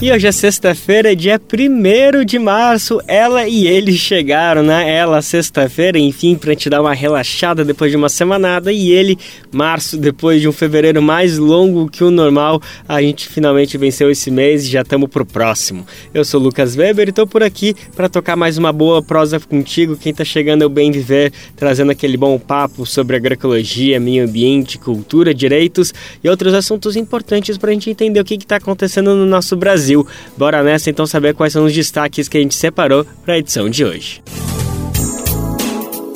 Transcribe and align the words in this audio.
E 0.00 0.12
hoje 0.12 0.28
é 0.28 0.30
sexta-feira, 0.30 1.16
dia 1.16 1.40
1 1.40 2.24
de 2.24 2.38
março. 2.38 3.00
Ela 3.08 3.48
e 3.48 3.66
ele 3.66 3.92
chegaram, 3.94 4.62
né? 4.62 4.88
Ela, 4.88 5.20
sexta-feira, 5.20 5.98
enfim, 5.98 6.36
pra 6.36 6.54
te 6.54 6.70
dar 6.70 6.80
uma 6.80 6.94
relaxada 6.94 7.64
depois 7.64 7.90
de 7.90 7.96
uma 7.96 8.08
semanada. 8.08 8.72
E 8.72 8.92
ele, 8.92 9.18
março, 9.50 9.98
depois 9.98 10.40
de 10.40 10.48
um 10.48 10.52
fevereiro 10.52 11.02
mais 11.02 11.36
longo 11.36 11.90
que 11.90 12.04
o 12.04 12.12
normal. 12.12 12.62
A 12.88 13.02
gente 13.02 13.28
finalmente 13.28 13.76
venceu 13.76 14.08
esse 14.08 14.30
mês 14.30 14.66
e 14.66 14.70
já 14.70 14.82
estamos 14.82 15.10
pro 15.10 15.26
próximo. 15.26 15.84
Eu 16.14 16.24
sou 16.24 16.40
o 16.40 16.44
Lucas 16.44 16.76
Weber 16.76 17.08
e 17.08 17.12
tô 17.12 17.26
por 17.26 17.42
aqui 17.42 17.74
para 17.96 18.08
tocar 18.08 18.36
mais 18.36 18.56
uma 18.56 18.72
boa 18.72 19.02
prosa 19.02 19.40
contigo. 19.40 19.96
Quem 19.96 20.14
tá 20.14 20.24
chegando 20.24 20.62
é 20.62 20.66
o 20.66 20.70
Bem 20.70 20.92
Viver, 20.92 21.32
trazendo 21.56 21.90
aquele 21.90 22.16
bom 22.16 22.38
papo 22.38 22.86
sobre 22.86 23.16
agroecologia, 23.16 23.98
meio 23.98 24.24
ambiente, 24.24 24.78
cultura, 24.78 25.34
direitos 25.34 25.92
e 26.22 26.28
outros 26.28 26.54
assuntos 26.54 26.94
importantes 26.94 27.58
pra 27.58 27.72
gente 27.72 27.90
entender 27.90 28.20
o 28.20 28.24
que, 28.24 28.38
que 28.38 28.46
tá 28.46 28.58
acontecendo 28.58 29.16
no 29.16 29.26
nosso 29.26 29.56
Brasil. 29.56 29.87
Brasil. 29.88 30.06
Bora 30.36 30.62
nessa 30.62 30.90
então 30.90 31.06
saber 31.06 31.34
quais 31.34 31.52
são 31.52 31.64
os 31.64 31.72
destaques 31.72 32.28
que 32.28 32.36
a 32.36 32.40
gente 32.40 32.54
separou 32.54 33.06
para 33.24 33.34
a 33.34 33.38
edição 33.38 33.70
de 33.70 33.84
hoje. 33.84 34.22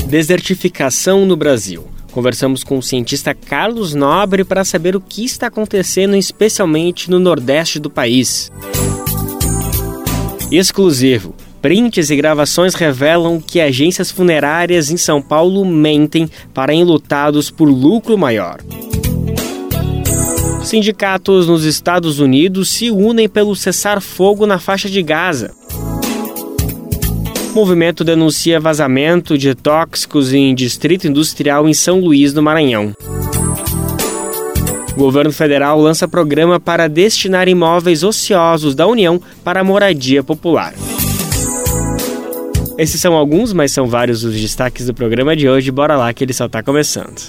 Desertificação 0.06 1.24
no 1.24 1.36
Brasil. 1.36 1.86
Conversamos 2.10 2.62
com 2.62 2.76
o 2.76 2.82
cientista 2.82 3.34
Carlos 3.34 3.94
Nobre 3.94 4.44
para 4.44 4.64
saber 4.64 4.94
o 4.94 5.00
que 5.00 5.24
está 5.24 5.46
acontecendo, 5.46 6.14
especialmente 6.14 7.10
no 7.10 7.18
Nordeste 7.18 7.78
do 7.78 7.88
país. 7.88 8.52
Exclusivo. 10.50 11.34
Prints 11.62 12.10
e 12.10 12.16
gravações 12.16 12.74
revelam 12.74 13.40
que 13.40 13.60
agências 13.60 14.10
funerárias 14.10 14.90
em 14.90 14.96
São 14.98 15.22
Paulo 15.22 15.64
mentem 15.64 16.28
para 16.52 16.74
enlutados 16.74 17.50
por 17.50 17.66
lucro 17.66 18.18
maior. 18.18 18.58
Sindicatos 20.72 21.46
nos 21.46 21.66
Estados 21.66 22.18
Unidos 22.18 22.70
se 22.70 22.90
unem 22.90 23.28
pelo 23.28 23.54
cessar-fogo 23.54 24.46
na 24.46 24.58
faixa 24.58 24.88
de 24.88 25.02
Gaza. 25.02 25.52
O 27.50 27.54
movimento 27.54 28.02
denuncia 28.02 28.58
vazamento 28.58 29.36
de 29.36 29.54
tóxicos 29.54 30.32
em 30.32 30.54
distrito 30.54 31.06
industrial 31.06 31.68
em 31.68 31.74
São 31.74 32.00
Luís, 32.00 32.32
do 32.32 32.42
Maranhão. 32.42 32.94
O 34.94 34.98
governo 34.98 35.30
federal 35.30 35.78
lança 35.78 36.08
programa 36.08 36.58
para 36.58 36.88
destinar 36.88 37.48
imóveis 37.48 38.02
ociosos 38.02 38.74
da 38.74 38.86
União 38.86 39.20
para 39.44 39.62
moradia 39.62 40.24
popular. 40.24 40.72
Esses 42.78 42.98
são 42.98 43.12
alguns, 43.12 43.52
mas 43.52 43.72
são 43.72 43.86
vários 43.86 44.24
os 44.24 44.40
destaques 44.40 44.86
do 44.86 44.94
programa 44.94 45.36
de 45.36 45.46
hoje. 45.46 45.70
Bora 45.70 45.98
lá 45.98 46.14
que 46.14 46.24
ele 46.24 46.32
só 46.32 46.46
está 46.46 46.62
começando. 46.62 47.20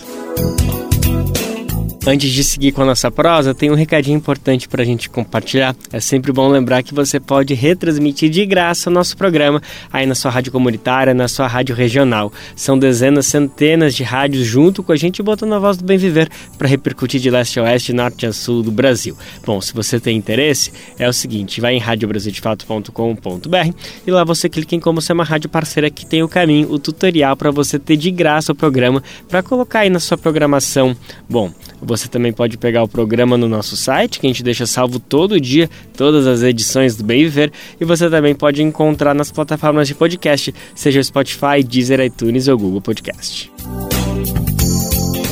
Antes 2.05 2.31
de 2.31 2.43
seguir 2.43 2.73
com 2.73 2.81
a 2.81 2.85
nossa 2.85 3.09
prosa, 3.09 3.55
tem 3.55 3.71
um 3.71 3.75
recadinho 3.75 4.17
importante 4.17 4.67
para 4.67 4.81
a 4.81 4.85
gente 4.85 5.09
compartilhar. 5.09 5.73
É 5.89 6.01
sempre 6.01 6.33
bom 6.33 6.49
lembrar 6.49 6.83
que 6.83 6.93
você 6.93 7.17
pode 7.17 7.53
retransmitir 7.53 8.29
de 8.29 8.45
graça 8.45 8.89
o 8.89 8.93
nosso 8.93 9.15
programa 9.15 9.61
aí 9.91 10.05
na 10.05 10.13
sua 10.13 10.29
rádio 10.29 10.51
comunitária, 10.51 11.13
na 11.13 11.29
sua 11.29 11.47
rádio 11.47 11.73
regional. 11.73 12.29
São 12.57 12.77
dezenas, 12.77 13.27
centenas 13.27 13.95
de 13.95 14.03
rádios 14.03 14.45
junto 14.45 14.83
com 14.83 14.91
a 14.91 14.97
gente 14.97 15.23
botando 15.23 15.53
a 15.53 15.59
voz 15.59 15.77
do 15.77 15.85
bem 15.85 15.97
viver 15.97 16.29
para 16.57 16.67
repercutir 16.67 17.21
de 17.21 17.29
leste 17.29 17.57
a 17.57 17.63
oeste, 17.63 17.93
norte 17.93 18.25
a 18.25 18.33
sul 18.33 18.61
do 18.61 18.71
Brasil. 18.71 19.17
Bom, 19.45 19.61
se 19.61 19.73
você 19.73 19.97
tem 19.97 20.17
interesse, 20.17 20.73
é 20.99 21.07
o 21.07 21.13
seguinte, 21.13 21.61
vai 21.61 21.73
em 21.73 21.79
radiobrasildefato.com.br 21.79 23.73
e 24.05 24.11
lá 24.11 24.25
você 24.25 24.49
clica 24.49 24.75
em 24.75 24.79
como 24.81 25.01
ser 25.01 25.13
uma 25.13 25.23
rádio 25.23 25.49
parceira 25.49 25.89
que 25.89 26.05
tem 26.05 26.21
o 26.21 26.27
caminho, 26.27 26.69
o 26.69 26.77
tutorial 26.77 27.37
para 27.37 27.49
você 27.49 27.79
ter 27.79 27.95
de 27.95 28.11
graça 28.11 28.51
o 28.51 28.55
programa 28.55 29.01
para 29.29 29.41
colocar 29.41 29.79
aí 29.79 29.89
na 29.89 30.01
sua 30.01 30.17
programação. 30.17 30.93
Bom, 31.29 31.49
você 31.95 32.07
também 32.07 32.33
pode 32.33 32.57
pegar 32.57 32.81
o 32.81 32.87
programa 32.87 33.37
no 33.37 33.47
nosso 33.47 33.77
site, 33.77 34.19
que 34.19 34.25
a 34.25 34.29
gente 34.29 34.41
deixa 34.41 34.65
salvo 34.65 34.99
todo 34.99 35.39
dia, 35.39 35.69
todas 35.95 36.25
as 36.25 36.41
edições 36.41 36.95
do 36.95 37.03
Bem 37.03 37.23
Viver, 37.23 37.51
e 37.79 37.85
você 37.85 38.09
também 38.09 38.33
pode 38.33 38.63
encontrar 38.63 39.13
nas 39.13 39.31
plataformas 39.31 39.87
de 39.87 39.93
podcast, 39.93 40.53
seja 40.73 40.99
o 40.99 41.03
Spotify, 41.03 41.63
Deezer, 41.63 41.99
iTunes 41.99 42.47
ou 42.47 42.57
Google 42.57 42.81
Podcast. 42.81 43.51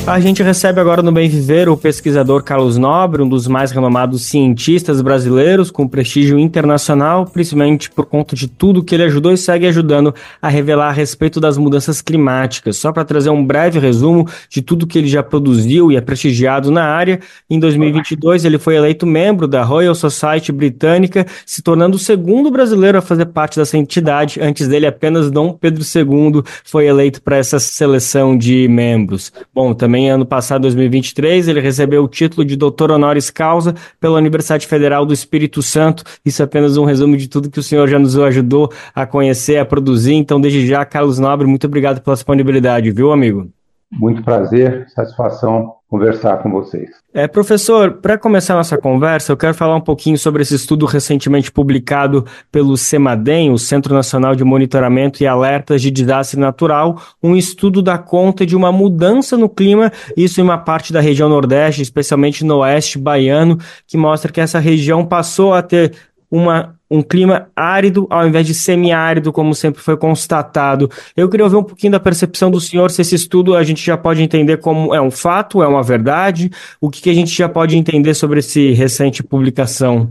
A 0.08 0.20
gente 0.20 0.42
recebe 0.42 0.80
agora 0.80 1.04
no 1.04 1.12
Bem 1.12 1.30
Viver 1.30 1.70
o 1.70 1.78
pesquisador 1.78 2.44
Carlos 2.44 2.76
Nobre, 2.76 3.22
um 3.22 3.30
dos 3.30 3.48
mais 3.48 3.70
renomados 3.70 4.24
cientistas 4.24 5.00
brasileiros, 5.00 5.70
com 5.70 5.88
prestígio 5.88 6.40
internacional, 6.40 7.28
principalmente 7.28 7.90
por 7.90 8.08
conta 8.08 8.36
de 8.36 8.48
tudo 8.48 8.84
que 8.84 8.96
ele 8.96 9.04
ajudou 9.04 9.32
e 9.32 9.38
segue 9.38 9.68
ajudando 9.68 10.14
a 10.42 10.50
revelar 10.50 10.90
a 10.90 10.92
respeito 10.92 11.40
das 11.40 11.56
mudanças 11.56 12.02
climáticas. 12.02 12.78
Só 12.78 12.92
para 12.92 13.06
trazer 13.06 13.30
um 13.30 13.46
breve 13.46 13.78
resumo 13.78 14.28
de 14.50 14.62
tudo 14.64 14.88
que 14.88 14.98
ele 14.98 15.08
já 15.08 15.22
produziu 15.22 15.92
e 15.92 15.96
é 15.96 16.02
prestigiado 16.02 16.72
na 16.72 16.84
área, 16.84 17.20
em 17.48 17.60
2022 17.60 18.44
ele 18.44 18.58
foi 18.58 18.76
eleito 18.76 19.06
membro 19.06 19.48
da 19.48 19.64
Royal 19.64 19.94
Society 19.94 20.52
Britânica, 20.52 21.28
se 21.46 21.62
tornando 21.62 21.96
o 21.96 22.00
segundo 22.00 22.50
brasileiro 22.50 22.98
a 22.98 23.02
fazer 23.02 23.28
parte 23.28 23.60
dessa 23.60 23.78
entidade. 23.78 24.42
Antes 24.42 24.68
dele, 24.68 24.88
apenas 24.88 25.30
Dom 25.30 25.54
Pedro 25.54 25.84
II 25.84 26.42
foi 26.64 26.88
eleito 26.88 27.22
para 27.22 27.38
essa 27.38 27.60
seleção 27.60 28.36
de 28.36 28.68
membros. 28.68 29.32
Bom, 29.54 29.76
também 29.76 29.91
também, 29.92 30.10
ano 30.10 30.26
passado, 30.26 30.62
2023, 30.62 31.50
ele 31.50 31.60
recebeu 31.60 32.02
o 32.02 32.08
título 32.08 32.46
de 32.46 32.56
doutor 32.56 32.92
honoris 32.92 33.30
causa 33.30 33.76
pela 34.00 34.18
Universidade 34.18 34.66
Federal 34.66 35.06
do 35.06 35.14
Espírito 35.14 35.62
Santo. 35.62 36.06
Isso 36.26 36.42
é 36.42 36.46
apenas 36.46 36.78
um 36.78 36.86
resumo 36.86 37.18
de 37.18 37.28
tudo 37.28 37.50
que 37.50 37.60
o 37.60 37.64
senhor 37.64 37.90
já 37.90 38.00
nos 38.00 38.18
ajudou 38.18 38.72
a 38.96 39.06
conhecer, 39.06 39.58
a 39.58 39.66
produzir. 39.66 40.14
Então, 40.14 40.40
desde 40.40 40.66
já, 40.66 40.86
Carlos 40.86 41.20
Nobre, 41.20 41.46
muito 41.46 41.68
obrigado 41.68 42.00
pela 42.00 42.16
disponibilidade, 42.16 42.90
viu, 42.90 43.12
amigo? 43.12 43.52
Muito 43.92 44.24
prazer, 44.24 44.88
satisfação 44.90 45.76
conversar 45.92 46.38
com 46.38 46.50
vocês. 46.50 46.90
É, 47.14 47.28
professor, 47.28 47.98
para 47.98 48.18
começar 48.18 48.56
nossa 48.56 48.78
conversa, 48.78 49.34
eu 49.34 49.36
quero 49.36 49.54
falar 49.54 49.76
um 49.76 49.82
pouquinho 49.82 50.18
sobre 50.18 50.42
esse 50.42 50.56
estudo 50.56 50.86
recentemente 50.86 51.52
publicado 51.52 52.26
pelo 52.50 52.78
CEMADEM, 52.78 53.52
o 53.52 53.58
Centro 53.58 53.94
Nacional 53.94 54.34
de 54.34 54.42
Monitoramento 54.46 55.22
e 55.22 55.28
Alertas 55.28 55.82
de 55.82 55.92
Desastre 55.92 56.40
Natural, 56.40 56.98
um 57.22 57.36
estudo 57.36 57.82
da 57.82 57.98
conta 57.98 58.46
de 58.46 58.56
uma 58.56 58.72
mudança 58.72 59.36
no 59.36 59.50
clima, 59.50 59.92
isso 60.16 60.40
em 60.40 60.44
uma 60.46 60.58
parte 60.58 60.94
da 60.94 61.02
região 61.02 61.28
Nordeste, 61.28 61.82
especialmente 61.82 62.46
no 62.46 62.60
Oeste 62.60 62.98
baiano, 62.98 63.58
que 63.86 63.98
mostra 63.98 64.32
que 64.32 64.40
essa 64.40 64.60
região 64.60 65.06
passou 65.06 65.54
a 65.54 65.62
ter 65.62 65.94
uma, 66.32 66.74
um 66.92 67.02
clima 67.02 67.48
árido 67.56 68.06
ao 68.10 68.28
invés 68.28 68.46
de 68.46 68.54
semiárido, 68.54 69.32
como 69.32 69.56
sempre 69.56 69.82
foi 69.82 69.96
constatado. 69.96 70.90
Eu 71.16 71.30
queria 71.30 71.46
ouvir 71.46 71.56
um 71.56 71.64
pouquinho 71.64 71.94
da 71.94 72.00
percepção 72.00 72.52
do 72.52 72.60
senhor, 72.60 72.92
se 72.92 73.02
esse 73.02 73.16
estudo 73.16 73.56
a 73.56 73.64
gente 73.64 73.84
já 73.84 73.98
pode 73.98 74.22
entender 74.22 74.58
como 74.58 74.94
é 74.94 75.02
um 75.02 75.10
fato, 75.10 75.64
é 75.64 75.68
uma 75.68 75.82
verdade, 75.82 76.52
o 76.82 76.90
que, 76.90 77.02
que 77.02 77.10
a 77.10 77.14
gente 77.14 77.34
já 77.34 77.48
pode 77.48 77.78
entender 77.78 78.14
sobre 78.14 78.40
esse 78.40 78.72
recente 78.72 79.24
publicação? 79.24 80.10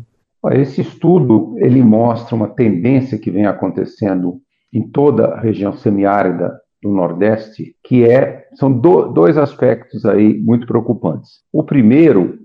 Esse 0.52 0.80
estudo 0.80 1.54
ele 1.58 1.82
mostra 1.82 2.34
uma 2.34 2.48
tendência 2.48 3.18
que 3.18 3.30
vem 3.30 3.44
acontecendo 3.44 4.40
em 4.72 4.88
toda 4.88 5.26
a 5.26 5.40
região 5.40 5.74
semiárida 5.74 6.58
do 6.82 6.90
Nordeste, 6.90 7.74
que 7.84 8.04
é 8.04 8.46
são 8.54 8.72
do, 8.72 9.08
dois 9.08 9.36
aspectos 9.36 10.06
aí 10.06 10.38
muito 10.40 10.66
preocupantes. 10.66 11.40
O 11.52 11.62
primeiro 11.62 12.38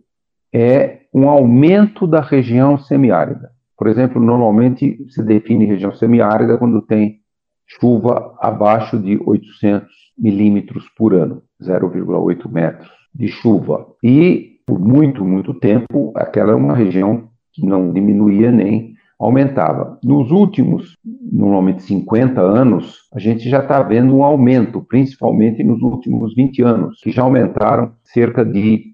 é 0.54 1.00
um 1.14 1.30
aumento 1.30 2.06
da 2.06 2.20
região 2.20 2.78
semiárida. 2.78 3.55
Por 3.78 3.88
exemplo, 3.88 4.22
normalmente 4.22 4.98
se 5.10 5.24
define 5.24 5.66
região 5.66 5.94
semiárida 5.94 6.58
quando 6.58 6.82
tem 6.82 7.20
chuva 7.68 8.36
abaixo 8.40 8.98
de 8.98 9.20
800 9.24 9.90
milímetros 10.18 10.86
por 10.98 11.14
ano, 11.14 11.42
0,8 11.62 12.50
metros 12.50 12.90
de 13.14 13.28
chuva. 13.28 13.88
E 14.04 14.60
por 14.66 14.80
muito, 14.80 15.24
muito 15.24 15.54
tempo, 15.54 16.12
aquela 16.16 16.52
é 16.52 16.56
uma 16.56 16.76
região 16.76 17.30
que 17.54 17.66
não 17.66 17.92
diminuía 17.92 18.52
nem 18.52 18.96
aumentava. 19.20 19.98
Nos 20.04 20.32
últimos, 20.32 20.96
normalmente 21.32 21.84
50 21.84 22.42
anos, 22.42 23.08
a 23.14 23.20
gente 23.20 23.50
já 23.50 23.60
está 23.60 23.82
vendo 23.82 24.16
um 24.16 24.24
aumento, 24.24 24.82
principalmente 24.82 25.64
nos 25.64 25.82
últimos 25.82 26.36
20 26.36 26.62
anos, 26.64 27.00
que 27.02 27.12
já 27.12 27.22
aumentaram 27.22 27.94
cerca 28.04 28.44
de 28.44 28.94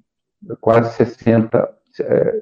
quase 0.59 0.95
60, 0.95 1.67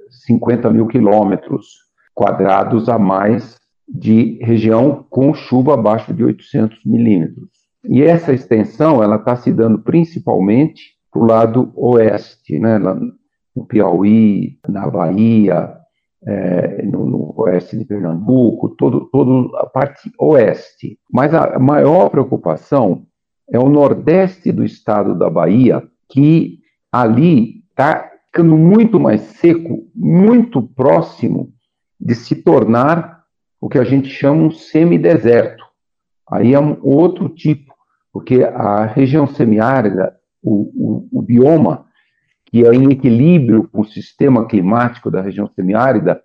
50 0.10 0.68
eh, 0.68 0.72
mil 0.72 0.88
quilômetros 0.88 1.88
quadrados 2.19 2.89
a 2.89 3.00
mais 3.00 3.57
de 3.88 4.38
região 4.44 5.06
com 5.10 5.33
chuva 5.33 5.75
abaixo 5.75 6.13
de 6.13 6.21
800 6.21 6.83
milímetros. 6.86 7.48
E 7.86 8.04
essa 8.04 8.33
extensão 8.33 9.01
ela 9.01 9.16
está 9.16 9.38
se 9.38 9.54
dando 9.54 9.80
principalmente 9.80 10.98
para 11.10 11.21
o 11.21 11.25
lado 11.25 11.71
oeste, 11.77 12.60
né, 12.60 12.77
no 12.77 13.66
Piauí, 13.66 14.60
na 14.68 14.89
Bahia, 14.89 15.74
é, 16.27 16.83
no, 16.83 17.06
no, 17.06 17.33
oeste 17.38 17.77
de 17.77 17.86
Pernambuco, 17.86 18.75
todo, 18.75 19.10
todo 19.10 19.56
a 19.56 19.65
parte 19.65 20.12
oeste. 20.19 21.00
Mas 21.10 21.33
a 21.33 21.57
maior 21.57 22.10
preocupação 22.10 23.06
é 23.50 23.57
o 23.57 23.69
nordeste 23.69 24.51
do 24.51 24.65
estado 24.65 25.18
da 25.18 25.30
Bahia, 25.30 25.81
que 26.10 26.60
ali 26.92 27.63
está 27.69 28.12
ficando 28.25 28.57
muito 28.57 29.00
mais 29.00 29.22
seco, 29.22 29.88
muito 29.95 30.62
próximo 30.62 31.54
de 32.00 32.16
se 32.16 32.36
tornar 32.36 33.24
o 33.60 33.68
que 33.68 33.78
a 33.78 33.84
gente 33.84 34.10
chama 34.10 34.44
um 34.44 34.51
semideserto. 34.51 35.63
Aí 36.30 36.54
é 36.54 36.60
um 36.60 36.80
outro 36.81 37.28
tipo, 37.28 37.74
porque 38.13 38.44
a 38.44 38.86
região 38.86 39.28
semiárida, 39.28 40.16
o, 40.42 41.07
o, 41.12 41.19
o 41.19 41.22
bioma, 41.22 41.86
que 42.46 42.66
é 42.66 42.74
em 42.74 42.92
equilíbrio 42.92 43.68
com 43.68 43.81
o 43.81 43.88
sistema 43.88 44.48
climático 44.48 45.12
da 45.12 45.22
região 45.22 45.48
semiárida, 45.56 46.22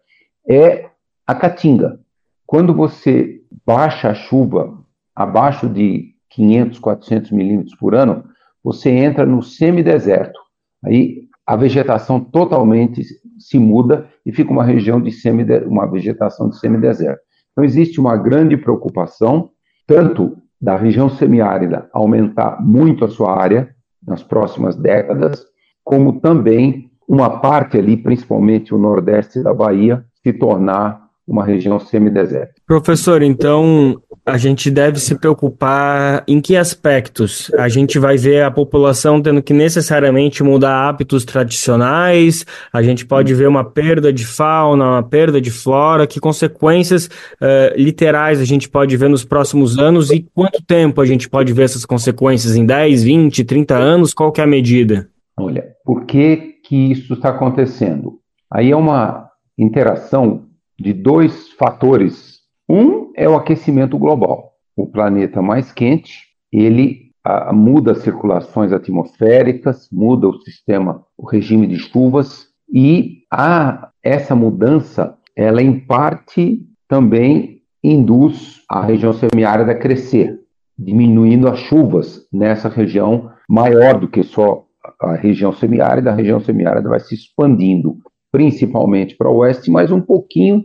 é 0.49 0.91
a 1.27 1.35
caatinga. 1.35 2.01
Quando 2.47 2.75
você 2.75 3.43
baixa 3.67 4.11
a 4.11 4.15
chuva 4.15 4.79
abaixo 5.15 5.69
de 5.69 6.15
500, 6.31 6.79
400 6.79 7.31
milímetros 7.31 7.75
por 7.77 7.95
ano, 7.95 8.25
você 8.63 8.91
entra 8.91 9.27
no 9.27 9.43
semideserto. 9.43 10.39
Aí 10.85 11.29
a 11.47 11.57
vegetação 11.57 12.21
totalmente 12.21 13.03
se 13.39 13.59
muda 13.59 14.11
e 14.25 14.33
fica 14.33 14.51
uma 14.51 14.65
região 14.65 15.01
de 15.01 15.13
semide, 15.13 15.59
uma 15.67 15.87
vegetação 15.87 16.49
de 16.49 16.59
semideserto. 16.59 17.21
Então 17.53 17.65
existe 17.65 18.01
uma 18.01 18.17
grande 18.17 18.57
preocupação 18.57 19.51
tanto 19.87 20.37
da 20.61 20.77
região 20.77 21.11
semiárida 21.11 21.89
aumentar 21.93 22.63
muito 22.63 23.05
a 23.05 23.09
sua 23.09 23.39
área 23.39 23.69
nas 24.07 24.23
próximas 24.23 24.77
décadas, 24.77 25.45
como 25.85 26.21
também 26.21 26.91
uma 27.07 27.39
parte 27.41 27.77
ali, 27.77 27.97
principalmente 27.97 28.75
o 28.75 28.79
nordeste 28.79 29.43
da 29.43 29.53
Bahia, 29.53 30.05
se 30.23 30.33
tornar 30.33 31.04
uma 31.27 31.45
região 31.45 31.81
semideserta. 31.81 32.53
Professor, 32.67 33.23
então 33.23 34.01
a 34.27 34.37
gente 34.37 34.71
deve 34.71 34.99
se 34.99 35.15
preocupar 35.15 36.23
em 36.29 36.41
que 36.41 36.57
aspectos? 36.57 37.51
A 37.59 37.69
gente 37.69 37.99
vai 37.99 38.17
ver 38.17 38.43
a 38.43 38.51
população 38.51 39.21
tendo 39.21 39.43
que 39.43 39.53
necessariamente 39.53 40.43
mudar 40.43 40.89
hábitos 40.89 41.25
tradicionais, 41.25 42.45
a 42.73 42.83
gente 42.83 43.07
pode 43.07 43.35
ver 43.35 43.49
uma 43.49 43.65
perda 43.65 44.13
de 44.13 44.25
fauna, 44.25 44.85
uma 44.85 45.03
perda 45.03 45.41
de 45.41 45.51
flora, 45.51 46.07
que 46.07 46.21
consequências 46.21 47.07
uh, 47.07 47.75
literais 47.77 48.41
a 48.41 48.45
gente 48.45 48.69
pode 48.69 48.97
ver 48.97 49.09
nos 49.09 49.25
próximos 49.25 49.79
anos 49.79 50.11
e 50.11 50.27
quanto 50.35 50.63
tempo 50.65 51.01
a 51.01 51.07
gente 51.07 51.29
pode 51.29 51.53
ver 51.53 51.65
essas 51.65 51.85
consequências? 51.85 52.57
Em 52.57 52.65
10, 52.65 53.03
20, 53.03 53.45
30 53.45 53.75
anos? 53.75 54.15
Qual 54.15 54.31
que 54.31 54.41
é 54.41 54.45
a 54.45 54.47
medida? 54.47 55.09
Olha, 55.39 55.65
por 55.85 56.05
que, 56.05 56.55
que 56.65 56.93
isso 56.93 57.15
está 57.15 57.31
acontecendo? 57.31 58.19
Aí 58.51 58.71
é 58.71 58.77
uma 58.77 59.29
interação 59.59 60.44
de 60.79 60.93
dois 60.93 61.51
fatores. 61.53 62.41
Um 62.69 63.13
é 63.17 63.29
o 63.29 63.37
aquecimento 63.37 63.99
global. 63.99 64.53
O 64.77 64.87
planeta 64.87 65.41
mais 65.41 65.73
quente, 65.73 66.27
ele 66.53 67.13
a, 67.25 67.53
muda 67.53 67.93
as 67.93 67.99
circulações 67.99 68.73
atmosféricas, 68.73 69.89
muda 69.91 70.29
o 70.29 70.41
sistema, 70.41 71.05
o 71.17 71.27
regime 71.27 71.67
de 71.67 71.79
chuvas 71.79 72.49
e 72.73 73.23
a, 73.31 73.89
essa 74.03 74.35
mudança, 74.35 75.17
ela 75.37 75.63
em 75.63 75.79
parte 75.79 76.61
também 76.89 77.63
induz 77.83 78.63
a 78.69 78.85
região 78.85 79.13
semiárida 79.13 79.73
a 79.73 79.79
crescer, 79.79 80.41
diminuindo 80.79 81.49
as 81.49 81.59
chuvas 81.61 82.27
nessa 82.33 82.69
região 82.69 83.31
maior 83.49 83.99
do 83.99 84.09
que 84.09 84.23
só 84.23 84.65
a 85.01 85.15
região 85.15 85.53
semiárida, 85.53 86.11
a 86.11 86.15
região 86.15 86.41
semiárida 86.41 86.89
vai 86.89 87.01
se 87.01 87.15
expandindo 87.15 87.99
principalmente 88.35 89.17
para 89.17 89.31
o 89.31 89.37
oeste, 89.37 89.71
mas 89.71 89.93
um 89.93 90.01
pouquinho 90.01 90.65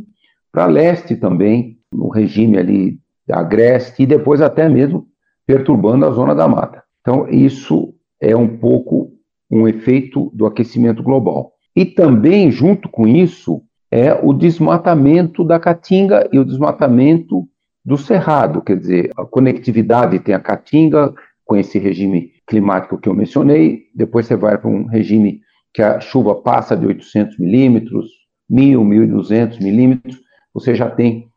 para 0.51 0.66
leste 0.66 1.16
também, 1.16 1.77
no 1.94 2.10
regime 2.10 2.57
ali 2.57 3.00
agreste, 3.31 4.01
e 4.01 4.07
depois 4.07 4.42
até 4.42 4.68
mesmo 4.68 5.06
perturbando 5.45 6.04
a 6.04 6.10
zona 6.10 6.33
da 6.33 6.48
mata. 6.48 6.81
Então, 7.00 7.30
isso 7.30 7.94
é 8.19 8.36
um 8.36 8.57
pouco 8.57 9.12
um 9.51 9.68
efeito 9.68 10.31
do 10.33 10.48
aquecimento 10.48 11.04
global. 11.04 11.51
E 11.75 11.86
também, 11.86 12.50
junto 12.50 12.89
com 12.89 13.07
isso, 13.07 13.62
é 13.92 14.16
o 14.16 14.33
desmatamento 14.33 15.44
da 15.44 15.60
caatinga 15.60 16.27
e 16.33 16.39
o 16.39 16.45
desmatamento 16.45 17.48
do 17.86 18.00
cerrado, 18.00 18.63
quer 18.63 18.77
dizer, 18.77 19.12
a 19.16 19.24
conectividade 19.25 20.18
tem 20.18 20.33
a 20.33 20.39
caatinga 20.39 21.13
com 21.45 21.56
esse 21.56 21.77
regime 21.77 22.31
climático 22.48 22.98
que 22.98 23.07
eu 23.07 23.13
mencionei, 23.13 23.83
depois 23.94 24.25
você 24.25 24.36
vai 24.36 24.57
para 24.57 24.71
um 24.71 24.88
regime 24.88 25.42
que 25.74 25.81
a 25.81 26.00
chuva 26.00 26.36
passa 26.36 26.75
de 26.75 26.86
800 26.86 27.38
milímetros, 27.38 28.07
1.000, 28.51 28.80
1.200 28.80 29.62
milímetros, 29.62 30.19
você 30.54 30.74
já 30.74 30.89
tem 30.89 31.30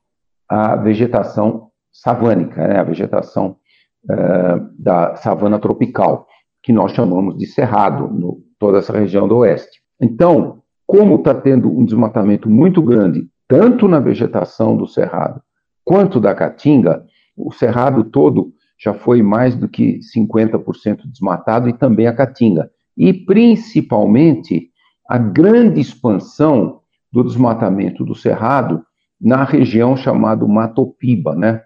a 0.49 0.77
vegetação 0.77 1.71
savânica, 1.93 2.67
né, 2.67 2.79
a 2.79 2.85
vegetação 2.85 3.57
uh, 4.05 4.71
da 4.79 5.17
savana 5.17 5.59
tropical, 5.59 6.27
que 6.63 6.73
nós 6.73 6.93
chamamos 6.93 7.37
de 7.37 7.47
cerrado, 7.47 8.09
no 8.09 8.43
toda 8.59 8.79
essa 8.79 8.93
região 8.93 9.27
do 9.27 9.39
oeste. 9.39 9.83
Então, 10.01 10.63
como 10.87 11.17
está 11.17 11.35
tendo 11.35 11.69
um 11.69 11.85
desmatamento 11.85 12.49
muito 12.49 12.81
grande, 12.81 13.29
tanto 13.49 13.89
na 13.89 13.99
vegetação 13.99 14.77
do 14.77 14.87
cerrado 14.87 15.43
quanto 15.85 16.21
da 16.21 16.33
caatinga, 16.33 17.05
o 17.37 17.53
cerrado 17.53 18.05
todo 18.05 18.53
já 18.79 18.95
foi 18.95 19.21
mais 19.21 19.57
do 19.57 19.69
que 19.69 19.99
50% 20.17 21.03
desmatado 21.11 21.69
e 21.69 21.73
também 21.73 22.07
a 22.07 22.15
caatinga 22.15 22.71
e 22.97 23.13
principalmente 23.13 24.71
a 25.09 25.19
grande 25.19 25.81
expansão 25.81 26.81
do 27.13 27.23
desmatamento 27.23 28.05
do 28.05 28.15
cerrado 28.15 28.85
na 29.21 29.45
região 29.45 29.97
chamada 29.97 30.47
Matopiba, 30.47 31.35
né? 31.35 31.63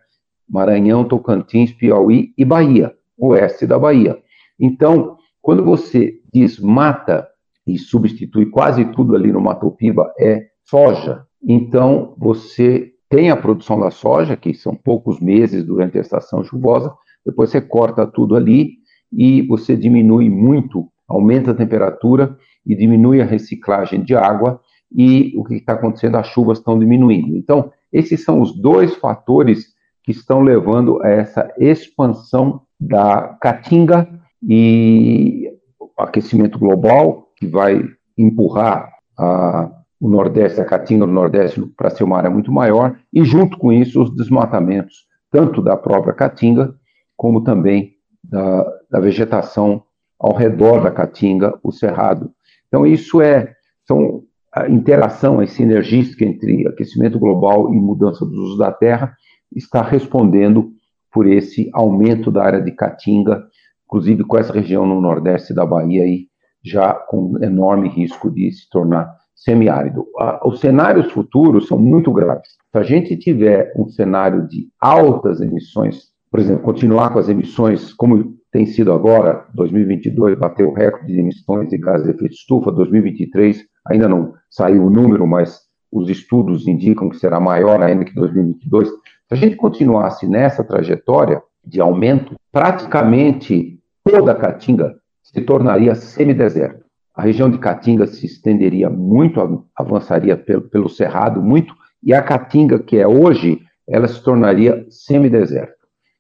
Maranhão, 0.49 1.05
Tocantins, 1.05 1.73
Piauí 1.73 2.33
e 2.37 2.45
Bahia, 2.45 2.95
oeste 3.19 3.67
da 3.67 3.79
Bahia. 3.79 4.19
Então, 4.59 5.17
quando 5.41 5.65
você 5.65 6.21
desmata 6.33 7.27
e 7.67 7.79
substitui 7.79 8.47
quase 8.47 8.85
tudo 8.93 9.17
ali 9.17 9.33
no 9.33 9.41
Matopiba 9.41 10.13
é 10.19 10.47
soja, 10.65 11.25
então 11.43 12.15
você 12.19 12.93
tem 13.09 13.31
a 13.31 13.37
produção 13.37 13.79
da 13.79 13.91
soja, 13.91 14.37
que 14.37 14.53
são 14.55 14.75
poucos 14.75 15.21
meses 15.21 15.65
durante 15.65 15.97
a 15.99 16.01
estação 16.01 16.43
chuvosa, 16.45 16.93
depois 17.25 17.51
você 17.51 17.61
corta 17.61 18.07
tudo 18.07 18.37
ali 18.37 18.75
e 19.13 19.43
você 19.43 19.77
diminui 19.77 20.29
muito 20.29 20.89
aumenta 21.09 21.51
a 21.51 21.55
temperatura 21.55 22.37
e 22.65 22.75
diminui 22.75 23.21
a 23.21 23.25
reciclagem 23.25 24.03
de 24.03 24.15
água, 24.15 24.61
e 24.93 25.33
o 25.37 25.45
que 25.45 25.55
está 25.55 25.75
acontecendo? 25.75 26.17
As 26.17 26.29
chuvas 26.29 26.59
estão 26.59 26.79
diminuindo. 26.79 27.37
Então, 27.37 27.73
esses 27.93 28.23
são 28.25 28.41
os 28.41 28.57
dois 28.57 28.95
fatores 28.97 29.75
que 30.03 30.13
estão 30.13 30.41
levando 30.41 31.03
a 31.03 31.09
essa 31.09 31.53
expansão 31.59 32.63
da 32.79 33.37
caatinga 33.41 34.09
e 34.43 35.51
aquecimento 35.99 36.59
global, 36.59 37.33
que 37.37 37.47
vai 37.47 37.83
empurrar 38.17 38.93
a, 39.19 39.71
o 40.01 40.09
Nordeste, 40.09 40.61
a 40.61 40.65
caatinga 40.65 41.07
do 41.07 41.13
Nordeste 41.13 41.61
para 41.77 41.91
ser 41.91 42.05
uma 42.05 42.19
área 42.19 42.31
muito 42.31 42.53
maior, 42.53 42.97
e 43.13 43.25
junto 43.25 43.59
com 43.59 43.73
isso 43.73 44.03
os 44.03 44.15
desmatamentos, 44.15 45.07
tanto 45.31 45.63
da 45.63 45.77
própria 45.77 46.15
caatinga, 46.15 46.75
como 47.17 47.43
também 47.43 47.95
da, 48.23 48.65
da 48.91 49.01
vegetação 49.01 49.83
ao 50.19 50.35
redor 50.35 50.83
da 50.83 50.91
caatinga, 50.91 51.59
o 51.63 51.71
cerrado. 51.73 52.31
Então, 52.69 52.87
isso 52.87 53.21
é 53.21 53.55
são 53.87 54.23
a 54.53 54.69
interação 54.69 55.39
a 55.39 55.47
sinergística 55.47 56.25
entre 56.25 56.67
aquecimento 56.67 57.19
global 57.19 57.73
e 57.75 57.77
mudança 57.77 58.25
dos 58.25 58.39
usos 58.39 58.59
da 58.59 58.73
terra 58.73 59.15
está 59.55 59.83
respondendo 59.83 60.71
por 61.13 61.27
esse 61.27 61.71
aumento 61.73 62.31
da 62.31 62.43
área 62.43 62.61
de 62.61 62.73
caatinga, 62.73 63.45
inclusive 63.85 64.25
com 64.25 64.39
essa 64.39 64.53
região 64.53 64.87
no 64.87 65.01
nordeste 65.01 65.55
da 65.55 65.65
Bahia 65.65 66.03
aí 66.03 66.27
já 66.65 66.93
com 66.95 67.35
enorme 67.43 67.89
risco 67.89 68.31
de 68.31 68.51
se 68.51 68.69
tornar 68.71 69.15
semiárido. 69.35 70.07
Os 70.45 70.59
cenários 70.61 71.13
futuros 71.13 71.69
são 71.69 71.79
muito 71.79 72.13
graves. 72.13 72.49
Se 72.73 72.79
a 72.79 72.83
gente 72.83 73.17
tiver 73.17 73.73
um 73.77 73.89
cenário 73.89 74.49
de 74.49 74.69
altas 74.81 75.41
emissões, 75.41 76.09
por 76.31 76.41
exemplo, 76.41 76.65
continuar 76.65 77.13
com 77.13 77.19
as 77.19 77.29
emissões 77.29 77.93
como 77.93 78.36
tem 78.57 78.65
sido 78.65 78.91
agora, 78.91 79.45
2022 79.53 80.39
bateu 80.39 80.71
o 80.71 80.73
recorde 80.73 81.13
de 81.13 81.21
emissões 81.21 81.69
de 81.69 81.77
gases 81.77 82.07
de 82.07 82.13
efeito 82.15 82.33
estufa, 82.33 82.73
2023 82.73 83.63
ainda 83.87 84.09
não 84.09 84.33
saiu 84.49 84.87
o 84.87 84.89
número, 84.89 85.27
mas 85.27 85.61
os 85.93 86.09
estudos 86.09 86.67
indicam 86.67 87.11
que 87.11 87.19
será 87.19 87.39
maior 87.39 87.83
ainda 87.83 88.07
que 88.07 88.15
2022. 88.15 88.89
Se 88.89 88.95
a 89.31 89.35
gente 89.35 89.57
continuasse 89.57 90.27
nessa 90.27 90.65
trajetória 90.65 91.43
de 91.63 91.83
aumento, 91.83 92.35
praticamente 92.51 93.79
toda 94.03 94.33
a 94.33 94.35
Caatinga 94.35 94.95
se 95.23 95.43
tornaria 95.43 95.95
semideserto. 95.95 96.83
A 97.15 97.21
região 97.21 97.51
de 97.51 97.59
Caatinga 97.59 98.07
se 98.07 98.25
estenderia 98.25 98.89
muito, 98.89 99.69
avançaria 99.77 100.35
pelo, 100.35 100.63
pelo 100.63 100.89
cerrado 100.89 101.43
muito, 101.43 101.75
e 102.03 102.15
a 102.15 102.23
Caatinga 102.23 102.79
que 102.79 102.97
é 102.97 103.07
hoje, 103.07 103.61
ela 103.87 104.09
se 104.09 104.23
tornaria 104.23 104.87
semideserto 104.89 105.76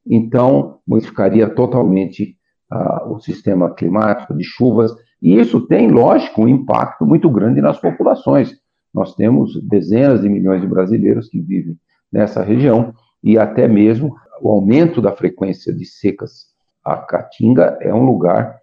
então 0.07 0.79
modificaria 0.87 1.49
totalmente 1.49 2.37
uh, 2.73 3.13
o 3.13 3.19
sistema 3.19 3.75
climático 3.75 4.35
de 4.37 4.45
chuvas, 4.45 4.95
e 5.21 5.39
isso 5.39 5.67
tem, 5.67 5.91
lógico, 5.91 6.43
um 6.43 6.49
impacto 6.49 7.05
muito 7.05 7.29
grande 7.31 7.61
nas 7.61 7.81
populações. 7.81 8.55
Nós 8.93 9.15
temos 9.15 9.61
dezenas 9.63 10.23
de 10.23 10.29
milhões 10.29 10.61
de 10.61 10.67
brasileiros 10.67 11.29
que 11.29 11.41
vivem 11.41 11.77
nessa 12.13 12.43
região, 12.43 12.95
e 13.23 13.39
até 13.39 13.67
mesmo 13.67 14.15
o 14.41 14.51
aumento 14.51 15.01
da 15.01 15.13
frequência 15.13 15.73
de 15.73 15.85
secas. 15.85 16.47
A 16.85 16.97
Caatinga 16.97 17.79
é 17.81 17.93
um 17.93 18.05
lugar 18.05 18.61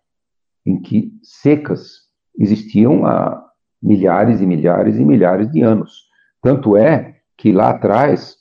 em 0.65 0.79
que 0.79 1.11
secas 1.21 2.03
existiam 2.39 3.05
há 3.05 3.43
milhares 3.81 4.39
e 4.39 4.45
milhares 4.45 4.95
e 4.95 5.03
milhares 5.03 5.51
de 5.51 5.61
anos. 5.61 6.07
Tanto 6.41 6.77
é 6.77 7.17
que 7.37 7.51
lá 7.51 7.71
atrás, 7.71 8.37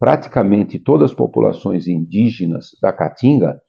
praticamente 0.00 0.78
todas 0.78 1.10
as 1.10 1.16
populações 1.16 1.86
indígenas 1.86 2.70
da 2.80 2.90
Caatinga, 2.90 3.60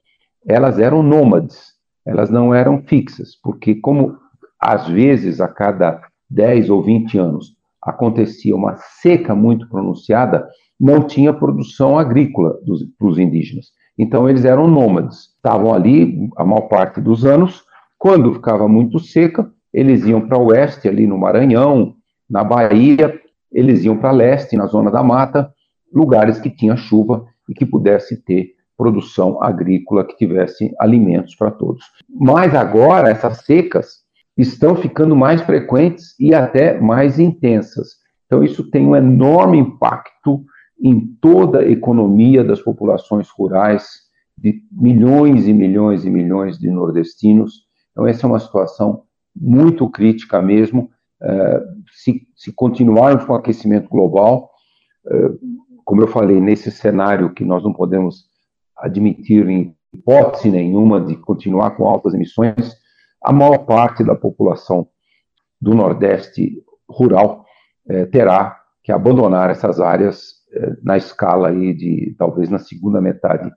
elas 0.48 0.78
eram 0.78 1.02
nômades, 1.02 1.74
elas 2.06 2.30
não 2.30 2.54
eram 2.54 2.82
fixas, 2.82 3.36
porque 3.40 3.74
como 3.74 4.16
às 4.58 4.88
vezes 4.88 5.42
a 5.42 5.46
cada 5.46 6.00
10 6.30 6.70
ou 6.70 6.82
20 6.82 7.18
anos 7.18 7.54
acontecia 7.82 8.56
uma 8.56 8.76
seca 8.76 9.34
muito 9.34 9.68
pronunciada, 9.68 10.48
não 10.80 11.06
tinha 11.06 11.34
produção 11.34 11.98
agrícola 11.98 12.56
para 12.98 13.08
os 13.08 13.18
indígenas. 13.18 13.66
Então 13.98 14.28
eles 14.28 14.44
eram 14.44 14.66
nômades, 14.66 15.34
estavam 15.36 15.74
ali 15.74 16.30
a 16.36 16.44
maior 16.44 16.62
parte 16.62 17.00
dos 17.00 17.26
anos. 17.26 17.62
Quando 17.98 18.32
ficava 18.32 18.66
muito 18.66 18.98
seca, 18.98 19.50
eles 19.72 20.04
iam 20.04 20.20
para 20.26 20.38
o 20.38 20.46
oeste, 20.46 20.88
ali 20.88 21.06
no 21.06 21.18
Maranhão, 21.18 21.94
na 22.28 22.42
Bahia, 22.42 23.20
eles 23.50 23.84
iam 23.84 23.98
para 23.98 24.10
leste, 24.10 24.56
na 24.56 24.66
zona 24.66 24.90
da 24.90 25.02
mata, 25.02 25.52
lugares 25.92 26.40
que 26.40 26.50
tinha 26.50 26.76
chuva 26.76 27.24
e 27.48 27.54
que 27.54 27.66
pudesse 27.66 28.16
ter 28.22 28.54
produção 28.76 29.42
agrícola, 29.42 30.04
que 30.04 30.16
tivesse 30.16 30.74
alimentos 30.78 31.34
para 31.34 31.50
todos. 31.50 31.84
Mas 32.08 32.54
agora 32.54 33.10
essas 33.10 33.44
secas 33.44 34.02
estão 34.36 34.74
ficando 34.74 35.14
mais 35.14 35.42
frequentes 35.42 36.18
e 36.18 36.34
até 36.34 36.80
mais 36.80 37.18
intensas. 37.18 37.96
Então 38.26 38.42
isso 38.42 38.70
tem 38.70 38.86
um 38.86 38.96
enorme 38.96 39.58
impacto 39.58 40.44
em 40.80 41.06
toda 41.20 41.60
a 41.60 41.68
economia 41.68 42.42
das 42.42 42.60
populações 42.60 43.28
rurais 43.28 43.86
de 44.36 44.62
milhões 44.72 45.46
e 45.46 45.52
milhões 45.52 46.04
e 46.04 46.10
milhões 46.10 46.58
de 46.58 46.70
nordestinos. 46.70 47.66
Então 47.92 48.06
essa 48.06 48.26
é 48.26 48.28
uma 48.28 48.40
situação 48.40 49.02
muito 49.34 49.88
crítica 49.88 50.42
mesmo. 50.42 50.90
Uh, 51.20 51.82
se, 51.92 52.26
se 52.34 52.52
continuarmos 52.52 53.24
com 53.24 53.32
o 53.32 53.36
aquecimento 53.36 53.88
global, 53.88 54.50
uh, 55.06 55.38
como 55.84 56.02
eu 56.02 56.08
falei, 56.08 56.40
nesse 56.40 56.70
cenário 56.70 57.32
que 57.32 57.44
nós 57.44 57.62
não 57.62 57.72
podemos 57.72 58.26
admitir 58.76 59.48
em 59.48 59.76
hipótese 59.92 60.50
nenhuma 60.50 61.00
de 61.00 61.16
continuar 61.16 61.72
com 61.72 61.86
altas 61.86 62.14
emissões, 62.14 62.76
a 63.22 63.32
maior 63.32 63.58
parte 63.58 64.02
da 64.02 64.14
população 64.14 64.88
do 65.60 65.74
Nordeste 65.74 66.62
rural 66.88 67.44
eh, 67.88 68.06
terá 68.06 68.58
que 68.82 68.90
abandonar 68.90 69.50
essas 69.50 69.80
áreas 69.80 70.32
eh, 70.52 70.76
na 70.82 70.96
escala 70.96 71.48
aí 71.48 71.72
de 71.72 72.14
talvez 72.18 72.48
na 72.48 72.58
segunda 72.58 73.00
metade 73.00 73.50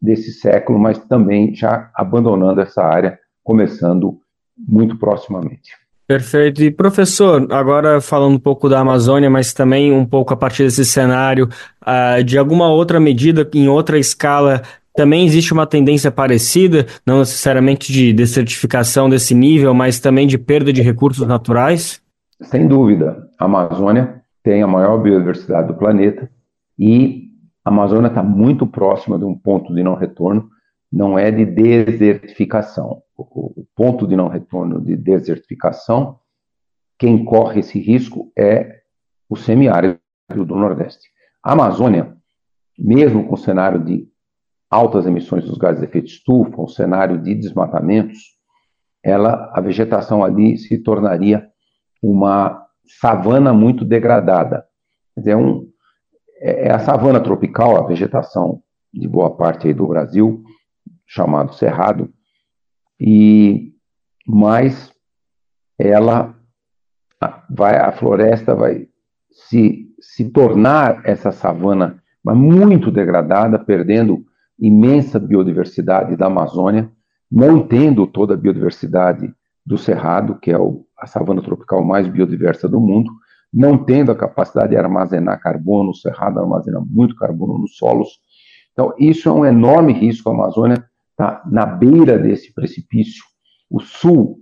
desse 0.00 0.32
século, 0.32 0.78
mas 0.78 0.98
também 0.98 1.54
já 1.54 1.90
abandonando 1.94 2.60
essa 2.60 2.82
área, 2.82 3.18
começando 3.42 4.18
muito 4.56 4.98
proximamente. 4.98 5.83
Perfeito. 6.06 6.62
E 6.62 6.70
professor, 6.70 7.46
agora 7.50 8.00
falando 8.00 8.34
um 8.34 8.38
pouco 8.38 8.68
da 8.68 8.80
Amazônia, 8.80 9.30
mas 9.30 9.54
também 9.54 9.90
um 9.90 10.04
pouco 10.04 10.34
a 10.34 10.36
partir 10.36 10.64
desse 10.64 10.84
cenário, 10.84 11.48
uh, 11.82 12.22
de 12.22 12.36
alguma 12.36 12.70
outra 12.70 13.00
medida, 13.00 13.48
em 13.54 13.68
outra 13.68 13.98
escala, 13.98 14.60
também 14.94 15.24
existe 15.24 15.52
uma 15.52 15.66
tendência 15.66 16.10
parecida, 16.10 16.86
não 17.06 17.20
necessariamente 17.20 17.90
de 17.90 18.12
desertificação 18.12 19.08
desse 19.08 19.34
nível, 19.34 19.72
mas 19.72 19.98
também 19.98 20.26
de 20.26 20.36
perda 20.36 20.72
de 20.72 20.82
recursos 20.82 21.26
naturais? 21.26 22.02
Sem 22.42 22.68
dúvida. 22.68 23.26
A 23.38 23.46
Amazônia 23.46 24.22
tem 24.42 24.62
a 24.62 24.66
maior 24.66 24.98
biodiversidade 24.98 25.68
do 25.68 25.74
planeta 25.74 26.30
e 26.78 27.30
a 27.64 27.70
Amazônia 27.70 28.08
está 28.08 28.22
muito 28.22 28.66
próxima 28.66 29.18
de 29.18 29.24
um 29.24 29.34
ponto 29.34 29.74
de 29.74 29.82
não 29.82 29.94
retorno, 29.94 30.50
não 30.92 31.18
é 31.18 31.30
de 31.30 31.46
desertificação 31.46 33.03
o 33.16 33.66
ponto 33.74 34.06
de 34.06 34.16
não 34.16 34.28
retorno 34.28 34.80
de 34.80 34.96
desertificação, 34.96 36.18
quem 36.98 37.24
corre 37.24 37.60
esse 37.60 37.78
risco 37.78 38.32
é 38.36 38.82
o 39.28 39.36
semiárido 39.36 39.98
do 40.28 40.56
Nordeste. 40.56 41.08
A 41.42 41.52
Amazônia, 41.52 42.16
mesmo 42.78 43.26
com 43.26 43.34
o 43.34 43.38
cenário 43.38 43.82
de 43.84 44.08
altas 44.70 45.06
emissões 45.06 45.44
dos 45.44 45.58
gases 45.58 45.80
de 45.80 45.86
efeito 45.86 46.08
estufa, 46.08 46.60
um 46.60 46.68
cenário 46.68 47.20
de 47.20 47.34
desmatamentos, 47.34 48.34
ela, 49.02 49.52
a 49.54 49.60
vegetação 49.60 50.24
ali 50.24 50.56
se 50.56 50.78
tornaria 50.78 51.46
uma 52.02 52.66
savana 53.00 53.52
muito 53.52 53.84
degradada. 53.84 54.64
Dizer, 55.16 55.36
um, 55.36 55.68
é, 56.38 56.68
é 56.68 56.72
a 56.72 56.78
savana 56.78 57.20
tropical, 57.20 57.76
a 57.76 57.86
vegetação 57.86 58.62
de 58.92 59.06
boa 59.06 59.36
parte 59.36 59.72
do 59.72 59.86
Brasil, 59.86 60.42
chamado 61.06 61.54
cerrado, 61.54 62.12
e 62.98 63.72
mais 64.26 64.92
ela 65.78 66.34
vai 67.50 67.76
a 67.76 67.92
floresta 67.92 68.54
vai 68.54 68.88
se 69.30 69.88
se 70.00 70.30
tornar 70.30 71.00
essa 71.04 71.32
savana 71.32 72.02
mas 72.24 72.36
muito 72.36 72.90
degradada, 72.90 73.58
perdendo 73.58 74.24
imensa 74.58 75.20
biodiversidade 75.20 76.16
da 76.16 76.26
Amazônia, 76.26 76.90
não 77.30 77.60
tendo 77.60 78.06
toda 78.06 78.32
a 78.32 78.36
biodiversidade 78.36 79.30
do 79.66 79.76
Cerrado, 79.76 80.36
que 80.36 80.50
é 80.50 80.58
o, 80.58 80.86
a 80.98 81.06
savana 81.06 81.42
tropical 81.42 81.84
mais 81.84 82.08
biodiversa 82.08 82.66
do 82.66 82.80
mundo, 82.80 83.10
não 83.52 83.76
tendo 83.76 84.10
a 84.10 84.16
capacidade 84.16 84.70
de 84.70 84.76
armazenar 84.76 85.38
carbono, 85.40 85.90
o 85.90 85.94
Cerrado 85.94 86.40
armazena 86.40 86.80
muito 86.80 87.14
carbono 87.14 87.58
nos 87.58 87.76
solos. 87.76 88.08
Então, 88.72 88.92
isso 88.98 89.28
é 89.28 89.32
um 89.32 89.44
enorme 89.44 89.92
risco. 89.92 90.30
A 90.30 90.32
Amazônia 90.32 90.84
está 91.14 91.42
na 91.46 91.64
beira 91.64 92.18
desse 92.18 92.52
precipício. 92.52 93.24
O 93.70 93.80
sul, 93.80 94.40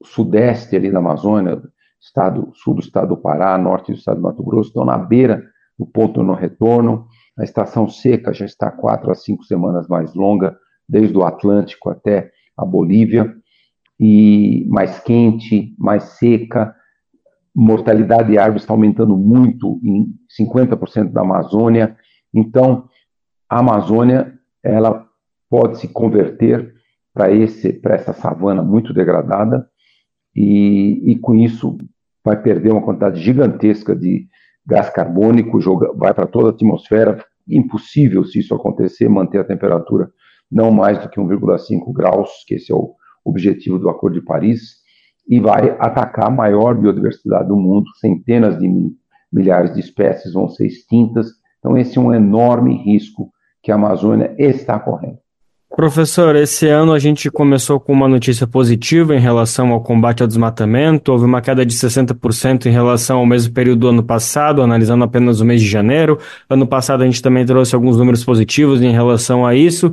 o 0.00 0.06
sudeste 0.06 0.76
ali 0.76 0.90
da 0.90 0.98
Amazônia, 0.98 1.62
estado, 2.00 2.50
sul 2.54 2.74
do 2.74 2.80
estado 2.80 3.14
do 3.14 3.16
Pará, 3.16 3.56
norte 3.56 3.92
do 3.92 3.98
estado 3.98 4.16
do 4.16 4.22
Mato 4.22 4.42
Grosso, 4.42 4.68
estão 4.68 4.84
na 4.84 4.98
beira 4.98 5.42
do 5.78 5.86
ponto 5.86 6.22
não 6.22 6.34
retorno. 6.34 7.06
A 7.38 7.44
estação 7.44 7.88
seca 7.88 8.34
já 8.34 8.44
está 8.44 8.70
quatro 8.70 9.10
a 9.10 9.14
cinco 9.14 9.44
semanas 9.44 9.86
mais 9.88 10.14
longa, 10.14 10.56
desde 10.88 11.16
o 11.16 11.22
Atlântico 11.22 11.88
até 11.88 12.30
a 12.56 12.64
Bolívia, 12.64 13.34
e 13.98 14.66
mais 14.68 14.98
quente, 14.98 15.74
mais 15.78 16.02
seca. 16.18 16.74
Mortalidade 17.54 18.30
de 18.30 18.38
árvores 18.38 18.62
está 18.62 18.74
aumentando 18.74 19.16
muito 19.16 19.80
em 19.82 20.14
50% 20.38 21.12
da 21.12 21.20
Amazônia. 21.20 21.96
Então, 22.32 22.88
a 23.48 23.58
Amazônia, 23.58 24.38
ela 24.62 25.09
pode 25.50 25.78
se 25.78 25.88
converter 25.88 26.72
para 27.12 27.94
essa 27.94 28.12
savana 28.12 28.62
muito 28.62 28.94
degradada 28.94 29.68
e, 30.34 31.10
e 31.10 31.18
com 31.18 31.34
isso 31.34 31.76
vai 32.24 32.40
perder 32.40 32.70
uma 32.70 32.82
quantidade 32.82 33.20
gigantesca 33.20 33.94
de 33.96 34.28
gás 34.64 34.88
carbônico, 34.90 35.60
joga, 35.60 35.92
vai 35.92 36.14
para 36.14 36.26
toda 36.26 36.48
a 36.48 36.50
atmosfera. 36.50 37.24
Impossível, 37.48 38.24
se 38.24 38.38
isso 38.38 38.54
acontecer, 38.54 39.08
manter 39.08 39.38
a 39.38 39.44
temperatura 39.44 40.10
não 40.50 40.70
mais 40.70 41.00
do 41.00 41.08
que 41.08 41.20
1,5 41.20 41.92
graus, 41.92 42.44
que 42.46 42.54
esse 42.54 42.70
é 42.70 42.74
o 42.74 42.94
objetivo 43.24 43.78
do 43.78 43.88
Acordo 43.88 44.20
de 44.20 44.24
Paris, 44.24 44.80
e 45.28 45.40
vai 45.40 45.70
atacar 45.78 46.26
a 46.26 46.30
maior 46.30 46.74
biodiversidade 46.74 47.48
do 47.48 47.56
mundo. 47.56 47.88
Centenas 48.00 48.58
de 48.58 48.68
milhares 49.32 49.74
de 49.74 49.80
espécies 49.80 50.32
vão 50.32 50.48
ser 50.48 50.66
extintas. 50.66 51.28
Então, 51.58 51.76
esse 51.76 51.98
é 51.98 52.00
um 52.00 52.12
enorme 52.12 52.76
risco 52.76 53.30
que 53.62 53.70
a 53.70 53.76
Amazônia 53.76 54.34
está 54.38 54.78
correndo. 54.78 55.18
Professor, 55.76 56.34
esse 56.34 56.66
ano 56.66 56.92
a 56.92 56.98
gente 56.98 57.30
começou 57.30 57.78
com 57.78 57.92
uma 57.92 58.08
notícia 58.08 58.46
positiva 58.46 59.14
em 59.14 59.20
relação 59.20 59.70
ao 59.70 59.80
combate 59.80 60.20
ao 60.20 60.26
desmatamento. 60.26 61.12
Houve 61.12 61.24
uma 61.24 61.40
queda 61.40 61.64
de 61.64 61.72
60% 61.74 62.66
em 62.66 62.70
relação 62.70 63.18
ao 63.18 63.26
mesmo 63.26 63.54
período 63.54 63.80
do 63.80 63.88
ano 63.88 64.02
passado, 64.02 64.62
analisando 64.62 65.04
apenas 65.04 65.40
o 65.40 65.44
mês 65.44 65.62
de 65.62 65.68
janeiro. 65.68 66.18
Ano 66.50 66.66
passado 66.66 67.02
a 67.02 67.06
gente 67.06 67.22
também 67.22 67.46
trouxe 67.46 67.74
alguns 67.74 67.96
números 67.96 68.24
positivos 68.24 68.82
em 68.82 68.90
relação 68.90 69.46
a 69.46 69.54
isso. 69.54 69.92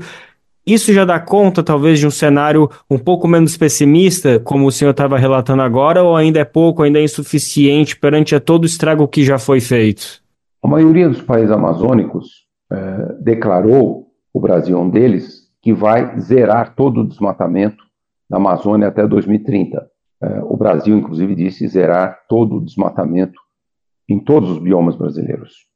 Isso 0.66 0.92
já 0.92 1.06
dá 1.06 1.20
conta, 1.20 1.64
talvez, 1.64 2.00
de 2.00 2.08
um 2.08 2.12
cenário 2.12 2.70
um 2.90 2.98
pouco 2.98 3.26
menos 3.26 3.56
pessimista, 3.56 4.40
como 4.40 4.68
o 4.68 4.72
senhor 4.72 4.92
estava 4.92 5.18
relatando 5.18 5.62
agora, 5.62 6.04
ou 6.04 6.18
ainda 6.18 6.40
é 6.40 6.44
pouco, 6.44 6.84
ainda 6.84 7.00
é 7.00 7.04
insuficiente 7.04 7.98
perante 7.98 8.36
a 8.36 8.40
todo 8.42 8.64
o 8.64 8.66
estrago 8.66 9.08
que 9.08 9.24
já 9.24 9.40
foi 9.40 9.62
feito? 9.62 10.22
A 10.62 10.68
maioria 10.68 11.08
dos 11.08 11.22
países 11.22 11.52
amazônicos 11.52 12.48
eh, 12.70 13.16
declarou, 13.22 14.08
o 14.34 14.42
Brasil 14.42 14.78
é 14.78 14.82
um 14.82 14.90
deles, 14.90 15.47
que 15.62 15.74
vai 15.74 16.20
zerar 16.20 16.76
todo 16.76 17.02
o 17.02 17.08
desmatamento 17.08 17.84
da 18.30 18.38
Amazônia 18.38 18.88
até 18.88 19.08
2030. 19.08 19.88
É, 20.22 20.42
o 20.44 20.58
Brasil, 20.58 20.98
inclusive, 20.98 21.36
disse 21.36 21.68
zerar 21.68 22.20
todo 22.28 22.58
o 22.58 22.64
desmatamento 22.64 23.40
em 24.10 24.20
todos 24.20 24.50
os 24.50 24.60
biomas 24.60 24.96
brasileiros. 24.96 25.68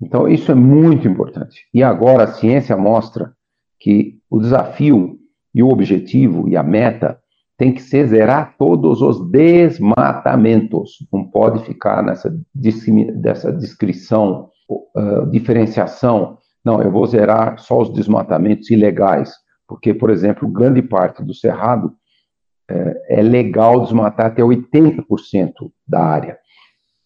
Então, 0.00 0.28
isso 0.28 0.50
é 0.50 0.54
muito 0.54 1.06
importante. 1.06 1.66
E 1.72 1.82
agora 1.82 2.24
a 2.24 2.32
ciência 2.32 2.76
mostra 2.76 3.32
que 3.78 4.18
o 4.30 4.38
desafio 4.38 5.18
e 5.54 5.62
o 5.62 5.68
objetivo 5.68 6.48
e 6.48 6.56
a 6.56 6.62
meta 6.62 7.18
tem 7.56 7.72
que 7.72 7.82
ser 7.82 8.06
zerar 8.06 8.56
todos 8.58 9.02
os 9.02 9.30
desmatamentos. 9.30 10.96
Não 11.12 11.24
pode 11.24 11.64
ficar 11.64 12.02
nessa 12.02 12.34
dessa 13.14 13.52
descrição, 13.52 14.48
uh, 14.68 15.30
diferenciação 15.30 16.38
não, 16.64 16.80
eu 16.82 16.90
vou 16.90 17.06
zerar 17.06 17.58
só 17.58 17.80
os 17.80 17.92
desmatamentos 17.92 18.70
ilegais, 18.70 19.32
porque, 19.66 19.92
por 19.92 20.10
exemplo, 20.10 20.48
grande 20.48 20.82
parte 20.82 21.22
do 21.22 21.34
cerrado 21.34 21.92
é, 22.68 23.18
é 23.18 23.22
legal 23.22 23.82
desmatar 23.82 24.26
até 24.26 24.42
80% 24.42 25.52
da 25.86 26.04
área. 26.04 26.38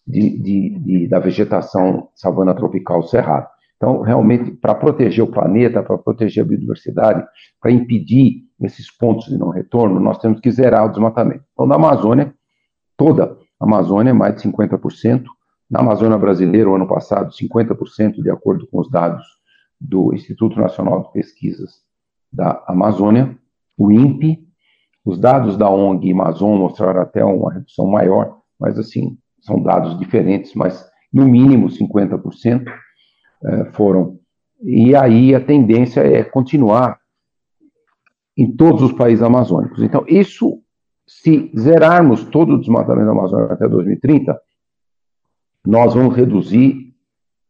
de, 0.06 0.38
de, 0.38 0.78
de, 0.78 1.08
da 1.08 1.18
vegetação 1.18 2.08
savana 2.14 2.54
tropical 2.54 3.02
cerrado. 3.02 3.48
Então, 3.76 4.02
realmente, 4.02 4.52
para 4.52 4.74
proteger 4.74 5.24
o 5.24 5.30
planeta, 5.30 5.82
para 5.82 5.98
proteger 5.98 6.44
a 6.44 6.46
biodiversidade, 6.46 7.26
para 7.60 7.72
impedir 7.72 8.44
esses 8.60 8.90
pontos 8.90 9.26
de 9.26 9.36
não 9.36 9.50
retorno, 9.50 10.00
nós 10.00 10.18
temos 10.18 10.40
que 10.40 10.50
zerar 10.50 10.86
o 10.86 10.90
desmatamento. 10.90 11.44
Então, 11.52 11.66
na 11.66 11.74
Amazônia, 11.74 12.32
toda 12.96 13.36
a 13.60 13.64
Amazônia, 13.64 14.14
mais 14.14 14.36
de 14.36 14.48
50%. 14.48 15.24
Na 15.68 15.80
Amazônia 15.80 16.16
brasileira, 16.16 16.70
o 16.70 16.76
ano 16.76 16.86
passado, 16.86 17.32
50%, 17.32 18.22
de 18.22 18.30
acordo 18.30 18.66
com 18.68 18.78
os 18.80 18.88
dados 18.88 19.24
do 19.80 20.14
Instituto 20.14 20.58
Nacional 20.58 21.02
de 21.02 21.12
Pesquisas 21.12 21.82
da 22.32 22.62
Amazônia, 22.66 23.36
o 23.76 23.90
INPE. 23.90 24.44
Os 25.04 25.20
dados 25.20 25.56
da 25.56 25.70
ONG 25.70 26.10
Amazon 26.10 26.58
mostraram 26.58 27.00
até 27.00 27.24
uma 27.24 27.52
redução 27.52 27.86
maior, 27.86 28.40
mas 28.58 28.76
assim, 28.76 29.16
são 29.40 29.62
dados 29.62 29.96
diferentes, 29.98 30.52
mas 30.54 30.84
no 31.12 31.26
mínimo 31.26 31.68
50% 31.68 32.64
eh, 33.44 33.64
foram. 33.72 34.18
E 34.60 34.96
aí 34.96 35.34
a 35.34 35.40
tendência 35.40 36.00
é 36.00 36.24
continuar 36.24 36.98
em 38.36 38.50
todos 38.54 38.82
os 38.82 38.92
países 38.92 39.22
amazônicos. 39.22 39.82
Então, 39.82 40.04
isso, 40.08 40.60
se 41.06 41.50
zerarmos 41.56 42.24
todo 42.24 42.54
o 42.54 42.60
desmatamento 42.60 43.06
da 43.06 43.12
Amazônia 43.12 43.52
até 43.52 43.68
2030, 43.68 44.38
nós 45.64 45.94
vamos 45.94 46.14
reduzir, 46.14 46.94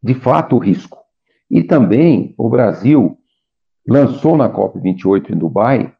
de 0.02 0.14
fato, 0.14 0.56
o 0.56 0.59
risco. 0.59 1.06
E 1.50 1.62
também 1.62 2.35
o 2.37 2.49
Brasil 2.49 3.19
lançou 3.88 4.37
na 4.37 4.50
COP28 4.50 5.31
em 5.31 5.38
Dubai 5.38 5.93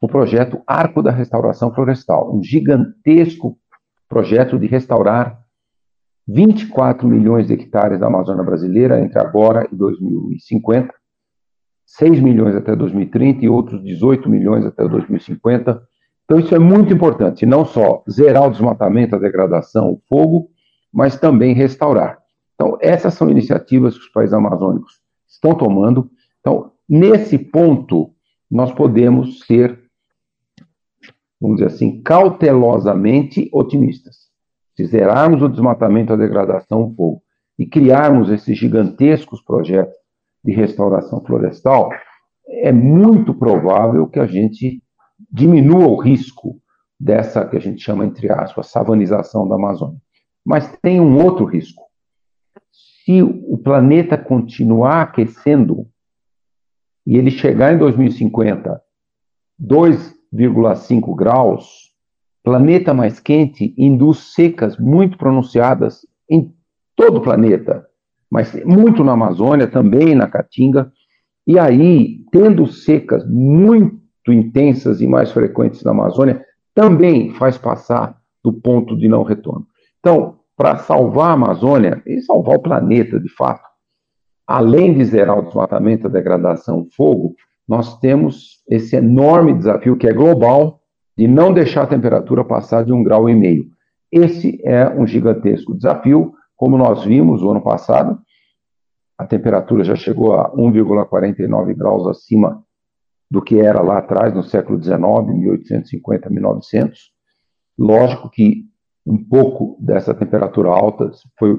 o 0.00 0.08
projeto 0.08 0.60
Arco 0.66 1.02
da 1.02 1.10
Restauração 1.10 1.72
Florestal, 1.72 2.34
um 2.34 2.42
gigantesco 2.42 3.58
projeto 4.08 4.58
de 4.58 4.66
restaurar 4.66 5.38
24 6.26 7.08
milhões 7.08 7.46
de 7.46 7.54
hectares 7.54 7.98
da 7.98 8.06
Amazônia 8.06 8.44
brasileira 8.44 9.00
entre 9.00 9.18
agora 9.18 9.66
e 9.72 9.76
2050, 9.76 10.92
6 11.86 12.20
milhões 12.20 12.54
até 12.54 12.76
2030 12.76 13.44
e 13.44 13.48
outros 13.48 13.82
18 13.82 14.28
milhões 14.28 14.64
até 14.64 14.86
2050. 14.86 15.82
Então, 16.24 16.38
isso 16.38 16.54
é 16.54 16.58
muito 16.58 16.92
importante, 16.92 17.46
não 17.46 17.64
só 17.64 18.04
zerar 18.10 18.46
o 18.46 18.50
desmatamento, 18.50 19.16
a 19.16 19.18
degradação, 19.18 19.92
o 19.92 20.00
fogo, 20.06 20.50
mas 20.92 21.18
também 21.18 21.54
restaurar. 21.54 22.18
Então, 22.58 22.76
essas 22.80 23.14
são 23.14 23.30
iniciativas 23.30 23.96
que 23.96 24.04
os 24.04 24.10
países 24.10 24.34
amazônicos 24.34 25.00
estão 25.28 25.54
tomando. 25.54 26.10
Então, 26.40 26.72
nesse 26.88 27.38
ponto, 27.38 28.10
nós 28.50 28.72
podemos 28.72 29.38
ser, 29.46 29.78
vamos 31.40 31.58
dizer 31.58 31.68
assim, 31.72 32.02
cautelosamente 32.02 33.48
otimistas. 33.52 34.28
Se 34.76 34.84
zerarmos 34.86 35.40
o 35.40 35.48
desmatamento, 35.48 36.12
a 36.12 36.16
degradação, 36.16 36.82
o 36.82 36.94
fogo, 36.96 37.22
e 37.56 37.64
criarmos 37.64 38.28
esses 38.28 38.58
gigantescos 38.58 39.40
projetos 39.40 39.96
de 40.44 40.52
restauração 40.52 41.20
florestal, 41.24 41.90
é 42.48 42.72
muito 42.72 43.34
provável 43.34 44.08
que 44.08 44.18
a 44.18 44.26
gente 44.26 44.82
diminua 45.30 45.86
o 45.86 46.00
risco 46.00 46.60
dessa 46.98 47.46
que 47.46 47.56
a 47.56 47.60
gente 47.60 47.82
chama, 47.82 48.04
entre 48.04 48.32
aspas, 48.32 48.68
savanização 48.68 49.48
da 49.48 49.54
Amazônia. 49.54 50.00
Mas 50.44 50.76
tem 50.80 51.00
um 51.00 51.22
outro 51.22 51.44
risco. 51.44 51.87
Se 53.08 53.22
o 53.22 53.56
planeta 53.56 54.18
continuar 54.18 55.00
aquecendo 55.00 55.86
e 57.06 57.16
ele 57.16 57.30
chegar 57.30 57.72
em 57.72 57.78
2050 57.78 58.82
2,5 59.58 61.16
graus, 61.16 61.90
planeta 62.44 62.92
mais 62.92 63.18
quente 63.18 63.74
induz 63.78 64.34
secas 64.34 64.76
muito 64.76 65.16
pronunciadas 65.16 66.06
em 66.28 66.54
todo 66.94 67.16
o 67.16 67.22
planeta, 67.22 67.86
mas 68.30 68.52
muito 68.62 69.02
na 69.02 69.12
Amazônia, 69.12 69.66
também 69.66 70.14
na 70.14 70.28
Caatinga. 70.28 70.92
E 71.46 71.58
aí, 71.58 72.26
tendo 72.30 72.66
secas 72.66 73.26
muito 73.26 74.30
intensas 74.30 75.00
e 75.00 75.06
mais 75.06 75.32
frequentes 75.32 75.82
na 75.82 75.92
Amazônia, 75.92 76.44
também 76.74 77.32
faz 77.32 77.56
passar 77.56 78.20
do 78.44 78.52
ponto 78.52 78.94
de 78.94 79.08
não 79.08 79.22
retorno. 79.22 79.66
Então, 79.98 80.37
para 80.58 80.76
salvar 80.78 81.30
a 81.30 81.34
Amazônia 81.34 82.02
e 82.04 82.20
salvar 82.20 82.56
o 82.56 82.62
planeta, 82.62 83.20
de 83.20 83.28
fato, 83.28 83.62
além 84.44 84.92
de 84.92 85.04
zerar 85.04 85.38
o 85.38 85.42
desmatamento, 85.42 86.08
a 86.08 86.10
degradação, 86.10 86.80
o 86.80 86.88
fogo, 86.96 87.36
nós 87.66 88.00
temos 88.00 88.64
esse 88.68 88.96
enorme 88.96 89.54
desafio 89.54 89.96
que 89.96 90.08
é 90.08 90.12
global, 90.12 90.80
de 91.16 91.28
não 91.28 91.52
deixar 91.52 91.82
a 91.82 91.86
temperatura 91.86 92.44
passar 92.44 92.84
de 92.84 92.92
um 92.92 93.04
grau 93.04 93.30
e 93.30 93.36
meio. 93.36 93.66
Esse 94.10 94.60
é 94.64 94.88
um 94.88 95.06
gigantesco 95.06 95.76
desafio, 95.76 96.32
como 96.56 96.76
nós 96.76 97.04
vimos 97.04 97.40
o 97.40 97.50
ano 97.50 97.62
passado, 97.62 98.18
a 99.16 99.24
temperatura 99.26 99.84
já 99.84 99.94
chegou 99.94 100.34
a 100.34 100.50
1,49 100.56 101.76
graus 101.76 102.06
acima 102.08 102.64
do 103.30 103.40
que 103.40 103.60
era 103.60 103.80
lá 103.80 103.98
atrás, 103.98 104.34
no 104.34 104.42
século 104.42 104.82
XIX, 104.82 104.98
1850, 104.98 106.30
1900. 106.30 107.12
Lógico 107.78 108.28
que 108.28 108.64
um 109.08 109.16
pouco 109.16 109.78
dessa 109.80 110.12
temperatura 110.12 110.68
alta 110.68 111.10
foi 111.38 111.58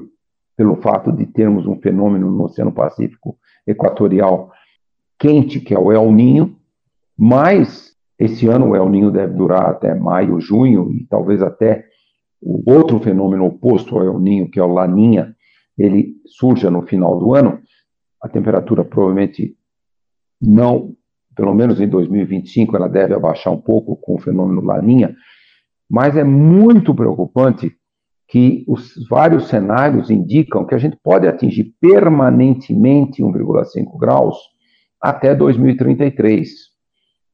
pelo 0.56 0.76
fato 0.76 1.10
de 1.10 1.26
termos 1.26 1.66
um 1.66 1.80
fenômeno 1.80 2.30
no 2.30 2.44
Oceano 2.44 2.70
Pacífico 2.70 3.36
Equatorial 3.66 4.52
quente, 5.18 5.60
que 5.60 5.74
é 5.74 5.78
o 5.78 5.90
El 5.90 6.12
Ninho, 6.12 6.56
mas 7.18 7.96
esse 8.18 8.46
ano 8.46 8.70
o 8.70 8.76
El 8.76 8.88
Ninho 8.88 9.10
deve 9.10 9.34
durar 9.34 9.66
até 9.66 9.94
maio, 9.94 10.40
junho 10.40 10.92
e 10.92 11.04
talvez 11.06 11.42
até 11.42 11.84
o 12.40 12.70
outro 12.70 13.00
fenômeno 13.00 13.46
oposto 13.46 13.96
ao 13.96 14.04
El 14.04 14.18
Ninho, 14.20 14.48
que 14.48 14.60
é 14.60 14.62
o 14.62 14.72
Laninha, 14.72 15.34
ele 15.76 16.14
surja 16.26 16.70
no 16.70 16.82
final 16.82 17.18
do 17.18 17.34
ano. 17.34 17.60
A 18.22 18.28
temperatura 18.28 18.84
provavelmente 18.84 19.56
não, 20.40 20.94
pelo 21.34 21.54
menos 21.54 21.80
em 21.80 21.88
2025, 21.88 22.76
ela 22.76 22.88
deve 22.88 23.12
abaixar 23.12 23.52
um 23.52 23.60
pouco 23.60 23.96
com 23.96 24.14
o 24.14 24.20
fenômeno 24.20 24.62
Laninha, 24.62 25.14
mas 25.90 26.16
é 26.16 26.22
muito 26.22 26.94
preocupante 26.94 27.74
que 28.28 28.64
os 28.68 28.94
vários 29.08 29.48
cenários 29.48 30.08
indicam 30.08 30.64
que 30.64 30.74
a 30.74 30.78
gente 30.78 30.96
pode 31.02 31.26
atingir 31.26 31.74
permanentemente 31.80 33.24
1,5 33.24 33.98
graus 33.98 34.36
até 35.00 35.34
2033. 35.34 36.48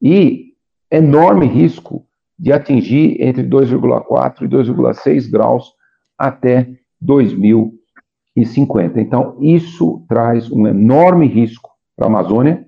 E 0.01 0.53
enorme 0.89 1.45
risco 1.45 2.07
de 2.39 2.51
atingir 2.51 3.21
entre 3.21 3.43
2,4 3.43 4.41
e 4.41 4.47
2,6 4.47 5.29
graus 5.29 5.71
até 6.17 6.67
2050. 6.99 8.99
Então, 8.99 9.37
isso 9.39 10.03
traz 10.09 10.51
um 10.51 10.65
enorme 10.65 11.27
risco 11.27 11.69
para 11.95 12.07
a 12.07 12.09
Amazônia, 12.09 12.65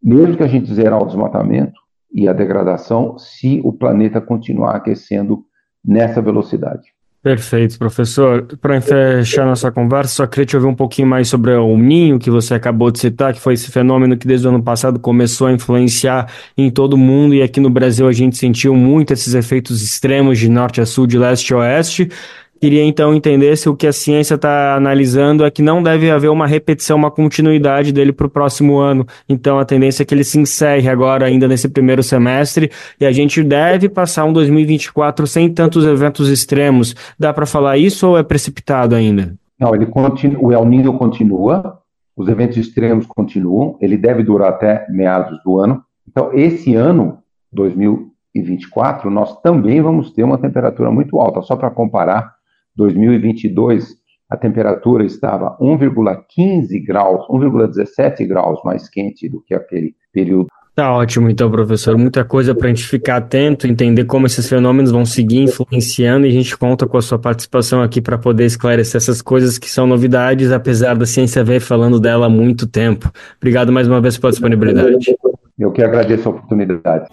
mesmo 0.00 0.36
que 0.36 0.44
a 0.44 0.48
gente 0.48 0.72
zerar 0.72 1.02
o 1.02 1.06
desmatamento 1.06 1.83
e 2.14 2.28
a 2.28 2.32
degradação, 2.32 3.18
se 3.18 3.60
o 3.64 3.72
planeta 3.72 4.20
continuar 4.20 4.76
aquecendo 4.76 5.44
nessa 5.84 6.22
velocidade. 6.22 6.94
Perfeito, 7.24 7.78
professor. 7.78 8.46
Para 8.60 8.78
fechar 8.82 9.46
nossa 9.46 9.72
conversa, 9.72 10.16
só 10.16 10.26
queria 10.26 10.44
te 10.44 10.56
ouvir 10.56 10.68
um 10.68 10.74
pouquinho 10.74 11.08
mais 11.08 11.26
sobre 11.26 11.52
o 11.54 11.74
ninho 11.78 12.18
que 12.18 12.30
você 12.30 12.52
acabou 12.52 12.90
de 12.90 12.98
citar, 12.98 13.32
que 13.32 13.40
foi 13.40 13.54
esse 13.54 13.70
fenômeno 13.70 14.14
que 14.14 14.26
desde 14.26 14.46
o 14.46 14.50
ano 14.50 14.62
passado 14.62 15.00
começou 15.00 15.46
a 15.46 15.52
influenciar 15.52 16.30
em 16.54 16.70
todo 16.70 16.92
o 16.92 16.98
mundo 16.98 17.34
e 17.34 17.42
aqui 17.42 17.60
no 17.60 17.70
Brasil 17.70 18.06
a 18.06 18.12
gente 18.12 18.36
sentiu 18.36 18.74
muito 18.74 19.14
esses 19.14 19.32
efeitos 19.32 19.82
extremos 19.82 20.38
de 20.38 20.50
norte 20.50 20.82
a 20.82 20.86
sul, 20.86 21.06
de 21.06 21.18
leste 21.18 21.54
a 21.54 21.56
oeste. 21.56 22.10
Queria 22.64 22.82
então 22.82 23.14
entender 23.14 23.58
se 23.58 23.68
o 23.68 23.76
que 23.76 23.86
a 23.86 23.92
ciência 23.92 24.36
está 24.36 24.74
analisando 24.74 25.44
é 25.44 25.50
que 25.50 25.60
não 25.60 25.82
deve 25.82 26.10
haver 26.10 26.30
uma 26.30 26.46
repetição, 26.46 26.96
uma 26.96 27.10
continuidade 27.10 27.92
dele 27.92 28.10
para 28.10 28.26
o 28.26 28.30
próximo 28.30 28.78
ano. 28.78 29.04
Então 29.28 29.58
a 29.58 29.66
tendência 29.66 30.02
é 30.02 30.06
que 30.06 30.14
ele 30.14 30.24
se 30.24 30.38
encerre 30.38 30.88
agora, 30.88 31.26
ainda 31.26 31.46
nesse 31.46 31.68
primeiro 31.68 32.02
semestre, 32.02 32.70
e 32.98 33.04
a 33.04 33.12
gente 33.12 33.44
deve 33.44 33.90
passar 33.90 34.24
um 34.24 34.32
2024 34.32 35.26
sem 35.26 35.52
tantos 35.52 35.84
eventos 35.84 36.30
extremos. 36.30 36.96
Dá 37.18 37.34
para 37.34 37.44
falar 37.44 37.76
isso 37.76 38.08
ou 38.08 38.16
é 38.16 38.22
precipitado 38.22 38.94
ainda? 38.94 39.34
Não, 39.60 39.74
ele 39.74 39.84
continua, 39.84 40.42
o 40.42 40.50
El 40.50 40.64
Niño 40.64 40.94
continua, 40.94 41.80
os 42.16 42.28
eventos 42.28 42.56
extremos 42.56 43.04
continuam, 43.04 43.76
ele 43.78 43.98
deve 43.98 44.22
durar 44.22 44.48
até 44.48 44.86
meados 44.88 45.38
do 45.44 45.58
ano. 45.58 45.82
Então, 46.08 46.30
esse 46.32 46.74
ano, 46.74 47.18
2024, 47.52 49.10
nós 49.10 49.38
também 49.42 49.82
vamos 49.82 50.10
ter 50.12 50.22
uma 50.22 50.38
temperatura 50.38 50.90
muito 50.90 51.20
alta. 51.20 51.42
Só 51.42 51.56
para 51.56 51.70
comparar, 51.70 52.32
2022, 52.76 53.96
a 54.28 54.36
temperatura 54.36 55.04
estava 55.04 55.56
1,15 55.60 56.84
graus, 56.84 57.26
1,17 57.28 58.26
graus 58.26 58.60
mais 58.64 58.88
quente 58.88 59.28
do 59.28 59.42
que 59.42 59.54
aquele 59.54 59.94
período. 60.12 60.48
Tá 60.74 60.92
ótimo, 60.92 61.30
então, 61.30 61.48
professor. 61.48 61.96
Muita 61.96 62.24
coisa 62.24 62.52
para 62.52 62.66
a 62.66 62.70
gente 62.70 62.84
ficar 62.84 63.18
atento, 63.18 63.64
entender 63.64 64.06
como 64.06 64.26
esses 64.26 64.48
fenômenos 64.48 64.90
vão 64.90 65.06
seguir 65.06 65.42
influenciando 65.42 66.26
e 66.26 66.30
a 66.30 66.32
gente 66.32 66.58
conta 66.58 66.84
com 66.84 66.96
a 66.96 67.02
sua 67.02 67.16
participação 67.16 67.80
aqui 67.80 68.00
para 68.00 68.18
poder 68.18 68.44
esclarecer 68.44 68.96
essas 68.96 69.22
coisas 69.22 69.56
que 69.56 69.70
são 69.70 69.86
novidades, 69.86 70.50
apesar 70.50 70.96
da 70.96 71.06
ciência 71.06 71.44
ver 71.44 71.60
falando 71.60 72.00
dela 72.00 72.26
há 72.26 72.28
muito 72.28 72.66
tempo. 72.66 73.08
Obrigado 73.36 73.72
mais 73.72 73.86
uma 73.86 74.00
vez 74.00 74.18
pela 74.18 74.32
disponibilidade. 74.32 75.14
Eu 75.56 75.70
que 75.70 75.80
agradeço 75.80 76.28
a 76.28 76.32
oportunidade. 76.32 77.06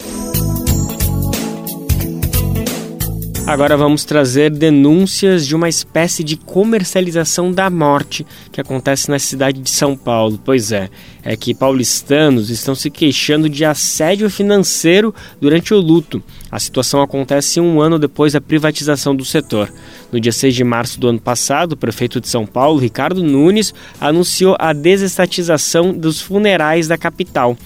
Agora 3.47 3.75
vamos 3.75 4.06
trazer 4.06 4.51
denúncias 4.51 5.45
de 5.47 5.56
uma 5.56 5.67
espécie 5.67 6.23
de 6.23 6.38
comercialização 6.38 7.51
da 7.51 7.69
morte 7.69 8.25
que 8.51 8.62
acontece 8.62 9.10
na 9.10 9.17
cidade 9.17 9.60
de 9.60 9.69
São 9.69 9.97
Paulo. 9.97 10.39
Pois 10.45 10.71
é, 10.71 10.89
é 11.23 11.36
que 11.36 11.54
paulistanos 11.54 12.49
estão 12.49 12.75
se 12.75 12.89
queixando 12.89 13.49
de 13.49 13.65
assédio 13.65 14.30
financeiro 14.30 15.13
durante 15.41 15.73
o 15.73 15.80
luto. 15.80 16.23
A 16.51 16.60
situação 16.60 17.01
acontece 17.01 17.60
um 17.60 17.82
ano 17.82 17.97
depois 17.97 18.34
da 18.34 18.39
privatização 18.39 19.15
do 19.15 19.25
setor. 19.25 19.73
No 20.12 20.19
dia 20.19 20.32
6 20.32 20.56
de 20.56 20.63
março 20.63 20.99
do 20.99 21.08
ano 21.08 21.19
passado, 21.19 21.73
o 21.73 21.77
prefeito 21.77 22.21
de 22.21 22.30
São 22.30 22.45
Paulo, 22.45 22.80
Ricardo 22.80 23.23
Nunes, 23.23 23.73
anunciou 23.99 24.56
a 24.60 24.71
desestatização 24.71 25.91
dos 25.91 26.21
funerais 26.21 26.88
da 26.88 26.97
capital. 26.97 27.58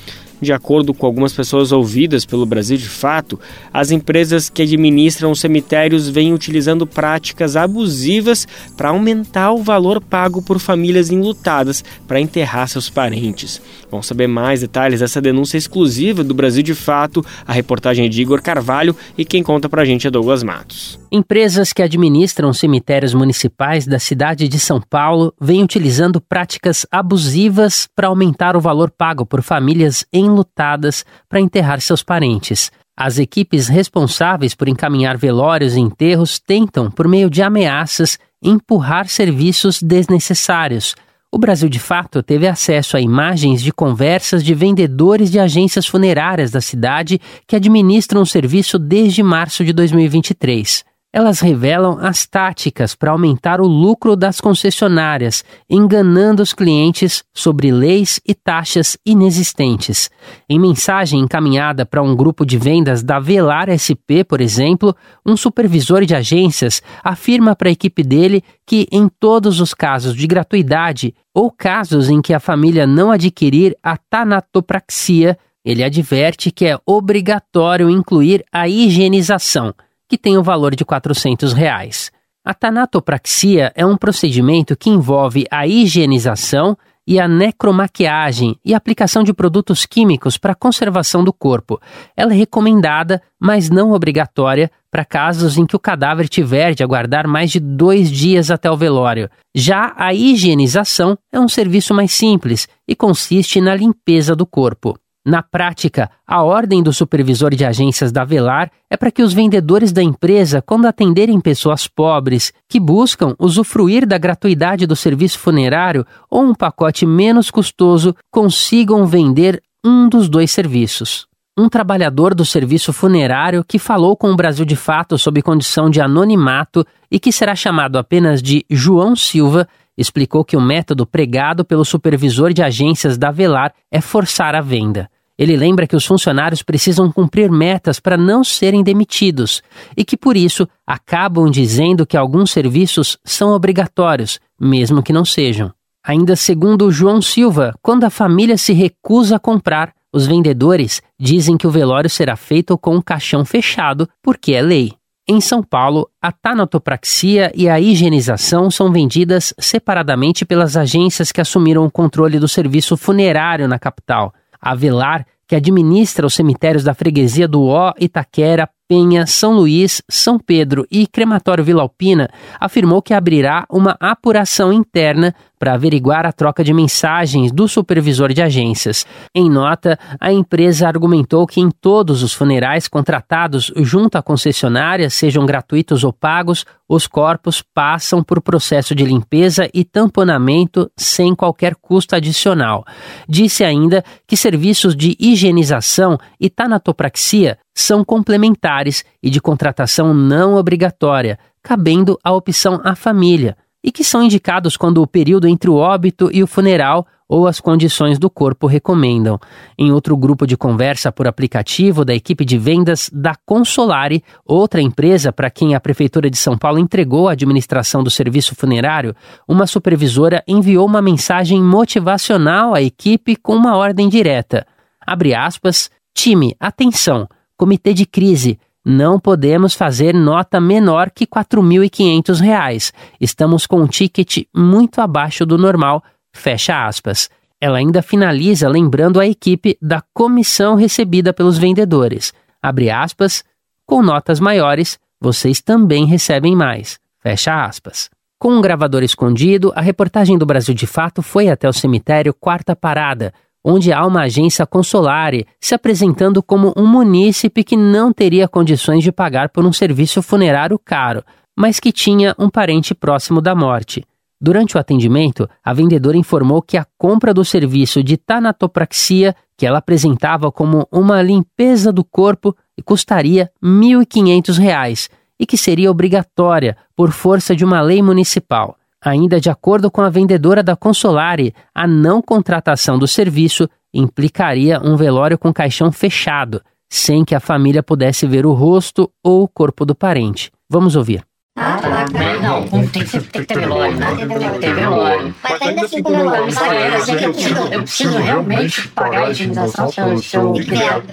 De 0.46 0.54
acordo 0.54 0.94
com 0.94 1.08
algumas 1.08 1.34
pessoas 1.34 1.72
ouvidas 1.72 2.24
pelo 2.24 2.46
Brasil 2.46 2.78
de 2.78 2.88
Fato, 2.88 3.40
as 3.74 3.90
empresas 3.90 4.48
que 4.48 4.62
administram 4.62 5.32
os 5.32 5.40
cemitérios 5.40 6.08
vêm 6.08 6.36
utilizando 6.36 6.86
práticas 6.86 7.56
abusivas 7.56 8.48
para 8.78 8.90
aumentar 8.90 9.54
o 9.54 9.64
valor 9.64 10.00
pago 10.00 10.44
por 10.44 10.60
famílias 10.60 11.10
enlutadas 11.10 11.84
para 12.08 12.22
enterrar 12.22 12.68
seus 12.68 12.92
parentes. 12.92 13.60
Vamos 13.90 14.06
saber 14.06 14.28
mais 14.28 14.62
detalhes 14.62 15.00
dessa 15.00 15.20
denúncia 15.20 15.58
exclusiva 15.58 16.24
do 16.24 16.36
Brasil 16.36 16.62
de 16.62 16.76
Fato, 16.76 17.26
a 17.48 17.52
reportagem 17.52 18.08
de 18.08 18.22
Igor 18.22 18.40
Carvalho 18.40 18.96
e 19.18 19.26
quem 19.26 19.42
conta 19.42 19.68
para 19.68 19.82
a 19.82 19.86
gente 19.86 20.06
é 20.06 20.12
Douglas 20.12 20.44
Matos. 20.44 21.00
Empresas 21.12 21.72
que 21.72 21.82
administram 21.82 22.54
cemitérios 22.54 23.14
municipais 23.14 23.88
da 23.88 23.98
cidade 23.98 24.48
de 24.48 24.60
São 24.60 24.82
Paulo 24.82 25.34
vêm 25.42 25.64
utilizando 25.64 26.20
práticas 26.20 26.86
abusivas 26.92 27.88
para 27.96 28.10
aumentar 28.10 28.56
o 28.56 28.62
valor 28.62 28.92
pago 28.92 29.26
por 29.26 29.42
famílias 29.42 30.06
enlutadas 30.36 31.06
para 31.30 31.40
enterrar 31.40 31.80
seus 31.80 32.04
parentes. 32.04 32.72
As 32.98 33.18
equipes 33.18 33.68
responsáveis 33.68 34.54
por 34.54 34.70
encaminhar 34.70 35.18
velórios 35.18 35.76
e 35.76 35.80
enterros 35.80 36.40
tentam, 36.40 36.92
por 36.92 37.08
meio 37.08 37.30
de 37.30 37.42
ameaças, 37.42 38.20
empurrar 38.42 39.08
serviços 39.08 39.82
desnecessários. 39.82 40.96
O 41.32 41.38
Brasil 41.38 41.68
de 41.68 41.80
Fato 41.80 42.24
teve 42.24 42.48
acesso 42.48 42.96
a 42.96 43.02
imagens 43.02 43.62
de 43.62 43.74
conversas 43.74 44.42
de 44.44 44.54
vendedores 44.54 45.30
de 45.30 45.40
agências 45.40 45.86
funerárias 45.86 46.52
da 46.52 46.62
cidade 46.62 47.20
que 47.46 47.56
administram 47.58 48.22
o 48.22 48.26
serviço 48.26 48.80
desde 48.80 49.22
março 49.22 49.66
de 49.66 49.74
2023. 49.74 50.86
Elas 51.16 51.40
revelam 51.40 51.98
as 52.02 52.28
táticas 52.28 52.94
para 52.94 53.12
aumentar 53.12 53.62
o 53.62 53.66
lucro 53.66 54.18
das 54.18 54.42
concessionárias, 54.42 55.46
enganando 55.70 56.44
os 56.44 56.52
clientes 56.52 57.24
sobre 57.34 57.72
leis 57.72 58.20
e 58.28 58.36
taxas 58.36 58.98
inexistentes. 59.06 60.10
Em 60.50 60.60
mensagem 60.60 61.22
encaminhada 61.22 61.86
para 61.86 62.04
um 62.04 62.14
grupo 62.14 62.46
de 62.46 62.58
vendas 62.58 63.02
da 63.02 63.18
Velar 63.18 63.70
SP, 63.72 64.28
por 64.28 64.42
exemplo, 64.42 64.94
um 65.26 65.38
supervisor 65.38 66.04
de 66.04 66.14
agências 66.14 66.82
afirma 67.02 67.56
para 67.56 67.70
a 67.70 67.72
equipe 67.72 68.04
dele 68.04 68.44
que, 68.68 68.86
em 68.92 69.08
todos 69.08 69.62
os 69.62 69.74
casos 69.74 70.18
de 70.18 70.28
gratuidade 70.28 71.16
ou 71.34 71.50
casos 71.50 72.10
em 72.10 72.22
que 72.22 72.34
a 72.34 72.42
família 72.42 72.86
não 72.86 73.10
adquirir 73.10 73.74
a 73.82 73.96
tanatopraxia, 73.96 75.38
ele 75.64 75.82
adverte 75.82 76.52
que 76.52 76.66
é 76.66 76.78
obrigatório 76.86 77.90
incluir 77.90 78.44
a 78.52 78.68
higienização 78.68 79.74
que 80.10 80.18
tem 80.18 80.38
o 80.38 80.44
valor 80.44 80.76
de 80.76 80.86
400 80.86 81.54
reais. 81.54 82.12
A 82.44 82.54
tanatopraxia 82.54 83.72
é 83.76 83.86
um 83.86 83.98
procedimento 83.98 84.78
que 84.78 84.90
envolve 84.90 85.46
a 85.50 85.66
higienização 85.66 86.78
e 87.08 87.20
a 87.20 87.28
necromaquiagem 87.28 88.56
e 88.66 88.74
aplicação 88.74 89.24
de 89.24 89.34
produtos 89.34 89.86
químicos 89.86 90.38
para 90.38 90.56
conservação 90.56 91.24
do 91.24 91.32
corpo. 91.32 91.80
Ela 92.18 92.34
é 92.34 92.36
recomendada, 92.36 93.22
mas 93.40 93.70
não 93.70 93.92
obrigatória, 93.92 94.72
para 94.90 95.06
casos 95.06 95.58
em 95.58 95.66
que 95.66 95.76
o 95.76 95.80
cadáver 95.80 96.28
tiver 96.28 96.74
de 96.74 96.84
aguardar 96.84 97.28
mais 97.28 97.52
de 97.52 97.60
dois 97.60 98.10
dias 98.10 98.50
até 98.50 98.72
o 98.72 98.78
velório. 98.78 99.30
Já 99.54 99.94
a 99.98 100.14
higienização 100.14 101.18
é 101.32 101.40
um 101.40 101.50
serviço 101.50 101.94
mais 101.94 102.14
simples 102.14 102.68
e 102.88 102.96
consiste 102.96 103.60
na 103.60 103.76
limpeza 103.76 104.36
do 104.36 104.46
corpo. 104.46 104.98
Na 105.26 105.42
prática, 105.42 106.12
a 106.28 106.44
ordem 106.44 106.84
do 106.84 106.94
supervisor 106.94 107.56
de 107.56 107.66
agências 107.66 108.12
da 108.12 108.24
Velar 108.24 108.70
é 108.88 108.96
para 108.96 109.10
que 109.10 109.24
os 109.24 109.34
vendedores 109.34 109.92
da 109.92 110.04
empresa, 110.04 110.62
quando 110.62 110.86
atenderem 110.86 111.42
pessoas 111.42 111.88
pobres 111.88 112.54
que 112.70 112.80
buscam 112.80 113.34
usufruir 113.40 114.06
da 114.06 114.20
gratuidade 114.20 114.86
do 114.86 114.96
serviço 114.96 115.40
funerário 115.40 116.06
ou 116.30 116.44
um 116.44 116.54
pacote 116.54 117.08
menos 117.08 117.50
custoso, 117.50 118.16
consigam 118.30 119.08
vender 119.08 119.64
um 119.84 120.08
dos 120.08 120.30
dois 120.30 120.52
serviços. 120.52 121.26
Um 121.58 121.70
trabalhador 121.70 122.36
do 122.36 122.46
serviço 122.46 122.94
funerário 122.94 123.64
que 123.64 123.80
falou 123.80 124.16
com 124.16 124.30
o 124.30 124.36
Brasil 124.36 124.66
de 124.66 124.76
Fato 124.76 125.18
sob 125.18 125.42
condição 125.42 125.90
de 125.90 126.02
anonimato 126.02 126.86
e 127.10 127.20
que 127.20 127.32
será 127.32 127.56
chamado 127.56 127.98
apenas 127.98 128.44
de 128.44 128.64
João 128.70 129.16
Silva 129.16 129.68
explicou 129.98 130.44
que 130.44 130.58
o 130.58 130.62
método 130.62 131.06
pregado 131.06 131.64
pelo 131.64 131.86
supervisor 131.86 132.54
de 132.54 132.62
agências 132.62 133.18
da 133.18 133.32
Velar 133.32 133.74
é 133.90 134.02
forçar 134.02 134.54
a 134.54 134.62
venda. 134.62 135.10
Ele 135.38 135.58
lembra 135.58 135.86
que 135.86 135.96
os 135.96 136.06
funcionários 136.06 136.64
precisam 136.64 137.12
cumprir 137.12 137.52
metas 137.52 138.00
para 138.00 138.18
não 138.18 138.44
serem 138.44 138.84
demitidos 138.84 139.62
e 139.96 140.06
que, 140.06 140.16
por 140.16 140.38
isso, 140.38 140.68
acabam 140.88 141.50
dizendo 141.50 142.06
que 142.06 142.16
alguns 142.16 142.52
serviços 142.52 143.18
são 143.24 143.52
obrigatórios, 143.52 144.40
mesmo 144.60 145.04
que 145.04 145.12
não 145.12 145.26
sejam. 145.26 145.74
Ainda 146.06 146.36
segundo 146.36 146.92
João 146.92 147.22
Silva, 147.22 147.74
quando 147.82 148.04
a 148.04 148.10
família 148.10 148.58
se 148.58 148.72
recusa 148.74 149.38
a 149.38 149.40
comprar, 149.40 149.92
os 150.14 150.26
vendedores 150.26 151.02
dizem 151.20 151.58
que 151.58 151.68
o 151.68 151.72
velório 151.72 152.10
será 152.10 152.38
feito 152.38 152.78
com 152.78 152.96
um 152.96 153.02
caixão 153.02 153.44
fechado, 153.44 154.08
porque 154.22 154.54
é 154.54 154.62
lei. 154.62 154.94
Em 155.28 155.42
São 155.42 155.64
Paulo, 155.64 156.08
a 156.22 156.32
tanatopraxia 156.32 157.52
e 157.56 157.68
a 157.68 157.82
higienização 157.82 158.70
são 158.70 158.92
vendidas 158.92 159.56
separadamente 159.60 160.46
pelas 160.46 160.78
agências 160.78 161.32
que 161.32 161.42
assumiram 161.42 161.84
o 161.84 161.90
controle 161.90 162.38
do 162.38 162.48
serviço 162.48 162.96
funerário 162.96 163.68
na 163.68 163.80
capital. 163.80 164.32
A 164.62 164.76
Velar, 164.76 165.26
que 165.48 165.56
administra 165.56 166.26
os 166.26 166.34
cemitérios 166.34 166.84
da 166.84 166.94
freguesia 166.94 167.48
do 167.48 167.66
Ó, 167.66 167.94
Itaquera, 168.00 168.70
Penha, 168.88 169.26
São 169.26 169.54
Luís, 169.54 170.02
São 170.10 170.38
Pedro 170.38 170.86
e 170.92 171.08
Crematório 171.08 171.64
Vila 171.64 171.82
Alpina, 171.82 172.30
afirmou 172.60 173.02
que 173.02 173.14
abrirá 173.14 173.66
uma 173.70 173.96
apuração 174.00 174.72
interna 174.72 175.34
para 175.66 175.74
averiguar 175.74 176.28
a 176.28 176.32
troca 176.32 176.64
de 176.64 176.72
mensagens 176.72 177.52
do 177.52 177.68
supervisor 177.68 178.32
de 178.32 178.40
agências. 178.40 179.04
Em 179.34 179.50
nota, 179.50 179.98
a 180.20 180.32
empresa 180.32 180.88
argumentou 180.88 181.48
que 181.48 181.60
em 181.60 181.72
todos 181.72 182.22
os 182.22 182.36
funerais 182.36 182.88
contratados 182.88 183.72
junto 183.78 184.16
à 184.16 184.22
concessionária, 184.22 185.10
sejam 185.10 185.44
gratuitos 185.44 186.04
ou 186.04 186.14
pagos, 186.14 186.68
os 186.88 187.08
corpos 187.08 187.64
passam 187.64 188.24
por 188.24 188.44
processo 188.44 188.94
de 188.94 189.04
limpeza 189.04 189.68
e 189.74 189.84
tamponamento 189.84 190.88
sem 190.96 191.34
qualquer 191.34 191.74
custo 191.74 192.16
adicional. 192.16 192.86
Disse 193.28 193.64
ainda 193.64 194.06
que 194.28 194.38
serviços 194.38 194.96
de 194.96 195.18
higienização 195.20 196.16
e 196.40 196.48
tanatopraxia 196.48 197.58
são 197.74 198.06
complementares 198.06 199.04
e 199.22 199.32
de 199.32 199.42
contratação 199.42 200.14
não 200.14 200.58
obrigatória, 200.58 201.40
cabendo 201.64 202.20
a 202.24 202.32
opção 202.32 202.80
à 202.84 202.94
família, 202.94 203.58
e 203.86 203.92
que 203.92 204.04
são 204.04 204.24
indicados 204.24 204.76
quando 204.76 205.00
o 205.00 205.06
período 205.06 205.48
entre 205.48 205.70
o 205.70 205.76
óbito 205.76 206.28
e 206.34 206.42
o 206.42 206.48
funeral 206.48 207.06
ou 207.30 207.48
as 207.48 207.60
condições 207.60 208.18
do 208.18 208.32
corpo 208.32 208.66
recomendam. 208.66 209.40
Em 209.78 209.92
outro 209.92 210.18
grupo 210.18 210.48
de 210.48 210.58
conversa 210.58 211.12
por 211.12 211.28
aplicativo 211.28 212.04
da 212.04 212.14
equipe 212.14 212.44
de 212.44 212.58
vendas 212.58 213.12
da 213.14 213.36
Consolare, 213.46 214.24
outra 214.44 214.82
empresa 214.82 215.32
para 215.32 215.52
quem 215.52 215.76
a 215.76 215.80
Prefeitura 215.80 216.32
de 216.32 216.38
São 216.38 216.58
Paulo 216.58 216.80
entregou 216.80 217.30
a 217.30 217.34
administração 217.34 218.04
do 218.04 218.10
serviço 218.10 218.56
funerário, 218.56 219.16
uma 219.48 219.68
supervisora 219.68 220.44
enviou 220.48 220.86
uma 220.86 221.02
mensagem 221.02 221.62
motivacional 221.62 222.74
à 222.74 222.82
equipe 222.82 223.36
com 223.36 223.56
uma 223.56 223.76
ordem 223.76 224.10
direta. 224.10 224.66
Abre 225.06 225.36
aspas, 225.36 225.92
time, 226.14 226.56
atenção! 226.60 227.28
Comitê 227.58 227.94
de 227.94 228.06
crise. 228.06 228.60
Não 228.86 229.20
podemos 229.20 229.74
fazer 229.74 230.14
nota 230.14 230.62
menor 230.62 231.10
que 231.10 231.24
R$ 231.24 231.44
4.500. 231.44 232.94
Estamos 233.20 233.66
com 233.66 233.82
um 233.82 233.88
ticket 233.88 234.46
muito 234.56 235.02
abaixo 235.02 235.44
do 235.44 235.58
normal. 235.58 236.04
Fecha 236.32 236.86
aspas. 236.86 237.28
Ela 237.60 237.80
ainda 237.80 238.04
finaliza 238.04 238.70
lembrando 238.70 239.20
a 239.20 239.26
equipe 239.26 239.76
da 239.82 240.04
comissão 240.14 240.76
recebida 240.76 241.34
pelos 241.34 241.58
vendedores. 241.58 242.32
Abre 242.62 242.92
aspas. 242.92 243.44
Com 243.88 244.04
notas 244.04 244.40
maiores, 244.40 245.00
vocês 245.20 245.62
também 245.62 246.06
recebem 246.06 246.56
mais. 246.56 247.00
Fecha 247.24 247.66
aspas. 247.66 248.12
Com 248.38 248.52
um 248.52 248.62
gravador 248.62 249.02
escondido, 249.02 249.74
a 249.76 249.82
reportagem 249.82 250.38
do 250.38 250.46
Brasil 250.46 250.76
de 250.76 250.86
Fato 250.86 251.24
foi 251.24 251.50
até 251.50 251.68
o 251.68 251.74
cemitério 251.74 252.34
Quarta 252.34 252.76
Parada, 252.76 253.34
onde 253.68 253.92
há 253.92 254.06
uma 254.06 254.22
agência 254.22 254.64
consolare 254.64 255.48
se 255.60 255.74
apresentando 255.74 256.44
como 256.44 256.72
um 256.78 256.86
munícipe 256.86 257.64
que 257.64 257.76
não 257.76 258.14
teria 258.14 258.48
condições 258.48 259.04
de 259.04 259.12
pagar 259.12 259.50
por 259.50 259.66
um 259.66 259.74
serviço 259.74 260.22
funerário 260.22 260.78
caro, 260.78 261.24
mas 261.58 261.80
que 261.80 261.92
tinha 261.92 262.36
um 262.38 262.48
parente 262.48 262.94
próximo 262.94 263.42
da 263.42 263.56
morte. 263.56 264.06
Durante 264.40 264.78
o 264.78 264.80
atendimento, 264.80 265.50
a 265.64 265.74
vendedora 265.74 266.16
informou 266.16 266.62
que 266.62 266.78
a 266.78 266.86
compra 266.96 267.34
do 267.34 267.44
serviço 267.44 268.04
de 268.04 268.18
tanatopraxia, 268.18 269.36
que 269.58 269.66
ela 269.66 269.80
apresentava 269.80 270.52
como 270.52 270.88
uma 270.92 271.20
limpeza 271.24 271.92
do 271.92 272.04
corpo, 272.04 272.56
custaria 272.84 273.50
R$ 273.64 273.70
1.500 273.70 275.10
e 275.40 275.46
que 275.46 275.58
seria 275.58 275.90
obrigatória 275.90 276.78
por 276.96 277.12
força 277.12 277.56
de 277.56 277.66
uma 277.66 277.82
lei 277.82 278.02
municipal. 278.02 278.78
Ainda 279.06 279.40
de 279.40 279.52
acordo 279.52 279.92
com 279.92 280.02
a 280.02 280.10
vendedora 280.10 280.64
da 280.64 280.76
Consolare, 280.76 281.54
a 281.76 281.86
não 281.86 282.24
contratação 282.24 282.98
do 282.98 283.08
serviço 283.08 283.70
implicaria 283.94 284.82
um 284.84 284.98
velório 284.98 285.38
com 285.38 285.54
caixão 285.54 285.92
fechado, 285.92 286.60
sem 286.90 287.24
que 287.24 287.36
a 287.36 287.40
família 287.40 287.84
pudesse 287.84 288.26
ver 288.26 288.48
o 288.48 288.54
rosto 288.54 289.12
ou 289.24 289.44
o 289.44 289.48
corpo 289.48 289.86
do 289.86 289.94
parente. 289.94 290.52
Vamos 290.68 290.96
ouvir. 290.96 291.24
Ah, 291.56 291.78
tá, 291.78 292.06
tá. 292.06 292.40
Não, 292.42 292.68
tem 292.88 293.06
que, 293.06 293.20
tem 293.20 293.22
que 293.22 293.46
ter 293.46 293.60
velório, 293.60 293.96
né? 293.96 294.08
Tem 294.16 294.28
que 294.28 294.60
ter 294.60 294.74
velório. 294.74 295.36
Mas 295.44 295.62
ainda 295.62 295.86
assim, 295.86 296.02
com 296.02 296.10
velório, 296.10 296.44
eu 296.44 297.34
preciso, 297.34 297.62
eu 297.72 297.82
preciso 297.84 298.18
realmente 298.18 298.88
pagar 298.88 299.28
a 299.28 299.30
indenização 299.30 299.88
se 299.88 300.02
eu, 300.02 300.18
se 300.18 300.36
eu 300.36 300.54
criar 300.54 301.04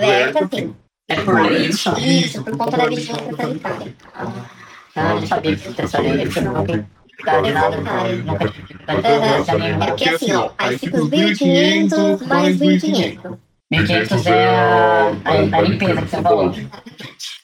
assim. 0.43 0.75
É 1.11 1.17
por 1.17 1.53
isso? 1.53 1.91
Isso, 1.99 2.43
por 2.43 2.57
conta 2.57 2.77
da 2.79 2.87
vigilância 2.87 3.37
sanitária. 3.37 3.95
Ah, 4.15 5.11
eu 5.11 5.21
não 5.21 5.27
sabia 5.27 5.57
que 5.57 7.02
essa 7.27 7.69
lei 7.69 8.23
não 8.23 8.37
tem 8.37 8.53
é 8.87 9.87
porque 9.87 10.09
assim, 10.09 10.33
ó, 10.33 10.51
aí 10.59 10.79
fica 10.79 11.03
os 11.03 11.09
1.500 11.09 12.27
mais 12.27 12.59
1.500. 12.59 13.39
1.500 13.73 14.27
é 14.27 14.49
a, 14.49 15.13
a, 15.25 15.59
a 15.59 15.61
limpeza 15.63 16.03
que 16.03 16.09
você 16.09 16.23
falou. 16.23 16.55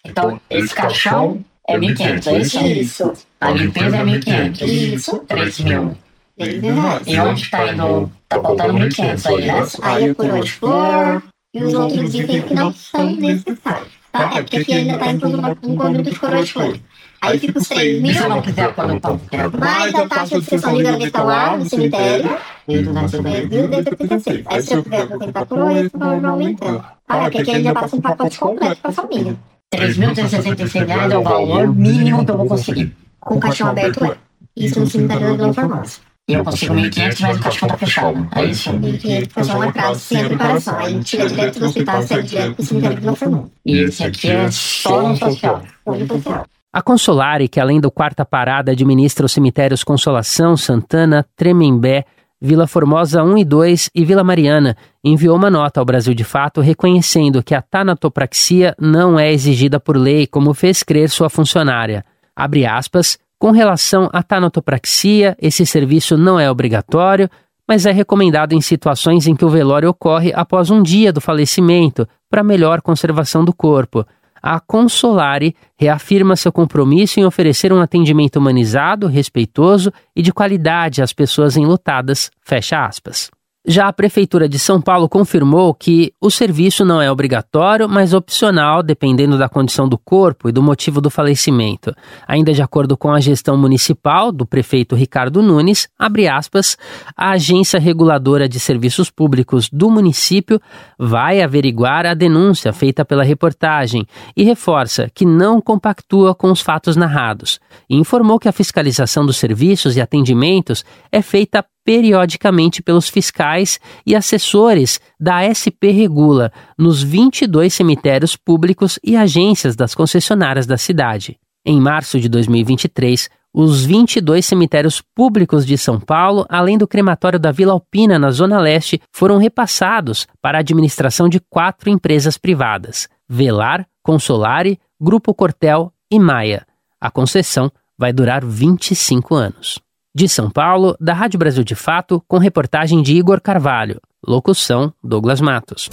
Então, 0.04 0.40
esse 0.50 0.74
caixão 0.74 1.44
é 1.66 1.78
1.500, 1.78 2.26
é 2.26 2.38
isso? 2.38 2.66
Isso. 2.66 3.12
A 3.40 3.50
limpeza 3.50 3.96
é 3.96 4.04
1.500. 4.04 4.62
Isso. 4.66 5.18
3 5.20 5.60
mil. 5.60 5.96
E 6.38 7.18
onde 7.20 7.42
está 7.42 7.72
indo? 7.72 8.10
Tá 8.28 8.40
faltando 8.40 8.74
1.500 8.74 9.26
aí, 9.26 9.46
né? 9.46 9.54
Aí 9.82 10.04
é 10.04 10.14
coroa 10.14 10.40
de 10.40 10.52
flor 10.52 11.22
e 11.54 11.62
os 11.62 11.74
outros 11.74 12.14
itens 12.14 12.44
que 12.44 12.54
não 12.54 12.72
são 12.72 13.10
necessários. 13.16 13.88
Tá? 14.12 14.30
É 14.34 14.42
porque 14.42 14.58
aqui 14.58 14.72
ainda 14.72 14.92
está 14.94 15.12
incluso 15.12 15.36
um 15.62 15.76
conjunto 15.76 16.10
de 16.10 16.18
coroa 16.18 16.42
de 16.42 16.52
flor. 16.52 16.78
Aí 17.20 17.38
fica 17.38 17.58
os 17.58 17.68
3 17.68 18.02
mil. 18.02 18.14
Se 18.14 18.20
eu 18.20 18.28
não 18.28 18.42
quiser 18.42 18.72
conectar 18.74 19.18
mais 19.58 19.94
a 19.94 20.08
taxa 20.08 20.40
de 20.40 20.46
sessão 20.46 20.76
livre-vegetal 20.76 21.58
no 21.58 21.68
cemitério, 21.68 22.38
e 22.68 22.82
250 22.82 23.48
mil 23.48 23.68
dentro 23.68 23.90
do 23.90 23.96
36. 23.96 24.42
Aí 24.46 24.62
se 24.62 24.74
eu 24.74 24.82
quiser 24.84 25.02
apresentar 25.02 25.46
coroa, 25.46 25.80
isso 25.80 25.98
vai 25.98 26.24
aumentando. 26.24 26.84
Ah, 27.08 27.18
porque 27.18 27.38
aqui 27.38 27.52
gente 27.52 27.64
já 27.64 27.74
passa 27.74 27.96
um 27.96 28.00
pacote 28.00 28.38
completo 28.38 28.80
para 28.80 28.90
a 28.90 28.94
família. 28.94 29.36
3.366 29.74 30.86
reais 30.86 31.12
é 31.12 31.18
o 31.18 31.22
valor 31.22 31.74
mínimo 31.74 32.24
que 32.24 32.30
eu 32.30 32.36
vou 32.36 32.46
conseguir. 32.46 32.94
Com 33.20 33.36
o 33.36 33.40
caixão 33.40 33.68
aberto 33.68 34.04
é. 34.04 34.16
Isso 34.56 34.80
no 34.80 34.86
cemitério 34.86 35.28
da 35.28 35.34
Vila 35.34 35.52
Formosa. 35.54 35.98
E 36.28 36.34
eu 36.34 36.44
consigo 36.44 36.74
1.500, 36.74 37.20
mas 37.20 37.36
o 37.38 37.40
caixão 37.40 37.68
tá 37.68 37.76
fechado. 37.78 38.28
É 38.34 38.44
isso? 38.44 38.70
1.500 38.70 39.30
foi 39.30 39.44
só 39.44 39.58
um 39.58 39.62
atraso, 39.62 40.00
sem 40.00 40.20
a 40.20 40.24
preparação. 40.26 40.78
Aí 40.78 41.00
tira 41.00 41.26
direto 41.26 41.58
do 41.58 41.66
hospital, 41.66 42.02
segue 42.02 42.28
direto 42.28 42.54
pro 42.54 42.64
cemitério 42.64 42.96
da 42.96 43.00
Vila 43.00 43.16
Formosa. 43.16 43.50
E 43.64 43.78
esse 43.78 44.04
aqui 44.04 44.30
é 44.30 44.50
só 44.50 45.08
no 45.08 45.16
social. 45.16 45.62
Foi 45.84 45.98
no 45.98 46.06
social. 46.06 46.44
A 46.70 46.82
Consolare, 46.82 47.48
que 47.48 47.58
além 47.58 47.80
do 47.80 47.90
Quarta 47.90 48.26
Parada 48.26 48.72
administra 48.72 49.24
os 49.24 49.32
cemitérios 49.32 49.82
Consolação, 49.82 50.54
Santana, 50.54 51.24
Tremembé, 51.34 52.04
Vila 52.38 52.66
Formosa 52.66 53.22
1 53.22 53.38
e 53.38 53.44
2 53.44 53.90
e 53.94 54.04
Vila 54.04 54.22
Mariana, 54.22 54.76
enviou 55.02 55.34
uma 55.34 55.48
nota 55.48 55.80
ao 55.80 55.86
Brasil 55.86 56.12
de 56.12 56.24
Fato 56.24 56.60
reconhecendo 56.60 57.42
que 57.42 57.54
a 57.54 57.62
tanatopraxia 57.62 58.76
não 58.78 59.18
é 59.18 59.32
exigida 59.32 59.80
por 59.80 59.96
lei, 59.96 60.26
como 60.26 60.52
fez 60.52 60.82
crer 60.82 61.08
sua 61.08 61.30
funcionária. 61.30 62.04
Abre 62.36 62.66
aspas, 62.66 63.18
com 63.38 63.50
relação 63.50 64.10
à 64.12 64.22
tanatopraxia, 64.22 65.34
esse 65.40 65.64
serviço 65.64 66.18
não 66.18 66.38
é 66.38 66.50
obrigatório, 66.50 67.30
mas 67.66 67.86
é 67.86 67.92
recomendado 67.92 68.52
em 68.52 68.60
situações 68.60 69.26
em 69.26 69.34
que 69.34 69.44
o 69.44 69.48
velório 69.48 69.88
ocorre 69.88 70.34
após 70.34 70.70
um 70.70 70.82
dia 70.82 71.14
do 71.14 71.20
falecimento, 71.20 72.06
para 72.30 72.44
melhor 72.44 72.82
conservação 72.82 73.42
do 73.42 73.54
corpo 73.54 74.04
a 74.42 74.60
Consolare 74.60 75.54
reafirma 75.76 76.36
seu 76.36 76.52
compromisso 76.52 77.20
em 77.20 77.24
oferecer 77.24 77.72
um 77.72 77.80
atendimento 77.80 78.36
humanizado, 78.36 79.06
respeitoso 79.06 79.92
e 80.14 80.22
de 80.22 80.32
qualidade 80.32 81.02
às 81.02 81.12
pessoas 81.12 81.56
enlutadas. 81.56 82.30
Fecha 82.42 82.84
aspas. 82.84 83.30
Já 83.66 83.88
a 83.88 83.92
Prefeitura 83.92 84.48
de 84.48 84.58
São 84.58 84.80
Paulo 84.80 85.08
confirmou 85.08 85.74
que 85.74 86.14
o 86.20 86.30
serviço 86.30 86.84
não 86.84 87.02
é 87.02 87.10
obrigatório, 87.10 87.88
mas 87.88 88.14
opcional, 88.14 88.82
dependendo 88.82 89.36
da 89.36 89.48
condição 89.48 89.88
do 89.88 89.98
corpo 89.98 90.48
e 90.48 90.52
do 90.52 90.62
motivo 90.62 91.00
do 91.00 91.10
falecimento. 91.10 91.94
Ainda 92.26 92.52
de 92.52 92.62
acordo 92.62 92.96
com 92.96 93.10
a 93.10 93.20
gestão 93.20 93.58
municipal 93.58 94.30
do 94.32 94.46
prefeito 94.46 94.94
Ricardo 94.94 95.42
Nunes, 95.42 95.88
aspas, 96.30 96.78
a 97.16 97.32
Agência 97.32 97.80
Reguladora 97.80 98.48
de 98.48 98.60
Serviços 98.60 99.10
Públicos 99.10 99.68
do 99.70 99.90
município 99.90 100.60
vai 100.98 101.42
averiguar 101.42 102.06
a 102.06 102.14
denúncia 102.14 102.72
feita 102.72 103.04
pela 103.04 103.24
reportagem 103.24 104.06
e 104.36 104.44
reforça 104.44 105.10
que 105.12 105.26
não 105.26 105.60
compactua 105.60 106.34
com 106.34 106.50
os 106.50 106.60
fatos 106.60 106.96
narrados. 106.96 107.60
E 107.90 107.96
informou 107.96 108.38
que 108.38 108.48
a 108.48 108.52
fiscalização 108.52 109.26
dos 109.26 109.36
serviços 109.36 109.96
e 109.96 110.00
atendimentos 110.00 110.84
é 111.10 111.20
feita 111.20 111.64
periodicamente 111.88 112.82
pelos 112.82 113.08
fiscais 113.08 113.80
e 114.04 114.14
assessores 114.14 115.00
da 115.18 115.40
SP 115.48 115.88
Regula 115.88 116.52
nos 116.76 117.02
22 117.02 117.72
cemitérios 117.72 118.36
públicos 118.36 118.98
e 119.02 119.16
agências 119.16 119.74
das 119.74 119.94
concessionárias 119.94 120.66
da 120.66 120.76
cidade. 120.76 121.38
Em 121.64 121.80
março 121.80 122.20
de 122.20 122.28
2023, 122.28 123.30
os 123.54 123.86
22 123.86 124.44
cemitérios 124.44 125.00
públicos 125.00 125.64
de 125.64 125.78
São 125.78 125.98
Paulo, 125.98 126.44
além 126.50 126.76
do 126.76 126.86
crematório 126.86 127.38
da 127.38 127.50
Vila 127.50 127.72
Alpina, 127.72 128.18
na 128.18 128.30
Zona 128.30 128.60
Leste, 128.60 129.00
foram 129.10 129.38
repassados 129.38 130.26
para 130.42 130.58
a 130.58 130.60
administração 130.60 131.26
de 131.26 131.40
quatro 131.40 131.88
empresas 131.88 132.36
privadas: 132.36 133.08
Velar, 133.26 133.86
Consolare, 134.02 134.78
Grupo 135.00 135.32
Cortel 135.32 135.90
e 136.10 136.18
Maia. 136.18 136.66
A 137.00 137.10
concessão 137.10 137.72
vai 137.96 138.12
durar 138.12 138.44
25 138.44 139.34
anos. 139.34 139.80
De 140.18 140.28
São 140.28 140.50
Paulo, 140.50 140.96
da 140.98 141.14
Rádio 141.14 141.38
Brasil 141.38 141.62
de 141.62 141.76
Fato, 141.76 142.20
com 142.26 142.38
reportagem 142.38 143.00
de 143.02 143.14
Igor 143.14 143.40
Carvalho. 143.40 144.00
Locução: 144.26 144.92
Douglas 145.00 145.40
Matos. 145.40 145.88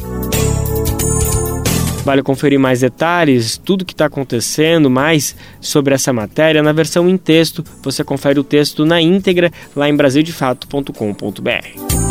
Vale 2.03 2.23
conferir 2.23 2.59
mais 2.59 2.79
detalhes, 2.79 3.55
tudo 3.55 3.85
que 3.85 3.93
está 3.93 4.07
acontecendo, 4.07 4.89
mais 4.89 5.35
sobre 5.61 5.93
essa 5.93 6.11
matéria 6.11 6.63
na 6.63 6.73
versão 6.73 7.07
em 7.07 7.17
texto. 7.17 7.63
Você 7.83 8.03
confere 8.03 8.39
o 8.39 8.43
texto 8.43 8.83
na 8.83 8.99
íntegra 8.99 9.51
lá 9.75 9.87
em 9.87 9.95
brasildefato.com.br. 9.95 12.04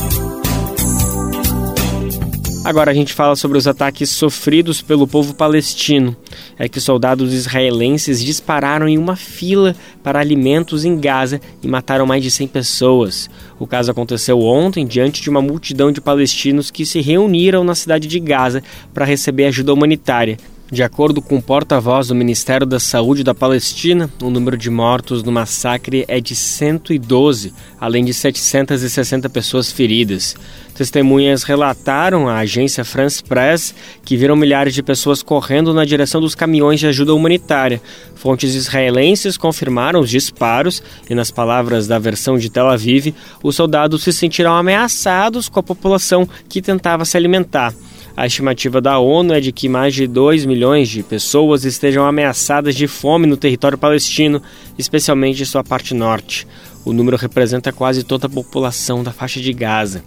Agora 2.64 2.90
a 2.90 2.94
gente 2.94 3.12
fala 3.12 3.36
sobre 3.36 3.58
os 3.58 3.66
ataques 3.66 4.08
sofridos 4.08 4.80
pelo 4.80 5.06
povo 5.06 5.34
palestino. 5.34 6.16
É 6.58 6.66
que 6.66 6.80
soldados 6.80 7.34
israelenses 7.34 8.24
dispararam 8.24 8.88
em 8.88 8.96
uma 8.96 9.16
fila 9.16 9.76
para 10.02 10.18
alimentos 10.18 10.82
em 10.82 10.98
Gaza 10.98 11.42
e 11.62 11.68
mataram 11.68 12.06
mais 12.06 12.22
de 12.22 12.30
100 12.30 12.48
pessoas. 12.48 13.28
O 13.58 13.66
caso 13.66 13.90
aconteceu 13.90 14.40
ontem 14.40 14.86
diante 14.86 15.20
de 15.20 15.28
uma 15.28 15.42
multidão 15.42 15.92
de 15.92 16.00
palestinos 16.00 16.70
que 16.70 16.86
se 16.86 17.02
reuniram 17.02 17.62
na 17.64 17.74
cidade 17.74 18.08
de 18.08 18.18
Gaza 18.18 18.62
para 18.94 19.04
receber 19.04 19.44
ajuda 19.44 19.74
humanitária. 19.74 20.38
De 20.72 20.82
acordo 20.82 21.20
com 21.20 21.36
o 21.36 21.42
porta-voz 21.42 22.08
do 22.08 22.14
Ministério 22.14 22.66
da 22.66 22.80
Saúde 22.80 23.22
da 23.22 23.34
Palestina, 23.34 24.10
o 24.20 24.30
número 24.30 24.56
de 24.56 24.70
mortos 24.70 25.22
no 25.22 25.30
massacre 25.30 26.06
é 26.08 26.18
de 26.20 26.34
112, 26.34 27.52
além 27.78 28.02
de 28.02 28.14
760 28.14 29.28
pessoas 29.28 29.70
feridas. 29.70 30.34
Testemunhas 30.74 31.42
relataram 31.42 32.26
à 32.26 32.38
agência 32.38 32.82
France 32.82 33.22
Press 33.22 33.74
que 34.04 34.16
viram 34.16 34.34
milhares 34.34 34.74
de 34.74 34.82
pessoas 34.82 35.22
correndo 35.22 35.74
na 35.74 35.84
direção 35.84 36.20
dos 36.20 36.34
caminhões 36.34 36.80
de 36.80 36.86
ajuda 36.86 37.14
humanitária. 37.14 37.80
Fontes 38.14 38.54
israelenses 38.54 39.36
confirmaram 39.36 40.00
os 40.00 40.08
disparos 40.08 40.82
e, 41.08 41.14
nas 41.14 41.30
palavras 41.30 41.86
da 41.86 41.98
versão 41.98 42.38
de 42.38 42.48
Tel 42.48 42.68
Aviv, 42.68 43.14
os 43.42 43.54
soldados 43.54 44.02
se 44.02 44.14
sentiram 44.14 44.54
ameaçados 44.54 45.46
com 45.46 45.60
a 45.60 45.62
população 45.62 46.26
que 46.48 46.62
tentava 46.62 47.04
se 47.04 47.18
alimentar. 47.18 47.72
A 48.16 48.26
estimativa 48.26 48.80
da 48.80 48.98
ONU 48.98 49.34
é 49.34 49.40
de 49.40 49.50
que 49.50 49.68
mais 49.68 49.92
de 49.92 50.06
2 50.06 50.46
milhões 50.46 50.88
de 50.88 51.02
pessoas 51.02 51.64
estejam 51.64 52.06
ameaçadas 52.06 52.76
de 52.76 52.86
fome 52.86 53.26
no 53.26 53.36
território 53.36 53.76
palestino, 53.76 54.40
especialmente 54.78 55.42
em 55.42 55.44
sua 55.44 55.64
parte 55.64 55.94
norte. 55.94 56.46
O 56.84 56.92
número 56.92 57.16
representa 57.16 57.72
quase 57.72 58.04
toda 58.04 58.26
a 58.26 58.30
população 58.30 59.02
da 59.02 59.12
faixa 59.12 59.40
de 59.40 59.52
Gaza. 59.52 60.04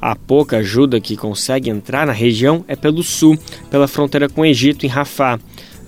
A 0.00 0.14
pouca 0.14 0.58
ajuda 0.58 1.00
que 1.00 1.16
consegue 1.16 1.68
entrar 1.68 2.06
na 2.06 2.12
região 2.12 2.64
é 2.68 2.76
pelo 2.76 3.02
sul, 3.02 3.36
pela 3.68 3.88
fronteira 3.88 4.28
com 4.28 4.42
o 4.42 4.46
Egito, 4.46 4.86
em 4.86 4.88
Rafah. 4.88 5.40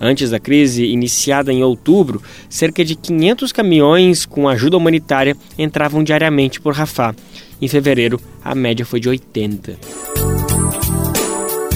Antes 0.03 0.31
da 0.31 0.39
crise 0.39 0.83
iniciada 0.83 1.53
em 1.53 1.63
outubro, 1.63 2.21
cerca 2.49 2.83
de 2.83 2.95
500 2.95 3.53
caminhões 3.53 4.25
com 4.25 4.49
ajuda 4.49 4.75
humanitária 4.75 5.37
entravam 5.57 6.03
diariamente 6.03 6.59
por 6.59 6.73
Rafah. 6.73 7.15
Em 7.61 7.67
fevereiro, 7.69 8.19
a 8.43 8.53
média 8.53 8.85
foi 8.85 8.99
de 8.99 9.07
80. 9.07 9.77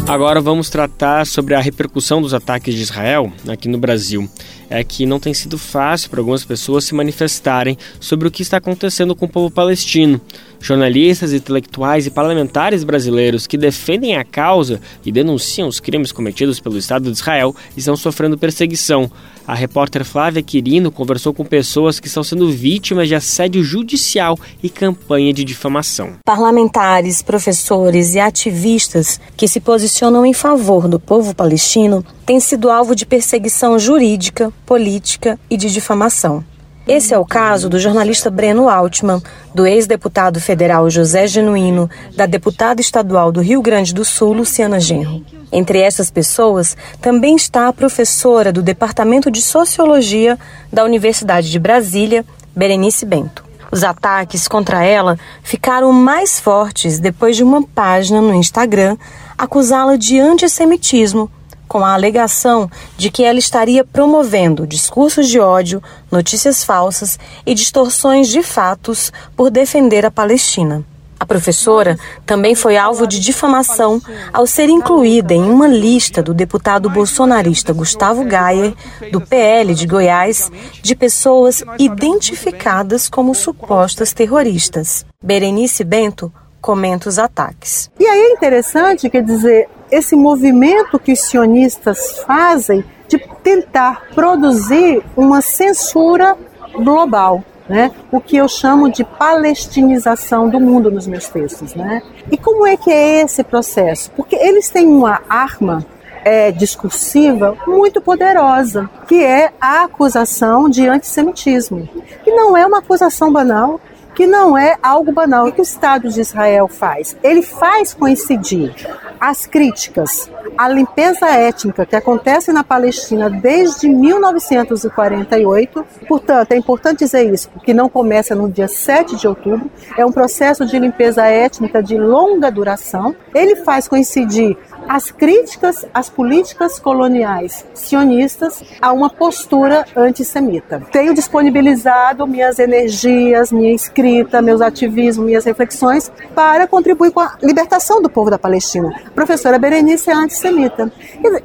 Agora 0.08 0.40
vamos 0.40 0.70
tratar 0.70 1.26
sobre 1.26 1.56
a 1.56 1.60
repercussão 1.60 2.22
dos 2.22 2.32
ataques 2.32 2.76
de 2.76 2.82
Israel 2.82 3.34
aqui 3.48 3.68
no 3.68 3.80
Brasil. 3.80 4.30
É 4.70 4.84
que 4.84 5.04
não 5.04 5.20
tem 5.20 5.34
sido 5.34 5.58
fácil 5.58 6.12
para 6.12 6.20
algumas 6.20 6.46
pessoas 6.46 6.86
se 6.86 6.94
manifestarem 6.94 7.76
sobre 8.00 8.28
o 8.28 8.32
que 8.32 8.44
está 8.44 8.58
acontecendo 8.58 9.16
com 9.16 9.26
o 9.26 9.30
povo 9.30 9.50
palestino. 9.50 10.22
Jornalistas, 10.60 11.34
intelectuais 11.34 12.08
e 12.08 12.12
parlamentares 12.12 12.84
brasileiros 12.84 13.48
que 13.48 13.58
defendem 13.58 14.18
a 14.18 14.24
causa 14.24 14.80
e 15.06 15.12
denunciam 15.12 15.68
os 15.68 15.80
crimes 15.80 16.12
cometidos 16.12 16.60
pelo 16.60 16.78
Estado 16.78 17.12
de 17.12 17.18
Israel 17.18 17.56
estão 17.76 17.96
sofrendo 17.96 18.38
perseguição. 18.38 19.12
A 19.48 19.54
repórter 19.54 20.04
Flávia 20.04 20.42
Quirino 20.42 20.92
conversou 20.92 21.34
com 21.34 21.46
pessoas 21.46 22.00
que 22.00 22.08
estão 22.08 22.24
sendo 22.24 22.50
vítimas 22.50 23.08
de 23.08 23.14
assédio 23.14 23.64
judicial 23.64 24.40
e 24.64 24.70
campanha 24.70 25.32
de 25.32 25.44
difamação. 25.44 26.14
Parlamentares, 26.26 27.22
professores 27.22 28.16
e 28.16 28.20
ativistas 28.20 29.20
que 29.38 29.48
se 29.48 29.60
posicionam 29.60 30.26
em 30.26 30.34
favor 30.34 30.88
do 30.88 31.00
povo 31.00 31.36
palestino 31.36 32.04
têm 32.26 32.40
sido 32.40 32.72
alvo 32.72 32.96
de 32.96 33.06
perseguição 33.06 33.78
jurídica, 33.78 34.52
política 34.66 35.40
e 35.50 35.58
de 35.58 35.72
difamação. 35.72 36.44
Esse 36.88 37.16
é 37.16 37.18
o 37.18 37.26
caso 37.26 37.68
do 37.68 37.80
jornalista 37.80 38.30
Breno 38.30 38.70
Altman, 38.70 39.20
do 39.56 39.66
ex-deputado 39.66 40.40
federal 40.40 40.88
José 40.88 41.26
Genuíno, 41.26 41.90
da 42.16 42.28
deputada 42.28 42.80
estadual 42.80 43.32
do 43.32 43.42
Rio 43.42 43.60
Grande 43.60 43.92
do 43.92 44.06
Sul, 44.06 44.34
Luciana 44.34 44.80
Genro. 44.80 45.26
Entre 45.52 45.80
essas 45.80 46.12
pessoas 46.12 46.78
também 47.02 47.36
está 47.36 47.68
a 47.68 47.74
professora 47.74 48.54
do 48.54 48.62
Departamento 48.62 49.32
de 49.32 49.42
Sociologia 49.42 50.38
da 50.72 50.84
Universidade 50.84 51.50
de 51.50 51.58
Brasília, 51.58 52.24
Berenice 52.56 53.04
Bento. 53.04 53.44
Os 53.72 53.84
ataques 53.84 54.48
contra 54.48 54.84
ela 54.84 55.18
ficaram 55.42 55.92
mais 55.92 56.40
fortes 56.40 57.00
depois 57.00 57.36
de 57.36 57.44
uma 57.44 57.64
página 57.64 58.22
no 58.22 58.34
Instagram 58.36 58.96
acusá-la 59.36 59.96
de 59.96 60.20
antissemitismo 60.20 61.32
com 61.68 61.84
a 61.84 61.94
alegação 61.94 62.70
de 62.98 63.10
que 63.10 63.24
ela 63.24 63.40
estaria 63.40 63.84
promovendo 63.84 64.68
discursos 64.68 65.28
de 65.28 65.40
ódio, 65.40 65.82
notícias 66.12 66.64
falsas 66.64 67.20
e 67.46 67.54
distorções 67.54 68.28
de 68.30 68.44
fatos 68.44 69.12
por 69.36 69.50
defender 69.50 70.06
a 70.06 70.12
Palestina. 70.12 70.84
A 71.20 71.26
professora 71.26 71.98
também 72.26 72.56
foi 72.56 72.78
alvo 72.78 73.08
de 73.08 73.20
difamação 73.20 74.02
ao 74.34 74.46
ser 74.46 74.70
incluída 74.70 75.34
em 75.34 75.44
uma 75.44 75.68
lista 75.68 76.22
do 76.22 76.34
deputado 76.34 76.90
bolsonarista 76.90 77.72
Gustavo 77.72 78.26
Gayer, 78.26 78.74
do 79.12 79.22
PL 79.22 79.74
de 79.74 79.88
Goiás, 79.88 80.52
de 80.82 80.94
pessoas 80.96 81.64
identificadas 81.80 83.08
como 83.08 83.34
supostas 83.34 84.12
terroristas. 84.12 85.06
Berenice 85.24 85.84
Bento 85.84 86.32
comenta 86.62 87.08
os 87.08 87.18
ataques. 87.18 87.90
E 88.00 88.06
aí 88.06 88.20
é 88.20 88.32
interessante, 88.34 89.10
quer 89.10 89.24
dizer, 89.24 89.70
esse 89.92 90.16
movimento 90.16 91.00
que 91.00 91.14
os 91.14 91.22
sionistas 91.22 92.20
fazem 92.26 92.84
de 93.08 93.18
tentar 93.44 94.08
produzir 94.14 95.04
uma 95.16 95.42
censura 95.42 96.38
global. 96.74 97.44
Né? 97.68 97.92
o 98.12 98.22
que 98.22 98.38
eu 98.38 98.48
chamo 98.48 98.92
de 98.92 99.04
palestinização 99.04 100.48
do 100.48 100.60
mundo 100.60 100.92
nos 100.92 101.08
meus 101.08 101.28
textos. 101.28 101.74
Né? 101.74 102.00
E 102.32 102.38
como 102.38 102.68
é 102.68 102.78
que 102.78 102.92
é 102.92 103.24
esse 103.24 103.44
processo? 103.44 104.12
Porque 104.12 104.36
eles 104.36 104.70
têm 104.70 104.86
uma 104.88 105.22
arma 105.28 105.84
é, 106.26 106.52
discursiva 106.52 107.56
muito 107.68 108.02
poderosa, 108.02 108.90
que 109.08 109.24
é 109.24 109.52
a 109.62 109.84
acusação 109.84 110.68
de 110.68 110.88
antissemitismo, 110.88 111.88
que 112.24 112.32
não 112.32 112.58
é 112.58 112.66
uma 112.66 112.80
acusação 112.80 113.32
banal, 113.32 113.80
que 114.16 114.26
não 114.26 114.58
é 114.58 114.78
algo 114.82 115.12
banal. 115.12 115.48
O 115.48 115.52
que 115.52 115.60
o 115.60 115.64
Estado 115.64 116.10
de 116.10 116.22
Israel 116.22 116.70
faz? 116.70 117.16
Ele 117.22 117.42
faz 117.42 117.94
coincidir 117.94 118.74
as 119.20 119.46
críticas 119.46 120.32
à 120.58 120.70
limpeza 120.70 121.28
étnica 121.28 121.86
que 121.86 121.96
acontece 121.96 122.52
na 122.54 122.64
Palestina 122.64 123.30
desde 123.30 123.90
1948. 123.90 125.86
Portanto, 126.08 126.54
é 126.54 126.58
importante 126.58 127.00
dizer 127.00 127.32
isso, 127.32 127.50
que 127.64 127.74
não 127.74 127.90
começa 127.90 128.34
no 128.34 128.50
dia 128.50 128.68
7 128.68 129.18
de 129.18 129.28
outubro, 129.28 129.70
é 129.98 130.06
um 130.06 130.12
processo 130.12 130.66
de 130.66 130.80
limpeza 130.80 131.26
étnica 131.26 131.84
de 131.84 131.98
longa 131.98 132.50
duração. 132.50 133.14
Ele 133.34 133.58
faz 133.58 133.88
coincidir 133.88 134.58
as 134.88 135.12
críticas 135.12 135.86
às 135.94 136.10
políticas 136.10 136.80
coloniais 136.80 137.66
sionistas 137.74 138.64
a 138.82 138.92
uma 138.92 139.10
postura 139.10 139.86
antissemita. 139.96 140.82
Tenho 140.92 141.14
disponibilizado 141.14 142.26
minhas 142.28 142.60
energias, 142.60 143.52
minha 143.52 143.74
escrita, 143.74 144.42
meus 144.42 144.62
ativismos, 144.62 145.26
minhas 145.26 145.46
reflexões 145.46 146.12
para 146.34 146.68
contribuir 146.68 147.12
com 147.12 147.20
a 147.20 147.38
libertação 147.42 148.02
do 148.02 148.10
povo 148.10 148.30
da 148.30 148.38
Palestina. 148.38 148.94
A 149.06 149.12
professora 149.12 149.58
Berenice 149.58 150.10
é 150.10 150.14
antissemita. 150.14 150.92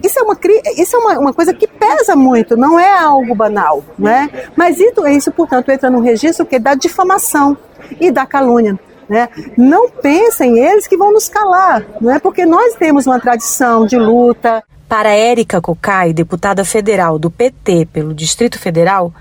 Isso 0.03 0.19
é 0.19 0.23
uma, 0.23 0.37
isso 0.77 0.97
é 0.97 0.99
uma, 0.99 1.19
uma 1.19 1.33
coisa 1.33 1.53
que 1.55 1.67
pesa 1.67 2.15
muito, 2.15 2.57
não 2.57 2.79
é 2.79 2.99
algo 2.99 3.35
banal, 3.35 3.83
né? 3.99 4.29
Mas 4.57 4.79
isso, 4.79 5.07
isso 5.09 5.33
portanto, 5.33 5.71
entra 5.71 5.91
no 5.91 6.01
registro 6.01 6.47
que 6.47 6.59
da 6.59 6.75
difamação 6.75 7.57
e 8.01 8.11
da 8.11 8.27
calúnia. 8.27 8.79
Né? 9.11 9.29
Não 9.59 9.91
pensem 9.91 10.57
eles 10.57 10.87
que 10.87 10.97
vão 10.97 11.13
nos 11.13 11.29
calar, 11.29 11.85
não 12.01 12.13
é 12.15 12.21
porque 12.21 12.47
nós 12.47 12.77
temos 12.77 13.09
uma 13.09 13.19
tradição 13.19 13.85
de 13.85 13.99
luta. 13.99 14.63
Para 14.89 15.11
Érica 15.11 15.61
Cocai, 15.61 16.13
deputada 16.13 16.65
federal 16.65 17.19
do 17.19 17.29
PT 17.29 17.89
pelo 17.93 18.15
Distrito 18.15 18.57
Federal, 18.57 19.13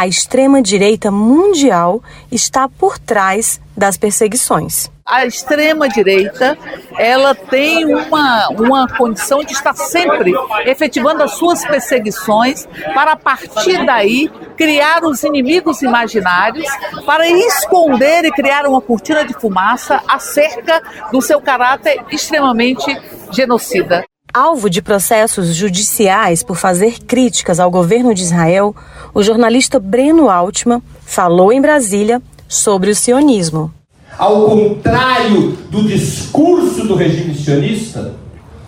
a 0.00 0.06
extrema-direita 0.06 1.10
mundial 1.10 2.02
está 2.32 2.66
por 2.66 2.98
trás 2.98 3.60
das 3.76 3.98
perseguições. 3.98 4.90
A 5.04 5.26
extrema-direita, 5.26 6.56
ela 6.96 7.34
tem 7.34 7.84
uma, 7.84 8.48
uma 8.48 8.88
condição 8.88 9.44
de 9.44 9.52
estar 9.52 9.74
sempre 9.74 10.32
efetivando 10.64 11.22
as 11.22 11.32
suas 11.32 11.66
perseguições 11.66 12.66
para, 12.94 13.12
a 13.12 13.16
partir 13.16 13.84
daí, 13.84 14.30
criar 14.56 15.04
os 15.04 15.22
inimigos 15.22 15.82
imaginários, 15.82 16.66
para 17.04 17.28
esconder 17.28 18.24
e 18.24 18.30
criar 18.30 18.66
uma 18.66 18.80
cortina 18.80 19.22
de 19.22 19.34
fumaça 19.34 20.00
acerca 20.08 20.80
do 21.12 21.20
seu 21.20 21.42
caráter 21.42 22.02
extremamente 22.10 22.90
genocida. 23.30 24.02
Alvo 24.32 24.70
de 24.70 24.80
processos 24.80 25.56
judiciais 25.56 26.44
por 26.44 26.56
fazer 26.56 27.00
críticas 27.00 27.58
ao 27.58 27.68
governo 27.68 28.14
de 28.14 28.22
Israel, 28.22 28.76
o 29.12 29.24
jornalista 29.24 29.80
Breno 29.80 30.30
Altman 30.30 30.80
falou 31.04 31.52
em 31.52 31.60
Brasília 31.60 32.22
sobre 32.48 32.90
o 32.90 32.94
sionismo. 32.94 33.72
Ao 34.16 34.44
contrário 34.44 35.58
do 35.68 35.82
discurso 35.82 36.86
do 36.86 36.94
regime 36.94 37.34
sionista, 37.34 38.14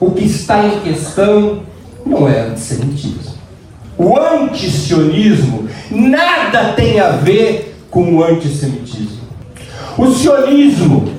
o 0.01 0.11
que 0.11 0.25
está 0.25 0.67
em 0.67 0.81
questão 0.81 1.63
não 2.05 2.29
é 2.29 2.41
antissemitismo. 2.41 3.35
O 3.97 4.19
antisionismo 4.19 5.69
nada 5.89 6.73
tem 6.73 6.99
a 6.99 7.11
ver 7.11 7.77
com 7.89 8.17
o 8.17 8.25
antissemitismo. 8.25 9.23
O 9.97 10.11
sionismo 10.11 11.13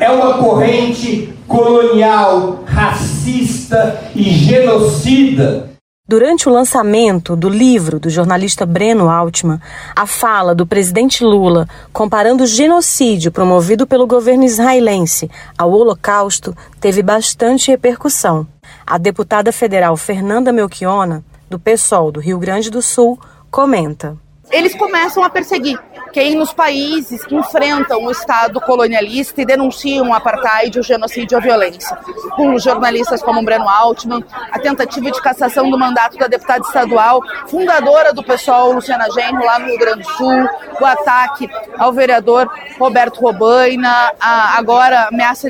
é 0.00 0.10
uma 0.10 0.38
corrente 0.38 1.33
colonial, 1.46 2.64
racista 2.66 4.00
e 4.14 4.22
genocida. 4.30 5.70
Durante 6.06 6.50
o 6.50 6.52
lançamento 6.52 7.34
do 7.34 7.48
livro 7.48 7.98
do 7.98 8.10
jornalista 8.10 8.66
Breno 8.66 9.08
Altman, 9.08 9.58
a 9.96 10.06
fala 10.06 10.54
do 10.54 10.66
presidente 10.66 11.24
Lula 11.24 11.66
comparando 11.94 12.44
o 12.44 12.46
genocídio 12.46 13.32
promovido 13.32 13.86
pelo 13.86 14.06
governo 14.06 14.44
israelense 14.44 15.30
ao 15.56 15.72
Holocausto 15.72 16.54
teve 16.78 17.02
bastante 17.02 17.70
repercussão. 17.70 18.46
A 18.86 18.98
deputada 18.98 19.50
federal 19.50 19.96
Fernanda 19.96 20.52
Melchiona, 20.52 21.24
do 21.48 21.58
PSOL 21.58 22.12
do 22.12 22.20
Rio 22.20 22.38
Grande 22.38 22.68
do 22.70 22.82
Sul, 22.82 23.18
comenta: 23.50 24.14
Eles 24.54 24.72
começam 24.72 25.24
a 25.24 25.28
perseguir 25.28 25.76
quem 26.12 26.36
nos 26.36 26.52
países 26.52 27.24
que 27.24 27.34
enfrentam 27.34 28.04
o 28.04 28.10
Estado 28.12 28.60
colonialista 28.60 29.42
e 29.42 29.44
denunciam 29.44 30.10
o 30.10 30.14
apartheid, 30.14 30.78
o 30.78 30.82
genocídio 30.82 31.34
e 31.34 31.38
a 31.38 31.40
violência. 31.40 31.98
Com 32.36 32.56
jornalistas 32.56 33.20
como 33.20 33.44
Breno 33.44 33.68
Altman, 33.68 34.24
a 34.52 34.60
tentativa 34.60 35.10
de 35.10 35.20
cassação 35.20 35.68
do 35.68 35.76
mandato 35.76 36.16
da 36.16 36.28
deputada 36.28 36.64
estadual, 36.64 37.20
fundadora 37.48 38.12
do 38.12 38.22
PSOL, 38.22 38.74
Luciana 38.74 39.10
Genro, 39.10 39.44
lá 39.44 39.58
no 39.58 39.66
Rio 39.66 39.78
Grande 39.78 40.04
do 40.04 40.08
Sul, 40.10 40.48
o 40.80 40.86
ataque 40.86 41.50
ao 41.76 41.92
vereador 41.92 42.48
Roberto 42.78 43.20
Robaina, 43.20 44.12
a, 44.20 44.56
agora 44.56 45.08
ameaça 45.08 45.48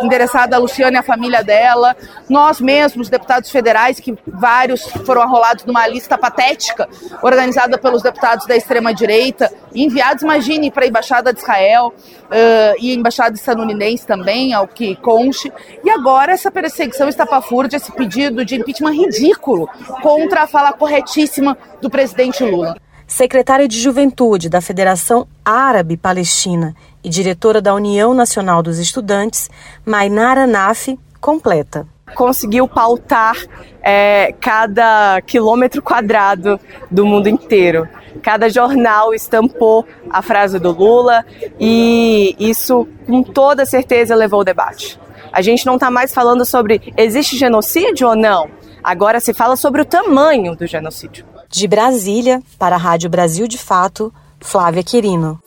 endereçada 0.00 0.56
a 0.56 0.58
Luciana 0.58 0.96
e 0.96 1.00
a 1.00 1.02
família 1.02 1.44
dela, 1.44 1.94
nós 2.26 2.58
mesmos, 2.58 3.10
deputados 3.10 3.50
federais, 3.50 4.00
que 4.00 4.16
vários 4.26 4.82
foram 5.04 5.20
arrolados 5.20 5.66
numa 5.66 5.86
lista 5.86 6.16
patética, 6.16 6.88
organizada 7.22 7.76
pelos 7.76 8.00
deputados 8.00 8.29
da 8.46 8.56
extrema-direita, 8.56 9.50
enviados, 9.74 10.22
imagine, 10.22 10.70
para 10.70 10.84
a 10.84 10.88
Embaixada 10.88 11.32
de 11.32 11.40
Israel 11.40 11.88
uh, 11.88 12.76
e 12.78 12.90
a 12.90 12.94
Embaixada 12.94 13.34
estadunidense 13.34 14.06
também, 14.06 14.52
ao 14.52 14.66
que 14.66 14.96
conste. 14.96 15.52
E 15.84 15.90
agora 15.90 16.32
essa 16.32 16.50
perseguição 16.50 17.08
estapafúrdia, 17.08 17.76
esse 17.76 17.92
pedido 17.92 18.44
de 18.44 18.56
impeachment 18.56 18.92
ridículo 18.92 19.68
contra 20.02 20.42
a 20.42 20.46
fala 20.46 20.72
corretíssima 20.72 21.56
do 21.80 21.90
presidente 21.90 22.44
Lula. 22.44 22.76
Secretária 23.06 23.66
de 23.66 23.76
Juventude 23.76 24.48
da 24.48 24.60
Federação 24.60 25.26
Árabe 25.44 25.96
Palestina 25.96 26.76
e 27.02 27.08
diretora 27.08 27.60
da 27.60 27.74
União 27.74 28.14
Nacional 28.14 28.62
dos 28.62 28.78
Estudantes, 28.78 29.50
Mainara 29.84 30.46
Nafi, 30.46 30.96
completa. 31.20 31.86
Conseguiu 32.14 32.68
pautar 32.68 33.36
é, 33.82 34.34
cada 34.40 35.20
quilômetro 35.22 35.82
quadrado 35.82 36.58
do 36.90 37.06
mundo 37.06 37.28
inteiro. 37.28 37.88
Cada 38.22 38.48
jornal 38.48 39.14
estampou 39.14 39.86
a 40.10 40.20
frase 40.20 40.58
do 40.58 40.70
Lula 40.72 41.24
e 41.58 42.36
isso, 42.38 42.86
com 43.06 43.22
toda 43.22 43.64
certeza, 43.64 44.14
levou 44.14 44.40
o 44.40 44.44
debate. 44.44 44.98
A 45.32 45.42
gente 45.42 45.64
não 45.64 45.74
está 45.74 45.90
mais 45.90 46.12
falando 46.12 46.44
sobre 46.44 46.92
existe 46.96 47.36
genocídio 47.36 48.08
ou 48.08 48.16
não. 48.16 48.48
Agora 48.82 49.20
se 49.20 49.32
fala 49.32 49.56
sobre 49.56 49.82
o 49.82 49.84
tamanho 49.84 50.56
do 50.56 50.66
genocídio. 50.66 51.24
De 51.48 51.66
Brasília, 51.66 52.42
para 52.58 52.76
a 52.76 52.78
Rádio 52.78 53.10
Brasil 53.10 53.46
de 53.46 53.58
Fato, 53.58 54.12
Flávia 54.40 54.82
Quirino. 54.82 55.40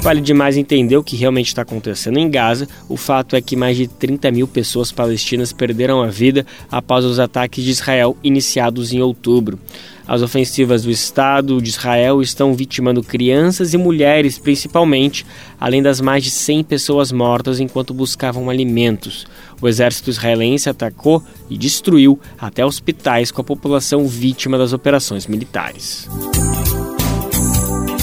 Vale 0.00 0.20
demais 0.20 0.56
entender 0.56 0.96
o 0.96 1.02
que 1.02 1.16
realmente 1.16 1.48
está 1.48 1.62
acontecendo 1.62 2.18
em 2.18 2.30
Gaza. 2.30 2.68
O 2.88 2.96
fato 2.96 3.34
é 3.36 3.40
que 3.42 3.56
mais 3.56 3.76
de 3.76 3.88
30 3.88 4.30
mil 4.30 4.48
pessoas 4.48 4.92
palestinas 4.92 5.52
perderam 5.52 6.00
a 6.00 6.06
vida 6.06 6.46
após 6.70 7.04
os 7.04 7.18
ataques 7.18 7.64
de 7.64 7.70
Israel 7.70 8.16
iniciados 8.22 8.92
em 8.92 9.02
outubro. 9.02 9.58
As 10.06 10.22
ofensivas 10.22 10.84
do 10.84 10.90
Estado 10.90 11.60
de 11.60 11.68
Israel 11.68 12.22
estão 12.22 12.54
vitimando 12.54 13.02
crianças 13.02 13.74
e 13.74 13.76
mulheres, 13.76 14.38
principalmente, 14.38 15.26
além 15.60 15.82
das 15.82 16.00
mais 16.00 16.24
de 16.24 16.30
100 16.30 16.64
pessoas 16.64 17.12
mortas 17.12 17.60
enquanto 17.60 17.92
buscavam 17.92 18.48
alimentos. 18.48 19.26
O 19.60 19.68
exército 19.68 20.08
israelense 20.08 20.70
atacou 20.70 21.22
e 21.50 21.58
destruiu 21.58 22.18
até 22.38 22.64
hospitais 22.64 23.30
com 23.30 23.42
a 23.42 23.44
população 23.44 24.06
vítima 24.06 24.56
das 24.56 24.72
operações 24.72 25.26
militares. 25.26 26.08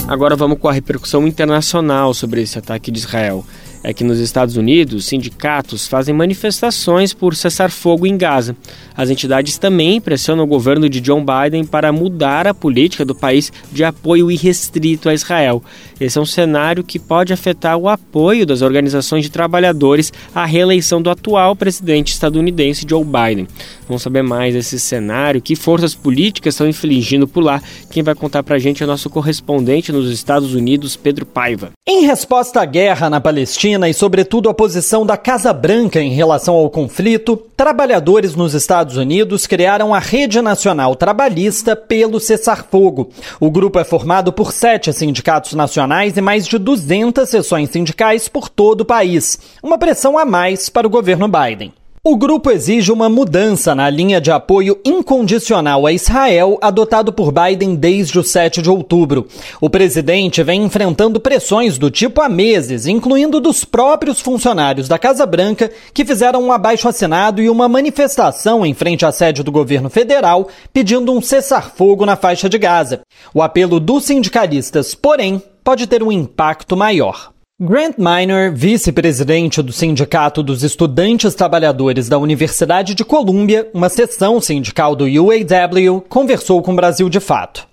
Agora 0.08 0.36
vamos 0.36 0.58
com 0.58 0.68
a 0.68 0.72
repercussão 0.72 1.26
internacional 1.26 2.14
sobre 2.14 2.40
esse 2.40 2.56
ataque 2.58 2.92
de 2.92 2.98
Israel 2.98 3.44
é 3.82 3.92
que 3.92 4.04
nos 4.04 4.18
Estados 4.18 4.56
Unidos, 4.56 5.06
sindicatos 5.06 5.86
fazem 5.86 6.14
manifestações 6.14 7.12
por 7.12 7.36
cessar 7.36 7.70
fogo 7.70 8.06
em 8.06 8.16
Gaza. 8.16 8.56
As 8.96 9.10
entidades 9.10 9.58
também 9.58 10.00
pressionam 10.00 10.44
o 10.44 10.46
governo 10.46 10.88
de 10.88 11.00
John 11.00 11.24
Biden 11.24 11.64
para 11.64 11.92
mudar 11.92 12.46
a 12.46 12.54
política 12.54 13.04
do 13.04 13.14
país 13.14 13.52
de 13.70 13.84
apoio 13.84 14.30
irrestrito 14.30 15.08
a 15.08 15.14
Israel. 15.14 15.62
Esse 16.00 16.18
é 16.18 16.20
um 16.20 16.26
cenário 16.26 16.82
que 16.82 16.98
pode 16.98 17.32
afetar 17.32 17.76
o 17.76 17.88
apoio 17.88 18.46
das 18.46 18.62
organizações 18.62 19.24
de 19.24 19.30
trabalhadores 19.30 20.12
à 20.34 20.44
reeleição 20.44 21.00
do 21.00 21.10
atual 21.10 21.54
presidente 21.54 22.12
estadunidense 22.12 22.86
Joe 22.88 23.04
Biden. 23.04 23.46
Vamos 23.86 24.02
saber 24.02 24.22
mais 24.22 24.54
desse 24.54 24.80
cenário, 24.80 25.40
que 25.40 25.54
forças 25.54 25.94
políticas 25.94 26.54
estão 26.54 26.68
infligindo 26.68 27.28
por 27.28 27.42
lá. 27.42 27.62
Quem 27.90 28.02
vai 28.02 28.14
contar 28.14 28.42
pra 28.42 28.58
gente 28.58 28.82
é 28.82 28.86
o 28.86 28.88
nosso 28.88 29.08
correspondente 29.08 29.92
nos 29.92 30.10
Estados 30.10 30.54
Unidos, 30.54 30.96
Pedro 30.96 31.24
Paiva. 31.24 31.70
Em 31.86 32.04
resposta 32.04 32.60
à 32.60 32.64
guerra 32.64 33.08
na 33.08 33.20
Palestina 33.20 33.75
e, 33.84 33.92
sobretudo, 33.92 34.48
à 34.48 34.54
posição 34.54 35.04
da 35.04 35.16
Casa 35.16 35.52
Branca 35.52 36.00
em 36.00 36.12
relação 36.12 36.54
ao 36.54 36.70
conflito, 36.70 37.36
trabalhadores 37.56 38.34
nos 38.34 38.54
Estados 38.54 38.96
Unidos 38.96 39.46
criaram 39.46 39.92
a 39.92 39.98
Rede 39.98 40.40
Nacional 40.40 40.94
Trabalhista 40.94 41.74
pelo 41.74 42.20
Cessar-Fogo. 42.20 43.10
O 43.40 43.50
grupo 43.50 43.78
é 43.78 43.84
formado 43.84 44.32
por 44.32 44.52
sete 44.52 44.92
sindicatos 44.92 45.52
nacionais 45.54 46.16
e 46.16 46.20
mais 46.20 46.46
de 46.46 46.56
200 46.58 47.28
seções 47.28 47.70
sindicais 47.70 48.28
por 48.28 48.48
todo 48.48 48.82
o 48.82 48.86
país. 48.86 49.38
Uma 49.62 49.76
pressão 49.76 50.16
a 50.16 50.24
mais 50.24 50.68
para 50.68 50.86
o 50.86 50.90
governo 50.90 51.28
Biden. 51.28 51.72
O 52.08 52.14
grupo 52.14 52.52
exige 52.52 52.92
uma 52.92 53.08
mudança 53.08 53.74
na 53.74 53.90
linha 53.90 54.20
de 54.20 54.30
apoio 54.30 54.78
incondicional 54.84 55.84
a 55.84 55.92
Israel 55.92 56.56
adotado 56.62 57.12
por 57.12 57.32
Biden 57.32 57.74
desde 57.74 58.16
o 58.16 58.22
7 58.22 58.62
de 58.62 58.70
outubro. 58.70 59.26
O 59.60 59.68
presidente 59.68 60.40
vem 60.44 60.62
enfrentando 60.62 61.18
pressões 61.18 61.78
do 61.78 61.90
tipo 61.90 62.20
há 62.20 62.28
meses, 62.28 62.86
incluindo 62.86 63.40
dos 63.40 63.64
próprios 63.64 64.20
funcionários 64.20 64.86
da 64.86 65.00
Casa 65.00 65.26
Branca, 65.26 65.68
que 65.92 66.04
fizeram 66.04 66.44
um 66.44 66.52
abaixo-assinado 66.52 67.42
e 67.42 67.50
uma 67.50 67.68
manifestação 67.68 68.64
em 68.64 68.72
frente 68.72 69.04
à 69.04 69.10
sede 69.10 69.42
do 69.42 69.50
governo 69.50 69.90
federal 69.90 70.46
pedindo 70.72 71.10
um 71.10 71.20
cessar-fogo 71.20 72.06
na 72.06 72.14
faixa 72.14 72.48
de 72.48 72.56
Gaza. 72.56 73.00
O 73.34 73.42
apelo 73.42 73.80
dos 73.80 74.04
sindicalistas, 74.04 74.94
porém, 74.94 75.42
pode 75.64 75.88
ter 75.88 76.04
um 76.04 76.12
impacto 76.12 76.76
maior. 76.76 77.34
Grant 77.58 77.94
Minor, 77.96 78.52
vice-presidente 78.52 79.62
do 79.62 79.72
Sindicato 79.72 80.42
dos 80.42 80.62
Estudantes 80.62 81.34
Trabalhadores 81.34 82.06
da 82.06 82.18
Universidade 82.18 82.94
de 82.94 83.02
Colômbia, 83.02 83.70
uma 83.72 83.88
seção 83.88 84.42
sindical 84.42 84.94
do 84.94 85.06
UAW, 85.06 86.02
conversou 86.06 86.60
com 86.60 86.74
o 86.74 86.76
Brasil 86.76 87.08
de 87.08 87.18
Fato. 87.18 87.66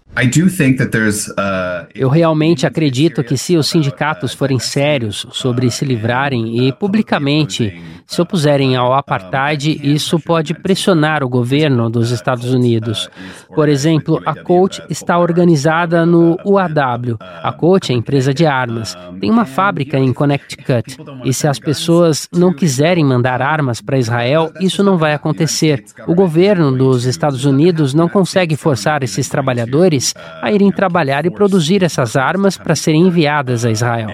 Uh, 1.29 1.87
Eu 1.95 2.07
realmente 2.07 2.67
acredito 2.67 3.23
que 3.23 3.35
se 3.35 3.57
os 3.57 3.67
sindicatos 3.67 4.31
forem 4.33 4.59
sérios 4.59 5.25
sobre 5.31 5.71
se 5.71 5.83
livrarem 5.83 6.67
e 6.67 6.71
publicamente 6.71 7.81
se 8.05 8.21
opuserem 8.21 8.75
ao 8.75 8.93
apartheid, 8.93 9.79
isso 9.81 10.19
pode 10.19 10.53
pressionar 10.53 11.23
o 11.23 11.29
governo 11.29 11.89
dos 11.89 12.11
Estados 12.11 12.53
Unidos. 12.53 13.09
Por 13.55 13.67
exemplo, 13.67 14.21
a 14.23 14.35
Coach 14.35 14.83
está 14.87 15.17
organizada 15.17 16.05
no 16.05 16.37
UAW. 16.45 17.17
A 17.19 17.51
Coach 17.51 17.91
é 17.91 17.95
empresa 17.95 18.33
de 18.33 18.45
armas. 18.45 18.95
Tem 19.19 19.31
uma 19.31 19.45
fábrica 19.45 19.97
em 19.97 20.13
Connecticut. 20.13 20.97
E 21.23 21.33
se 21.33 21.47
as 21.47 21.57
pessoas 21.57 22.27
não 22.31 22.53
quiserem 22.53 23.03
mandar 23.03 23.41
armas 23.41 23.81
para 23.81 23.97
Israel, 23.97 24.51
isso 24.59 24.83
não 24.83 24.97
vai 24.97 25.13
acontecer. 25.13 25.83
O 26.05 26.13
governo 26.13 26.71
dos 26.71 27.05
Estados 27.05 27.45
Unidos 27.45 27.95
não 27.95 28.07
consegue 28.07 28.55
forçar 28.55 29.01
esses 29.01 29.27
trabalhadores 29.27 30.02
país 30.11 30.13
a 30.41 30.51
irem 30.51 30.71
trabalhar 30.71 31.25
e 31.25 31.31
produzir 31.31 31.83
essas 31.83 32.15
armas 32.17 32.57
para 32.57 32.75
serem 32.75 33.07
enviadas 33.07 33.63
a 33.63 33.71
Israel. 33.71 34.09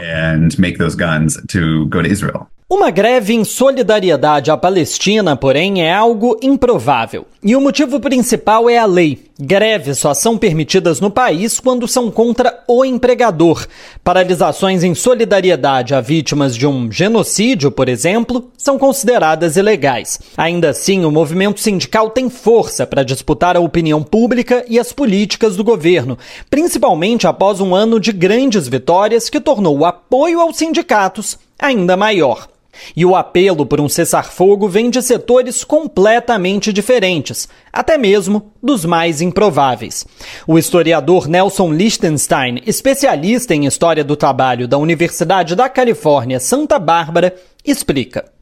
Uma 2.72 2.92
greve 2.92 3.34
em 3.34 3.44
solidariedade 3.44 4.52
à 4.52 4.56
Palestina, 4.56 5.36
porém, 5.36 5.82
é 5.82 5.92
algo 5.92 6.38
improvável. 6.40 7.26
E 7.44 7.56
o 7.56 7.62
motivo 7.62 8.00
principal 8.00 8.70
é 8.70 8.78
a 8.78 8.86
lei. 8.86 9.26
Greves 9.40 9.98
só 9.98 10.14
são 10.14 10.38
permitidas 10.38 11.02
no 11.02 11.10
país 11.10 11.60
quando 11.60 11.88
são 11.88 12.12
contra 12.12 12.64
o 12.68 12.86
empregador. 12.86 13.66
Paralisações 14.04 14.84
em 14.84 14.94
solidariedade 14.94 15.96
a 15.96 16.00
vítimas 16.00 16.56
de 16.56 16.68
um 16.68 16.92
genocídio, 16.92 17.72
por 17.72 17.90
exemplo, 17.90 18.52
são 18.56 18.78
consideradas 18.78 19.58
ilegais. 19.58 20.20
Ainda 20.38 20.70
assim, 20.70 21.04
o 21.06 21.12
movimento 21.12 21.60
sindical 21.60 22.12
tem 22.12 22.30
força 22.30 22.86
para 22.86 23.02
disputar 23.02 23.58
a 23.58 23.62
opinião 23.62 24.04
pública 24.04 24.64
e 24.70 24.78
as 24.78 24.94
políticas 24.94 25.56
do 25.56 25.64
governo, 25.64 26.20
principalmente 26.52 27.26
após 27.26 27.60
um 27.60 27.74
ano 27.74 28.00
de 28.00 28.12
grandes 28.12 28.68
vitórias 28.68 29.28
que 29.28 29.42
tornou 29.42 29.76
o 29.76 29.86
apoio 29.86 30.40
aos 30.40 30.58
sindicatos 30.58 31.36
ainda 31.58 31.98
maior. 31.98 32.48
E 32.96 33.06
o 33.06 33.16
apelo 33.16 33.66
por 33.66 33.80
um 33.80 33.90
cessar-fogo 33.90 34.68
vem 34.68 34.90
de 34.90 35.02
setores 35.02 35.64
completamente 35.64 36.72
diferentes, 36.72 37.48
até 37.72 37.98
mesmo 37.98 38.52
dos 38.62 38.86
mais 38.86 39.22
improváveis. 39.22 40.06
O 40.48 40.58
historiador 40.58 41.28
Nelson 41.28 41.72
Lichtenstein, 41.72 42.62
especialista 42.66 43.54
em 43.54 43.66
história 43.66 44.04
do 44.04 44.16
trabalho 44.16 44.68
da 44.68 44.78
Universidade 44.78 45.56
da 45.56 45.70
Califórnia, 45.70 46.40
Santa 46.40 46.80
Bárbara, 46.80 47.36
explica. 47.66 48.39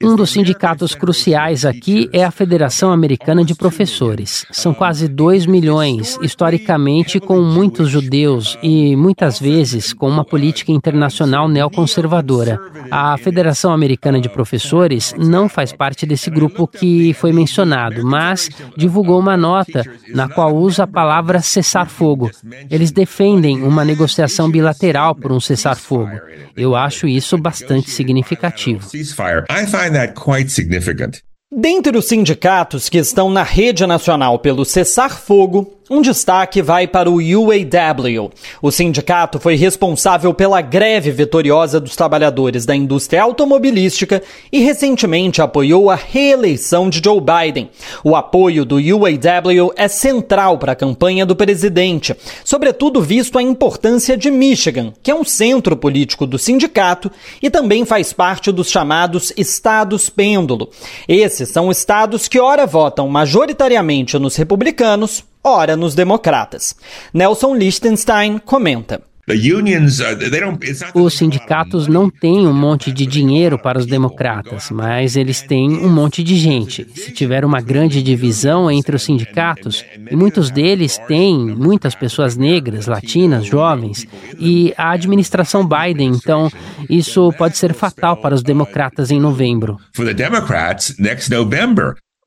Um 0.00 0.14
dos 0.14 0.30
sindicatos 0.30 0.94
cruciais 0.94 1.64
aqui 1.64 2.08
é 2.12 2.22
a 2.22 2.30
Federação 2.30 2.92
Americana 2.92 3.44
de 3.44 3.56
Professores. 3.56 4.46
São 4.52 4.72
quase 4.72 5.08
2 5.08 5.46
milhões, 5.46 6.16
historicamente 6.22 7.18
com 7.18 7.40
muitos 7.42 7.88
judeus 7.90 8.56
e 8.62 8.94
muitas 8.94 9.40
vezes 9.40 9.92
com 9.92 10.08
uma 10.08 10.24
política 10.24 10.70
internacional 10.70 11.48
neoconservadora. 11.48 12.60
A 12.88 13.18
Federação 13.18 13.72
Americana 13.72 14.20
de 14.20 14.28
Professores 14.28 15.12
não 15.18 15.48
faz 15.48 15.72
parte 15.72 16.06
desse 16.06 16.30
grupo 16.30 16.68
que 16.68 17.12
foi 17.14 17.32
mencionado, 17.32 18.06
mas 18.06 18.48
divulgou 18.76 19.18
uma 19.18 19.36
nota 19.36 19.82
na 20.14 20.28
qual 20.28 20.54
usa 20.54 20.84
a 20.84 20.86
palavra 20.86 21.42
cessar-fogo. 21.42 22.30
Eles 22.70 22.92
defendem 22.92 23.64
uma 23.64 23.84
negociação 23.84 24.48
bilateral 24.48 25.16
por 25.16 25.32
um 25.32 25.40
cessar-fogo. 25.40 26.12
Eu 26.56 26.76
acho 26.76 27.08
isso 27.08 27.36
bastante 27.36 27.55
bastante 27.60 27.90
significativo. 27.90 28.88
Dentre 31.50 31.96
os 31.96 32.06
sindicatos 32.06 32.88
que 32.88 32.98
estão 32.98 33.30
na 33.30 33.42
rede 33.42 33.86
nacional 33.86 34.38
pelo 34.38 34.64
cessar-fogo, 34.64 35.75
um 35.88 36.02
destaque 36.02 36.60
vai 36.60 36.86
para 36.86 37.08
o 37.08 37.18
UAW. 37.18 38.32
O 38.60 38.70
sindicato 38.72 39.38
foi 39.38 39.54
responsável 39.54 40.34
pela 40.34 40.60
greve 40.60 41.12
vitoriosa 41.12 41.78
dos 41.78 41.94
trabalhadores 41.94 42.66
da 42.66 42.74
indústria 42.74 43.22
automobilística 43.22 44.22
e 44.50 44.60
recentemente 44.60 45.40
apoiou 45.40 45.88
a 45.88 45.94
reeleição 45.94 46.90
de 46.90 47.00
Joe 47.04 47.20
Biden. 47.20 47.70
O 48.02 48.16
apoio 48.16 48.64
do 48.64 48.76
UAW 48.76 49.72
é 49.76 49.86
central 49.86 50.58
para 50.58 50.72
a 50.72 50.76
campanha 50.76 51.24
do 51.24 51.36
presidente, 51.36 52.16
sobretudo 52.44 53.00
visto 53.00 53.38
a 53.38 53.42
importância 53.42 54.16
de 54.16 54.30
Michigan, 54.30 54.92
que 55.02 55.10
é 55.10 55.14
um 55.14 55.24
centro 55.24 55.76
político 55.76 56.26
do 56.26 56.38
sindicato 56.38 57.10
e 57.40 57.48
também 57.48 57.84
faz 57.84 58.12
parte 58.12 58.50
dos 58.50 58.70
chamados 58.70 59.32
estados 59.36 60.10
pêndulo. 60.10 60.68
Esses 61.06 61.48
são 61.50 61.70
estados 61.70 62.26
que 62.26 62.40
ora 62.40 62.66
votam 62.66 63.08
majoritariamente 63.08 64.18
nos 64.18 64.34
republicanos 64.34 65.24
ora 65.46 65.76
nos 65.76 65.94
democratas. 65.94 66.74
Nelson 67.14 67.54
Lichtenstein 67.54 68.38
comenta. 68.38 69.00
Os 70.94 71.14
sindicatos 71.14 71.88
não 71.88 72.08
têm 72.08 72.46
um 72.46 72.52
monte 72.52 72.92
de 72.92 73.04
dinheiro 73.04 73.58
para 73.58 73.76
os 73.76 73.84
democratas, 73.84 74.70
mas 74.70 75.16
eles 75.16 75.42
têm 75.42 75.68
um 75.68 75.88
monte 75.88 76.22
de 76.22 76.36
gente. 76.36 76.86
Se 76.94 77.10
tiver 77.10 77.44
uma 77.44 77.60
grande 77.60 78.04
divisão 78.04 78.70
entre 78.70 78.94
os 78.94 79.02
sindicatos, 79.02 79.84
e 80.08 80.14
muitos 80.14 80.48
deles 80.48 80.96
têm 81.08 81.36
muitas 81.38 81.96
pessoas 81.96 82.36
negras, 82.36 82.86
latinas, 82.86 83.44
jovens, 83.44 84.06
e 84.38 84.72
a 84.76 84.92
administração 84.92 85.66
Biden, 85.66 86.12
então, 86.14 86.48
isso 86.88 87.32
pode 87.32 87.56
ser 87.56 87.74
fatal 87.74 88.16
para 88.18 88.34
os 88.34 88.44
democratas 88.44 89.10
em 89.10 89.18
novembro. 89.18 89.76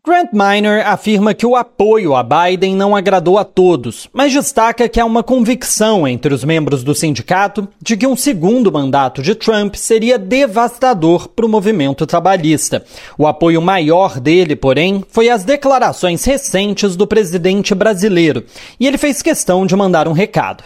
Grant 0.06 0.30
Miner 0.32 0.88
afirma 0.88 1.34
que 1.34 1.46
o 1.46 1.58
apoio 1.58 2.16
a 2.16 2.24
Biden 2.24 2.74
não 2.74 2.96
agradou 2.96 3.38
a 3.38 3.44
todos, 3.44 4.08
mas 4.14 4.32
destaca 4.32 4.88
que 4.88 4.98
há 4.98 5.04
uma 5.04 5.22
convicção 5.22 6.08
entre 6.08 6.34
os 6.34 6.46
membros 6.46 6.86
do 6.86 6.96
sindicato 6.96 7.68
de 7.82 7.98
que 7.98 8.08
um 8.08 8.16
segundo 8.16 8.72
mandato 8.72 9.22
de 9.22 9.36
Trump 9.36 9.76
seria 9.76 10.18
devastador 10.18 11.28
para 11.28 11.46
o 11.46 11.50
movimento 11.50 12.08
trabalhista. 12.08 12.86
O 13.18 13.28
apoio 13.28 13.62
maior 13.62 14.22
dele, 14.22 14.56
porém, 14.56 15.04
foi 15.10 15.30
as 15.30 15.44
declarações 15.44 16.24
recentes 16.24 16.96
do 16.96 17.06
presidente 17.06 17.76
brasileiro, 17.76 18.46
e 18.80 18.88
ele 18.88 18.98
fez 18.98 19.22
questão 19.22 19.66
de 19.66 19.76
mandar 19.76 20.08
um 20.08 20.14
recado. 20.14 20.64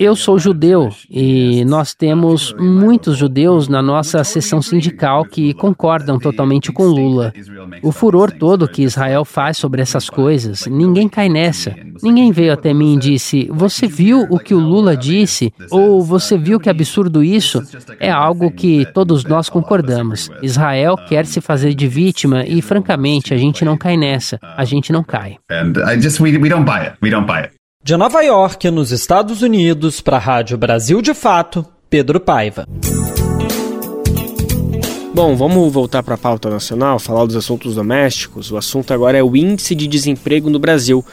Eu 0.00 0.16
sou 0.16 0.38
judeu 0.38 0.88
e 1.10 1.62
nós 1.66 1.94
temos 1.94 2.54
muitos 2.58 3.18
judeus 3.18 3.68
na 3.68 3.82
nossa 3.82 4.24
seção 4.24 4.62
sindical 4.62 5.26
que 5.26 5.52
concordam 5.52 6.18
totalmente 6.18 6.72
com 6.72 6.84
Lula. 6.84 7.34
O 7.82 7.92
furor 7.92 8.32
todo 8.32 8.66
que 8.66 8.82
Israel 8.82 9.26
faz 9.26 9.58
sobre 9.58 9.82
essas 9.82 10.08
coisas, 10.08 10.66
ninguém 10.66 11.06
cai 11.06 11.28
nessa. 11.28 11.76
Ninguém 12.02 12.32
veio 12.32 12.54
até 12.54 12.72
mim 12.72 12.94
e 12.94 12.98
disse: 12.98 13.46
Você 13.52 13.86
viu 13.86 14.26
o 14.30 14.38
que 14.38 14.54
o 14.54 14.58
Lula 14.58 14.96
disse? 14.96 15.52
Ou 15.70 16.02
você 16.02 16.38
viu 16.38 16.58
que 16.58 16.70
absurdo 16.70 17.22
isso? 17.22 17.62
É 18.00 18.10
algo 18.10 18.50
que 18.50 18.86
todos 18.94 19.22
nós 19.24 19.50
concordamos. 19.50 20.30
Israel 20.42 20.96
quer 21.08 21.26
se 21.26 21.42
fazer 21.42 21.74
de 21.74 21.86
vítima 21.86 22.44
e, 22.46 22.62
francamente, 22.62 23.34
a 23.34 23.36
gente 23.36 23.64
não 23.64 23.76
cai 23.76 23.98
nessa. 23.98 24.38
A 24.56 24.64
gente 24.64 24.90
não 24.90 25.04
cai. 25.04 25.36
And 25.50 25.74
I 25.86 26.00
just, 26.00 26.20
we, 26.20 26.36
we 26.38 26.48
don't 26.48 26.64
buy 26.64 26.86
it. 26.86 26.96
We 27.02 27.10
don't 27.10 27.26
buy 27.26 27.44
it. 27.44 27.61
De 27.84 27.96
Nova 27.96 28.22
York, 28.22 28.70
nos 28.70 28.92
Estados 28.92 29.42
Unidos, 29.42 30.00
para 30.00 30.16
a 30.16 30.20
Rádio 30.20 30.56
Brasil 30.56 31.02
de 31.02 31.12
Fato, 31.12 31.66
Pedro 31.90 32.20
Paiva. 32.20 32.64
Bom, 35.12 35.34
vamos 35.34 35.72
voltar 35.72 36.00
para 36.04 36.14
a 36.14 36.18
pauta 36.18 36.48
nacional, 36.48 37.00
falar 37.00 37.26
dos 37.26 37.34
assuntos 37.34 37.74
domésticos. 37.74 38.52
O 38.52 38.56
assunto 38.56 38.94
agora 38.94 39.18
é 39.18 39.22
o 39.22 39.36
índice 39.36 39.74
de 39.74 39.88
desemprego 39.88 40.48
no 40.48 40.60
Brasil. 40.60 41.04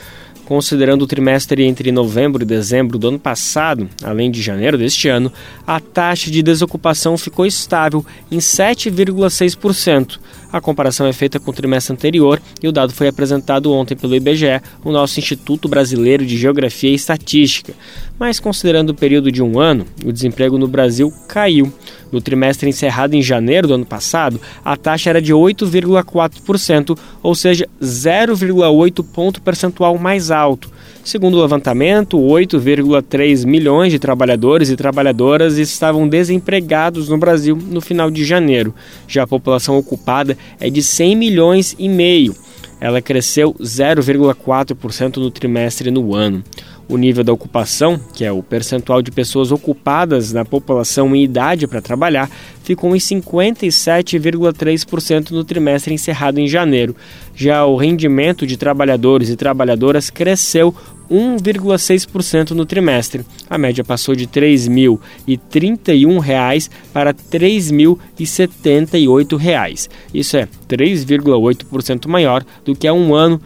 Considerando 0.46 1.02
o 1.02 1.08
trimestre 1.08 1.64
entre 1.64 1.92
novembro 1.92 2.44
e 2.44 2.46
dezembro 2.46 3.00
do 3.00 3.08
ano 3.08 3.20
passado, 3.20 3.90
além 4.04 4.30
de 4.30 4.40
janeiro 4.40 4.78
deste 4.78 5.10
ano, 5.10 5.34
a 5.66 5.80
taxa 5.80 6.30
de 6.30 6.44
desocupação 6.44 7.18
ficou 7.18 7.48
estável 7.48 8.06
em 8.30 8.38
7,6%. 8.38 10.20
A 10.52 10.60
comparação 10.60 11.06
é 11.06 11.14
feita 11.14 11.40
com 11.40 11.52
o 11.52 11.54
trimestre 11.54 11.94
anterior 11.94 12.42
e 12.62 12.68
o 12.68 12.72
dado 12.72 12.92
foi 12.92 13.08
apresentado 13.08 13.72
ontem 13.72 13.96
pelo 13.96 14.16
IBGE, 14.16 14.62
o 14.84 14.92
nosso 14.92 15.20
Instituto 15.20 15.70
Brasileiro 15.70 16.26
de 16.26 16.36
Geografia 16.38 16.90
e 16.90 16.96
Estatística. 16.96 17.74
Mas 18.18 18.40
considerando 18.40 18.90
o 18.90 18.96
período 18.96 19.32
de 19.32 19.44
um 19.44 19.60
ano, 19.60 19.86
o 20.04 20.12
desemprego 20.12 20.58
no 20.58 20.68
Brasil 20.68 21.14
caiu. 21.28 21.72
No 22.12 22.20
trimestre 22.20 22.68
encerrado 22.68 23.14
em 23.14 23.22
janeiro 23.22 23.68
do 23.68 23.76
ano 23.76 23.86
passado, 23.86 24.42
a 24.66 24.76
taxa 24.76 25.12
era 25.12 25.22
de 25.22 25.32
8,4%, 25.32 26.98
ou 27.22 27.36
seja, 27.36 27.70
0,8 27.80 29.06
ponto 29.06 29.42
percentual 29.42 29.98
mais 30.00 30.32
alto. 30.32 30.72
Segundo 31.04 31.38
o 31.38 31.42
levantamento, 31.42 32.18
8,3 32.18 33.46
milhões 33.46 33.92
de 33.92 34.00
trabalhadores 34.00 34.70
e 34.70 34.76
trabalhadoras 34.76 35.58
estavam 35.58 36.08
desempregados 36.08 37.10
no 37.10 37.18
Brasil 37.18 37.56
no 37.56 37.82
final 37.82 38.12
de 38.12 38.24
janeiro. 38.24 38.76
Já 39.08 39.24
a 39.24 39.28
população 39.28 39.78
ocupada 39.78 40.38
é 40.60 40.70
de 40.70 40.84
100 40.84 41.16
milhões 41.16 41.76
e 41.80 41.88
meio. 41.88 42.36
Ela 42.82 43.02
cresceu 43.02 43.54
0,4% 43.56 45.18
no 45.18 45.32
trimestre 45.32 45.90
no 45.92 46.16
ano. 46.16 46.44
O 46.90 46.98
nível 46.98 47.24
da 47.24 47.32
ocupação, 47.32 48.02
que 48.16 48.26
é 48.26 48.32
o 48.32 48.42
percentual 48.42 49.00
de 49.00 49.12
pessoas 49.12 49.52
ocupadas 49.52 50.34
na 50.34 50.44
população 50.44 51.16
em 51.16 51.24
idade 51.24 51.68
para 51.68 51.84
trabalhar, 51.84 52.28
ficou 52.64 52.96
em 52.96 53.00
57,3% 53.00 55.30
no 55.30 55.44
trimestre 55.44 55.94
encerrado 55.94 56.40
em 56.40 56.48
janeiro. 56.48 56.96
Já 57.36 57.64
o 57.64 57.76
rendimento 57.76 58.48
de 58.48 58.58
trabalhadores 58.58 59.30
e 59.30 59.36
trabalhadoras 59.36 60.10
cresceu 60.10 60.74
1,6% 61.12 62.52
no 62.52 62.66
trimestre. 62.66 63.26
A 63.50 63.58
média 63.58 63.84
passou 63.84 64.16
de 64.16 64.26
R$ 64.26 64.32
3.031 64.32 66.70
para 66.92 67.12
R$ 67.12 67.18
3.078. 67.32 69.90
Isso 70.12 70.38
é 70.38 70.48
3,8% 70.68 72.08
maior 72.08 72.44
do 72.66 72.76
que 72.76 72.88
há 72.88 72.94
um 72.94 73.14
ano 73.14 73.40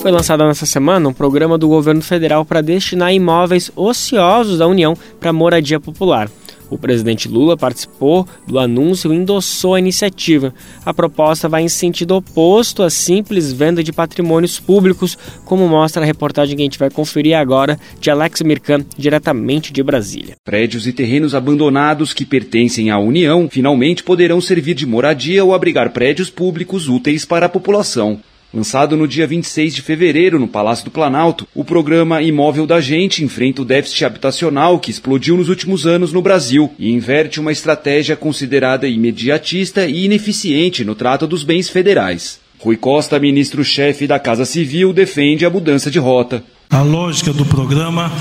Foi 0.00 0.12
lançado 0.12 0.46
nessa 0.46 0.64
semana 0.64 1.08
um 1.08 1.12
programa 1.12 1.58
do 1.58 1.66
governo 1.66 2.00
federal 2.00 2.44
para 2.44 2.60
destinar 2.60 3.12
imóveis 3.12 3.72
ociosos 3.74 4.58
da 4.58 4.68
União 4.68 4.96
para 5.18 5.32
moradia 5.32 5.80
popular. 5.80 6.30
O 6.74 6.78
presidente 6.78 7.28
Lula 7.28 7.56
participou 7.56 8.26
do 8.48 8.58
anúncio 8.58 9.14
e 9.14 9.16
endossou 9.16 9.74
a 9.76 9.78
iniciativa. 9.78 10.52
A 10.84 10.92
proposta 10.92 11.48
vai 11.48 11.62
em 11.62 11.68
sentido 11.68 12.16
oposto 12.16 12.82
à 12.82 12.90
simples 12.90 13.52
venda 13.52 13.80
de 13.80 13.92
patrimônios 13.92 14.58
públicos, 14.58 15.16
como 15.44 15.68
mostra 15.68 16.02
a 16.02 16.04
reportagem 16.04 16.56
que 16.56 16.62
a 16.62 16.64
gente 16.64 16.78
vai 16.78 16.90
conferir 16.90 17.36
agora 17.36 17.78
de 18.00 18.10
Alex 18.10 18.42
Mirkan, 18.42 18.84
diretamente 18.98 19.72
de 19.72 19.84
Brasília. 19.84 20.34
Prédios 20.42 20.88
e 20.88 20.92
terrenos 20.92 21.32
abandonados 21.32 22.12
que 22.12 22.26
pertencem 22.26 22.90
à 22.90 22.98
União 22.98 23.48
finalmente 23.48 24.02
poderão 24.02 24.40
servir 24.40 24.74
de 24.74 24.84
moradia 24.84 25.44
ou 25.44 25.54
abrigar 25.54 25.92
prédios 25.92 26.28
públicos 26.28 26.88
úteis 26.88 27.24
para 27.24 27.46
a 27.46 27.48
população. 27.48 28.18
Lançado 28.54 28.96
no 28.96 29.08
dia 29.08 29.26
26 29.26 29.74
de 29.74 29.82
fevereiro 29.82 30.38
no 30.38 30.46
Palácio 30.46 30.84
do 30.84 30.90
Planalto, 30.92 31.44
o 31.52 31.64
programa 31.64 32.22
Imóvel 32.22 32.68
da 32.68 32.80
Gente 32.80 33.24
enfrenta 33.24 33.62
o 33.62 33.64
déficit 33.64 34.04
habitacional 34.04 34.78
que 34.78 34.92
explodiu 34.92 35.36
nos 35.36 35.48
últimos 35.48 35.88
anos 35.88 36.12
no 36.12 36.22
Brasil 36.22 36.72
e 36.78 36.92
inverte 36.92 37.40
uma 37.40 37.50
estratégia 37.50 38.14
considerada 38.14 38.86
imediatista 38.86 39.86
e 39.86 40.04
ineficiente 40.04 40.84
no 40.84 40.94
trato 40.94 41.26
dos 41.26 41.42
bens 41.42 41.68
federais. 41.68 42.38
Rui 42.60 42.76
Costa, 42.76 43.18
ministro-chefe 43.18 44.06
da 44.06 44.20
Casa 44.20 44.44
Civil, 44.44 44.92
defende 44.92 45.44
a 45.44 45.50
mudança 45.50 45.90
de 45.90 45.98
rota. 45.98 46.44
A 46.70 46.80
lógica 46.80 47.32
do 47.32 47.44
programa 47.44 48.12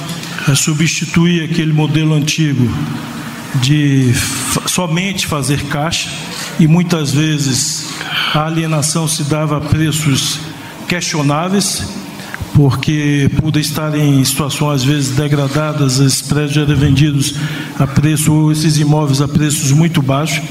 é 0.50 0.56
substituir 0.56 1.44
aquele 1.44 1.72
modelo 1.72 2.16
antigo 2.16 2.68
de 3.56 4.14
somente 4.66 5.28
fazer 5.28 5.64
caixa 5.66 6.10
e 6.60 6.68
muitas 6.68 7.12
vezes 7.12 7.88
a 8.34 8.46
alienação 8.46 9.08
se 9.08 9.24
dava 9.24 9.58
a 9.58 9.62
preços 9.62 10.40
questionáveis, 10.88 11.84
porque 12.54 13.30
por 13.42 13.56
estar 13.58 13.98
em 13.98 14.24
situações 14.24 14.82
às 14.82 14.84
vezes 14.84 15.16
degradadas, 15.16 16.00
esses 16.00 16.22
prédios 16.22 16.58
eram 16.58 16.76
vendidos 16.76 17.36
a 17.80 17.88
preço, 17.88 18.52
esses 18.52 18.78
imóveis 18.78 19.22
a 19.22 19.28
preços 19.28 19.72
muito 19.72 20.02
baixos. 20.02 20.44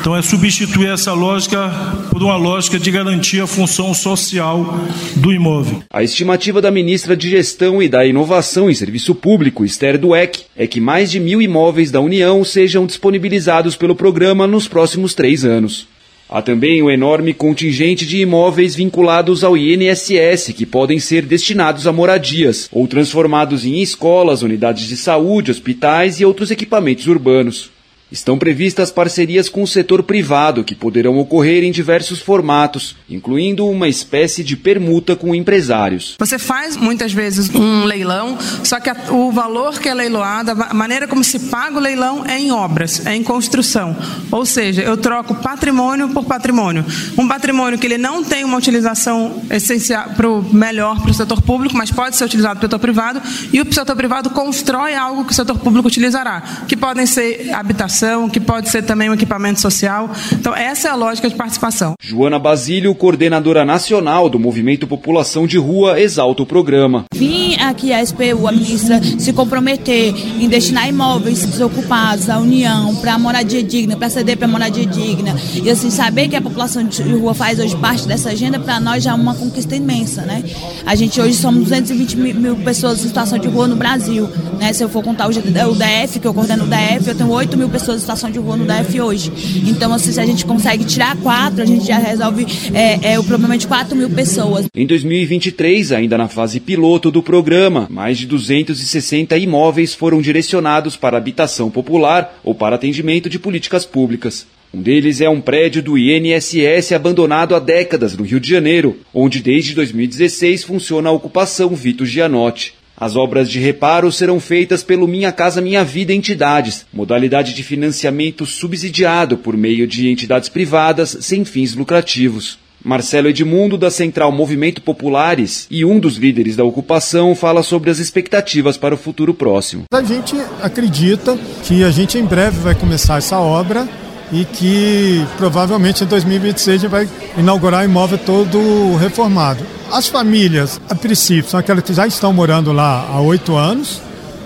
Então 0.00 0.16
é 0.16 0.22
substituir 0.22 0.88
essa 0.88 1.12
lógica 1.12 1.70
por 2.10 2.22
uma 2.22 2.34
lógica 2.34 2.78
de 2.78 2.90
garantir 2.90 3.38
a 3.42 3.46
função 3.46 3.92
social 3.92 4.80
do 5.16 5.30
imóvel. 5.30 5.82
A 5.90 6.02
estimativa 6.02 6.62
da 6.62 6.70
ministra 6.70 7.14
de 7.14 7.28
Gestão 7.28 7.82
e 7.82 7.88
da 7.88 8.06
Inovação 8.06 8.70
em 8.70 8.74
Serviço 8.74 9.14
Público, 9.14 9.62
Esther 9.62 9.98
Dueck, 9.98 10.44
é 10.56 10.66
que 10.66 10.80
mais 10.80 11.10
de 11.10 11.20
mil 11.20 11.42
imóveis 11.42 11.90
da 11.90 12.00
União 12.00 12.42
sejam 12.42 12.86
disponibilizados 12.86 13.76
pelo 13.76 13.94
programa 13.94 14.46
nos 14.46 14.66
próximos 14.66 15.12
três 15.12 15.44
anos. 15.44 15.86
Há 16.30 16.40
também 16.40 16.82
um 16.82 16.90
enorme 16.90 17.34
contingente 17.34 18.06
de 18.06 18.22
imóveis 18.22 18.74
vinculados 18.74 19.44
ao 19.44 19.54
INSS 19.54 20.54
que 20.56 20.64
podem 20.64 20.98
ser 20.98 21.26
destinados 21.26 21.86
a 21.86 21.92
moradias 21.92 22.70
ou 22.72 22.88
transformados 22.88 23.66
em 23.66 23.82
escolas, 23.82 24.40
unidades 24.40 24.86
de 24.88 24.96
saúde, 24.96 25.50
hospitais 25.50 26.20
e 26.20 26.24
outros 26.24 26.50
equipamentos 26.50 27.06
urbanos. 27.06 27.70
Estão 28.10 28.36
previstas 28.36 28.90
parcerias 28.90 29.48
com 29.48 29.62
o 29.62 29.66
setor 29.68 30.02
privado 30.02 30.64
que 30.64 30.74
poderão 30.74 31.16
ocorrer 31.18 31.62
em 31.62 31.70
diversos 31.70 32.18
formatos, 32.18 32.96
incluindo 33.08 33.64
uma 33.68 33.86
espécie 33.86 34.42
de 34.42 34.56
permuta 34.56 35.14
com 35.14 35.32
empresários. 35.32 36.16
Você 36.18 36.36
faz 36.36 36.76
muitas 36.76 37.12
vezes 37.12 37.54
um 37.54 37.84
leilão, 37.84 38.36
só 38.64 38.80
que 38.80 38.90
o 39.12 39.30
valor 39.30 39.78
que 39.78 39.88
é 39.88 39.94
leiloado, 39.94 40.50
a 40.50 40.74
maneira 40.74 41.06
como 41.06 41.22
se 41.22 41.38
paga 41.38 41.76
o 41.76 41.80
leilão 41.80 42.26
é 42.26 42.36
em 42.36 42.50
obras, 42.50 43.06
é 43.06 43.14
em 43.14 43.22
construção. 43.22 43.96
Ou 44.32 44.44
seja, 44.44 44.82
eu 44.82 44.96
troco 44.96 45.36
patrimônio 45.36 46.08
por 46.08 46.24
patrimônio. 46.24 46.84
Um 47.16 47.28
patrimônio 47.28 47.78
que 47.78 47.86
ele 47.86 47.98
não 47.98 48.24
tem 48.24 48.42
uma 48.42 48.58
utilização 48.58 49.40
essencial 49.48 50.10
pro, 50.16 50.42
melhor 50.52 51.00
para 51.00 51.12
o 51.12 51.14
setor 51.14 51.40
público, 51.42 51.76
mas 51.76 51.92
pode 51.92 52.16
ser 52.16 52.24
utilizado 52.24 52.58
pelo 52.58 52.70
setor 52.70 52.80
privado, 52.80 53.22
e 53.52 53.60
o 53.60 53.72
setor 53.72 53.94
privado 53.94 54.30
constrói 54.30 54.96
algo 54.96 55.24
que 55.24 55.32
o 55.32 55.34
setor 55.34 55.58
público 55.60 55.86
utilizará, 55.86 56.64
que 56.66 56.76
podem 56.76 57.06
ser 57.06 57.52
habitações 57.52 57.99
que 58.30 58.40
pode 58.40 58.68
ser 58.68 58.82
também 58.82 59.10
um 59.10 59.14
equipamento 59.14 59.60
social. 59.60 60.10
Então, 60.32 60.54
essa 60.54 60.88
é 60.88 60.90
a 60.90 60.94
lógica 60.94 61.28
de 61.28 61.34
participação. 61.34 61.94
Joana 62.02 62.38
Basílio, 62.38 62.94
coordenadora 62.94 63.64
nacional 63.64 64.28
do 64.28 64.38
Movimento 64.38 64.86
População 64.86 65.46
de 65.46 65.58
Rua, 65.58 66.00
exalta 66.00 66.42
o 66.42 66.46
programa. 66.46 67.04
Vim 67.14 67.56
aqui 67.56 67.92
a 67.92 68.04
SPU, 68.04 68.46
a 68.46 68.52
ministra, 68.52 69.00
se 69.18 69.32
comprometer 69.32 70.14
em 70.40 70.48
destinar 70.48 70.88
imóveis 70.88 71.44
desocupados 71.44 72.30
à 72.30 72.38
União 72.38 72.94
para 72.96 73.18
moradia 73.18 73.62
digna, 73.62 73.96
para 73.96 74.08
ceder 74.08 74.36
para 74.36 74.48
moradia 74.48 74.86
digna. 74.86 75.36
E 75.62 75.68
assim, 75.70 75.90
saber 75.90 76.28
que 76.28 76.36
a 76.36 76.40
população 76.40 76.84
de 76.84 77.02
rua 77.02 77.34
faz 77.34 77.58
hoje 77.58 77.76
parte 77.76 78.06
dessa 78.06 78.30
agenda, 78.30 78.58
para 78.58 78.80
nós 78.80 79.02
já 79.02 79.10
é 79.10 79.14
uma 79.14 79.34
conquista 79.34 79.76
imensa, 79.76 80.22
né? 80.22 80.42
A 80.86 80.94
gente 80.94 81.20
hoje 81.20 81.34
somos 81.34 81.64
220 81.64 82.16
mil 82.16 82.56
pessoas 82.56 83.04
em 83.04 83.08
situação 83.08 83.38
de 83.38 83.48
rua 83.48 83.66
no 83.66 83.76
Brasil, 83.76 84.28
né? 84.58 84.72
Se 84.72 84.82
eu 84.82 84.88
for 84.88 85.02
contar 85.02 85.26
o 85.28 85.30
DF, 85.30 86.18
que 86.20 86.26
eu 86.26 86.32
coordeno 86.32 86.64
o 86.64 86.66
DF, 86.66 87.08
eu 87.08 87.14
tenho 87.14 87.30
8 87.30 87.56
mil 87.56 87.68
pessoas 87.68 87.89
em 87.94 87.98
situação 87.98 88.30
de 88.30 88.38
rua 88.38 88.56
no 88.56 88.64
DF 88.64 89.00
hoje. 89.00 89.32
Então, 89.66 89.92
assim, 89.92 90.12
se 90.12 90.20
a 90.20 90.26
gente 90.26 90.44
consegue 90.44 90.84
tirar 90.84 91.16
quatro, 91.16 91.62
a 91.62 91.66
gente 91.66 91.86
já 91.86 91.98
resolve 91.98 92.46
é, 92.74 93.12
é, 93.12 93.18
o 93.18 93.24
problema 93.24 93.56
de 93.56 93.66
4 93.66 93.96
mil 93.96 94.10
pessoas. 94.10 94.66
Em 94.74 94.86
2023, 94.86 95.92
ainda 95.92 96.16
na 96.18 96.28
fase 96.28 96.60
piloto 96.60 97.10
do 97.10 97.22
programa, 97.22 97.86
mais 97.90 98.18
de 98.18 98.26
260 98.26 99.36
imóveis 99.36 99.94
foram 99.94 100.20
direcionados 100.20 100.96
para 100.96 101.16
habitação 101.16 101.70
popular 101.70 102.38
ou 102.44 102.54
para 102.54 102.76
atendimento 102.76 103.28
de 103.28 103.38
políticas 103.38 103.84
públicas. 103.84 104.46
Um 104.72 104.80
deles 104.80 105.20
é 105.20 105.28
um 105.28 105.40
prédio 105.40 105.82
do 105.82 105.98
INSS 105.98 106.92
abandonado 106.92 107.56
há 107.56 107.58
décadas 107.58 108.16
no 108.16 108.24
Rio 108.24 108.38
de 108.38 108.48
Janeiro, 108.48 108.98
onde 109.12 109.40
desde 109.40 109.74
2016 109.74 110.62
funciona 110.62 111.08
a 111.08 111.12
ocupação 111.12 111.70
Vito 111.70 112.06
Gianotti. 112.06 112.74
As 113.00 113.16
obras 113.16 113.48
de 113.48 113.58
reparo 113.58 114.12
serão 114.12 114.38
feitas 114.38 114.82
pelo 114.82 115.08
Minha 115.08 115.32
Casa 115.32 115.62
Minha 115.62 115.82
Vida 115.82 116.12
Entidades, 116.12 116.84
modalidade 116.92 117.54
de 117.54 117.62
financiamento 117.62 118.44
subsidiado 118.44 119.38
por 119.38 119.56
meio 119.56 119.86
de 119.86 120.10
entidades 120.10 120.50
privadas 120.50 121.16
sem 121.22 121.42
fins 121.42 121.74
lucrativos. 121.74 122.58
Marcelo 122.84 123.28
Edmundo, 123.28 123.78
da 123.78 123.90
Central 123.90 124.30
Movimento 124.30 124.82
Populares 124.82 125.66
e 125.70 125.82
um 125.82 125.98
dos 125.98 126.18
líderes 126.18 126.56
da 126.56 126.64
ocupação, 126.64 127.34
fala 127.34 127.62
sobre 127.62 127.88
as 127.88 127.98
expectativas 127.98 128.76
para 128.76 128.94
o 128.94 128.98
futuro 128.98 129.32
próximo. 129.32 129.84
A 129.90 130.02
gente 130.02 130.36
acredita 130.60 131.38
que 131.64 131.82
a 131.82 131.90
gente 131.90 132.18
em 132.18 132.24
breve 132.24 132.58
vai 132.60 132.74
começar 132.74 133.16
essa 133.16 133.38
obra 133.38 133.88
e 134.30 134.44
que 134.44 135.24
provavelmente 135.38 136.04
em 136.04 136.06
2026 136.06 136.68
a 136.68 136.78
gente 136.78 136.90
vai 136.90 137.08
inaugurar 137.38 137.80
o 137.80 137.84
imóvel 137.84 138.18
todo 138.18 138.94
reformado. 138.96 139.79
As 139.92 140.06
famílias, 140.06 140.80
a 140.88 140.94
princípio, 140.94 141.50
são 141.50 141.58
aquelas 141.58 141.82
que 141.82 141.92
já 141.92 142.06
estão 142.06 142.32
morando 142.32 142.72
lá 142.72 143.08
há 143.12 143.20
oito 143.20 143.56
anos, 143.56 144.00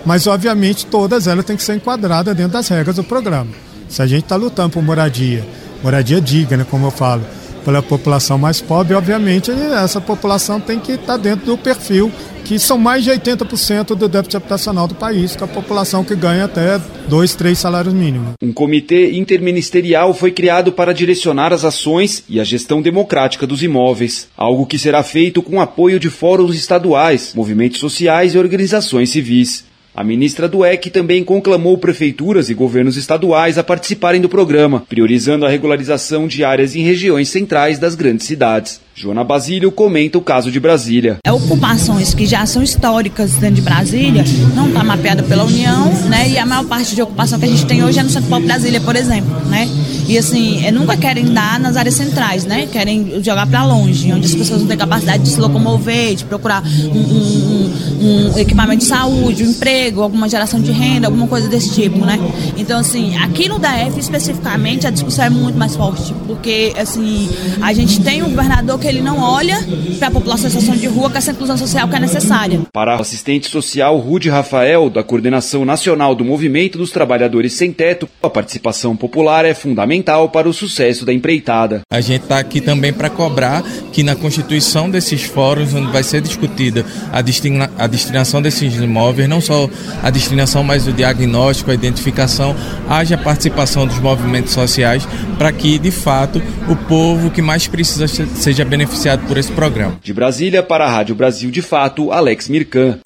mas 0.04 0.26
obviamente 0.26 0.86
todas 0.86 1.26
elas 1.26 1.44
têm 1.44 1.54
que 1.54 1.62
ser 1.62 1.74
enquadradas 1.74 2.34
dentro 2.34 2.52
das 2.52 2.66
regras 2.68 2.96
do 2.96 3.04
programa. 3.04 3.50
Se 3.86 4.00
a 4.00 4.06
gente 4.06 4.22
está 4.24 4.36
lutando 4.36 4.70
por 4.70 4.82
moradia, 4.82 5.46
moradia 5.82 6.18
digna, 6.18 6.64
como 6.64 6.86
eu 6.86 6.90
falo, 6.90 7.22
pela 7.62 7.82
população 7.82 8.38
mais 8.38 8.62
pobre, 8.62 8.94
obviamente 8.94 9.50
essa 9.50 10.00
população 10.00 10.58
tem 10.58 10.78
que 10.78 10.92
estar 10.92 11.18
dentro 11.18 11.44
do 11.44 11.58
perfil 11.58 12.10
que 12.44 12.58
são 12.58 12.76
mais 12.76 13.02
de 13.02 13.10
80% 13.10 13.94
do 13.96 14.08
déficit 14.08 14.36
habitacional 14.36 14.86
do 14.86 14.94
país, 14.94 15.34
com 15.34 15.44
a 15.44 15.48
população 15.48 16.04
que 16.04 16.14
ganha 16.14 16.44
até 16.44 16.80
dois, 17.08 17.34
três 17.34 17.58
salários 17.58 17.94
mínimos. 17.94 18.34
Um 18.42 18.52
comitê 18.52 19.12
interministerial 19.12 20.12
foi 20.12 20.30
criado 20.30 20.70
para 20.70 20.92
direcionar 20.92 21.52
as 21.52 21.64
ações 21.64 22.22
e 22.28 22.38
a 22.38 22.44
gestão 22.44 22.82
democrática 22.82 23.46
dos 23.46 23.62
imóveis, 23.62 24.28
algo 24.36 24.66
que 24.66 24.78
será 24.78 25.02
feito 25.02 25.42
com 25.42 25.60
apoio 25.60 25.98
de 25.98 26.10
fóruns 26.10 26.54
estaduais, 26.54 27.32
movimentos 27.34 27.80
sociais 27.80 28.34
e 28.34 28.38
organizações 28.38 29.10
civis. 29.10 29.64
A 29.96 30.02
ministra 30.02 30.48
do 30.48 30.64
EC 30.64 30.90
também 30.90 31.22
conclamou 31.22 31.78
prefeituras 31.78 32.50
e 32.50 32.54
governos 32.54 32.96
estaduais 32.96 33.58
a 33.58 33.62
participarem 33.62 34.20
do 34.20 34.28
programa, 34.28 34.84
priorizando 34.88 35.46
a 35.46 35.48
regularização 35.48 36.26
de 36.26 36.42
áreas 36.42 36.74
em 36.74 36.82
regiões 36.82 37.28
centrais 37.28 37.78
das 37.78 37.94
grandes 37.94 38.26
cidades. 38.26 38.80
Joana 38.96 39.24
Basílio 39.24 39.72
comenta 39.72 40.16
o 40.18 40.20
caso 40.20 40.52
de 40.52 40.60
Brasília. 40.60 41.18
É 41.26 41.32
ocupações 41.32 42.14
que 42.14 42.24
já 42.24 42.46
são 42.46 42.62
históricas 42.62 43.32
dentro 43.32 43.56
de 43.56 43.62
Brasília, 43.62 44.24
não 44.54 44.68
está 44.68 44.84
mapeada 44.84 45.22
pela 45.24 45.44
União, 45.44 45.92
né? 46.08 46.28
E 46.28 46.38
a 46.38 46.46
maior 46.46 46.64
parte 46.64 46.94
de 46.94 47.02
ocupação 47.02 47.38
que 47.40 47.44
a 47.44 47.48
gente 47.48 47.66
tem 47.66 47.82
hoje 47.82 47.98
é 47.98 48.02
no 48.04 48.10
Centro 48.10 48.30
Pop 48.30 48.44
Brasília, 48.46 48.80
por 48.80 48.94
exemplo, 48.94 49.34
né? 49.46 49.68
E 50.06 50.16
assim, 50.16 50.64
é, 50.64 50.70
nunca 50.70 50.96
querem 50.96 51.24
dar 51.24 51.58
nas 51.58 51.76
áreas 51.76 51.96
centrais, 51.96 52.44
né? 52.44 52.68
Querem 52.70 53.20
jogar 53.22 53.46
para 53.46 53.64
longe, 53.64 54.12
onde 54.12 54.26
as 54.26 54.34
pessoas 54.34 54.60
não 54.60 54.68
têm 54.68 54.76
capacidade 54.76 55.24
de 55.24 55.30
se 55.30 55.40
locomover, 55.40 56.14
de 56.14 56.24
procurar 56.24 56.62
um, 56.62 56.98
um, 56.98 58.32
um, 58.34 58.38
equipamento 58.38 58.78
de 58.78 58.84
saúde, 58.84 59.42
um 59.42 59.50
emprego, 59.50 60.02
alguma 60.02 60.28
geração 60.28 60.60
de 60.60 60.70
renda, 60.70 61.08
alguma 61.08 61.26
coisa 61.26 61.48
desse 61.48 61.74
tipo, 61.74 61.98
né? 62.04 62.18
Então, 62.56 62.78
assim, 62.78 63.16
aqui 63.16 63.48
no 63.48 63.58
DF 63.58 63.98
especificamente 63.98 64.86
a 64.86 64.90
discussão 64.90 65.24
é 65.24 65.30
muito 65.30 65.58
mais 65.58 65.74
forte, 65.74 66.14
porque 66.28 66.74
assim, 66.76 67.28
a 67.60 67.72
gente 67.72 68.00
tem 68.00 68.22
um 68.22 68.30
governador 68.30 68.78
que 68.78 68.83
ele 68.86 69.00
não 69.00 69.18
olha 69.18 69.56
para 69.98 70.08
a 70.08 70.10
população 70.10 70.46
em 70.46 70.50
situação 70.50 70.76
de 70.76 70.86
rua 70.86 71.10
com 71.10 71.18
essa 71.18 71.30
inclusão 71.30 71.56
social 71.56 71.88
que 71.88 71.96
é 71.96 72.00
necessária. 72.00 72.60
Para 72.72 72.96
o 72.96 73.00
assistente 73.00 73.48
social 73.48 73.98
Rude 73.98 74.28
Rafael, 74.28 74.90
da 74.90 75.02
Coordenação 75.02 75.64
Nacional 75.64 76.14
do 76.14 76.24
Movimento 76.24 76.78
dos 76.78 76.90
Trabalhadores 76.90 77.52
Sem 77.54 77.72
Teto, 77.72 78.08
a 78.22 78.30
participação 78.30 78.96
popular 78.96 79.44
é 79.44 79.54
fundamental 79.54 80.28
para 80.28 80.48
o 80.48 80.52
sucesso 80.52 81.04
da 81.04 81.12
empreitada. 81.12 81.82
A 81.90 82.00
gente 82.00 82.22
está 82.22 82.38
aqui 82.38 82.60
também 82.60 82.92
para 82.92 83.10
cobrar 83.10 83.62
que 83.92 84.02
na 84.02 84.14
constituição 84.14 84.90
desses 84.90 85.22
fóruns, 85.22 85.74
onde 85.74 85.90
vai 85.90 86.02
ser 86.02 86.20
discutida 86.20 86.84
a, 87.12 87.20
destina, 87.20 87.70
a 87.78 87.86
destinação 87.86 88.42
desses 88.42 88.74
imóveis, 88.76 89.28
não 89.28 89.40
só 89.40 89.68
a 90.02 90.10
destinação, 90.10 90.62
mas 90.62 90.86
o 90.86 90.92
diagnóstico, 90.92 91.70
a 91.70 91.74
identificação, 91.74 92.54
haja 92.88 93.16
participação 93.16 93.86
dos 93.86 93.98
movimentos 93.98 94.52
sociais 94.52 95.06
para 95.38 95.52
que, 95.52 95.78
de 95.78 95.90
fato, 95.90 96.42
o 96.68 96.76
povo 96.76 97.30
que 97.30 97.42
mais 97.42 97.66
precisa 97.66 98.06
seja 98.08 98.64
beneficiado 98.74 99.24
por 99.28 99.38
esse 99.38 99.52
programa. 99.52 99.96
De 100.02 100.12
Brasília 100.12 100.60
para 100.60 100.84
a 100.84 100.90
Rádio 100.90 101.14
Brasil 101.14 101.48
de 101.48 101.62
Fato, 101.62 102.10
Alex 102.10 102.48
Mirkan. 102.48 102.98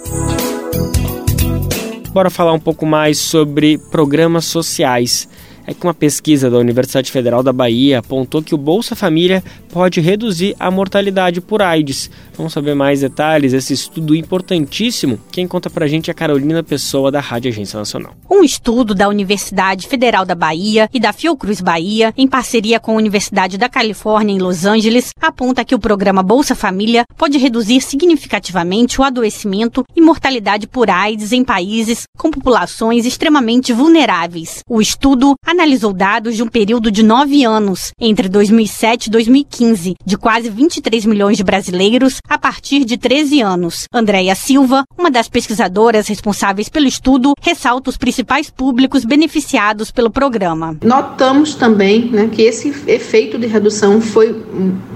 Bora 2.10 2.30
falar 2.30 2.54
um 2.54 2.58
pouco 2.58 2.86
mais 2.86 3.18
sobre 3.18 3.76
programas 3.76 4.46
sociais 4.46 5.28
é 5.68 5.74
que 5.74 5.86
uma 5.86 5.92
pesquisa 5.92 6.48
da 6.48 6.56
Universidade 6.56 7.12
Federal 7.12 7.42
da 7.42 7.52
Bahia 7.52 7.98
apontou 7.98 8.42
que 8.42 8.54
o 8.54 8.58
Bolsa 8.58 8.96
Família 8.96 9.44
pode 9.70 10.00
reduzir 10.00 10.56
a 10.58 10.70
mortalidade 10.70 11.42
por 11.42 11.60
AIDS. 11.60 12.10
Vamos 12.34 12.54
saber 12.54 12.74
mais 12.74 13.02
detalhes 13.02 13.52
desse 13.52 13.74
estudo 13.74 14.16
importantíssimo. 14.16 15.20
Quem 15.30 15.46
conta 15.46 15.68
pra 15.68 15.86
gente 15.86 16.08
é 16.08 16.12
a 16.12 16.14
Carolina 16.14 16.62
Pessoa, 16.62 17.12
da 17.12 17.20
Rádio 17.20 17.50
Agência 17.50 17.78
Nacional. 17.78 18.14
Um 18.30 18.42
estudo 18.42 18.94
da 18.94 19.10
Universidade 19.10 19.86
Federal 19.86 20.24
da 20.24 20.34
Bahia 20.34 20.88
e 20.90 20.98
da 20.98 21.12
Fiocruz 21.12 21.60
Bahia, 21.60 22.14
em 22.16 22.26
parceria 22.26 22.80
com 22.80 22.92
a 22.92 22.96
Universidade 22.96 23.58
da 23.58 23.68
Califórnia 23.68 24.34
em 24.34 24.38
Los 24.38 24.64
Angeles, 24.64 25.10
aponta 25.20 25.66
que 25.66 25.74
o 25.74 25.78
programa 25.78 26.22
Bolsa 26.22 26.54
Família 26.54 27.04
pode 27.14 27.36
reduzir 27.36 27.82
significativamente 27.82 28.98
o 29.02 29.04
adoecimento 29.04 29.84
e 29.94 30.00
mortalidade 30.00 30.66
por 30.66 30.88
AIDS 30.88 31.32
em 31.32 31.44
países 31.44 32.04
com 32.16 32.30
populações 32.30 33.04
extremamente 33.04 33.70
vulneráveis. 33.74 34.60
O 34.66 34.80
estudo 34.80 35.34
analisou 35.58 35.92
dados 35.92 36.36
de 36.36 36.42
um 36.42 36.46
período 36.46 36.88
de 36.88 37.02
nove 37.02 37.44
anos, 37.44 37.90
entre 38.00 38.28
2007 38.28 39.06
e 39.06 39.10
2015, 39.10 39.94
de 40.06 40.16
quase 40.16 40.48
23 40.48 41.04
milhões 41.04 41.36
de 41.36 41.42
brasileiros 41.42 42.18
a 42.28 42.38
partir 42.38 42.84
de 42.84 42.96
13 42.96 43.40
anos. 43.40 43.86
Andréia 43.92 44.36
Silva, 44.36 44.84
uma 44.96 45.10
das 45.10 45.28
pesquisadoras 45.28 46.06
responsáveis 46.06 46.68
pelo 46.68 46.86
estudo, 46.86 47.32
ressalta 47.42 47.90
os 47.90 47.96
principais 47.96 48.48
públicos 48.48 49.04
beneficiados 49.04 49.90
pelo 49.90 50.10
programa. 50.10 50.76
Notamos 50.84 51.56
também 51.56 52.04
né, 52.04 52.28
que 52.30 52.42
esse 52.42 52.68
efeito 52.86 53.36
de 53.36 53.48
redução 53.48 54.00
foi 54.00 54.40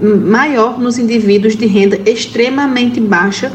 maior 0.01 0.79
nos 0.79 0.97
indivíduos 0.97 1.57
de 1.57 1.65
renda 1.65 1.99
extremamente 2.09 3.01
baixa. 3.01 3.51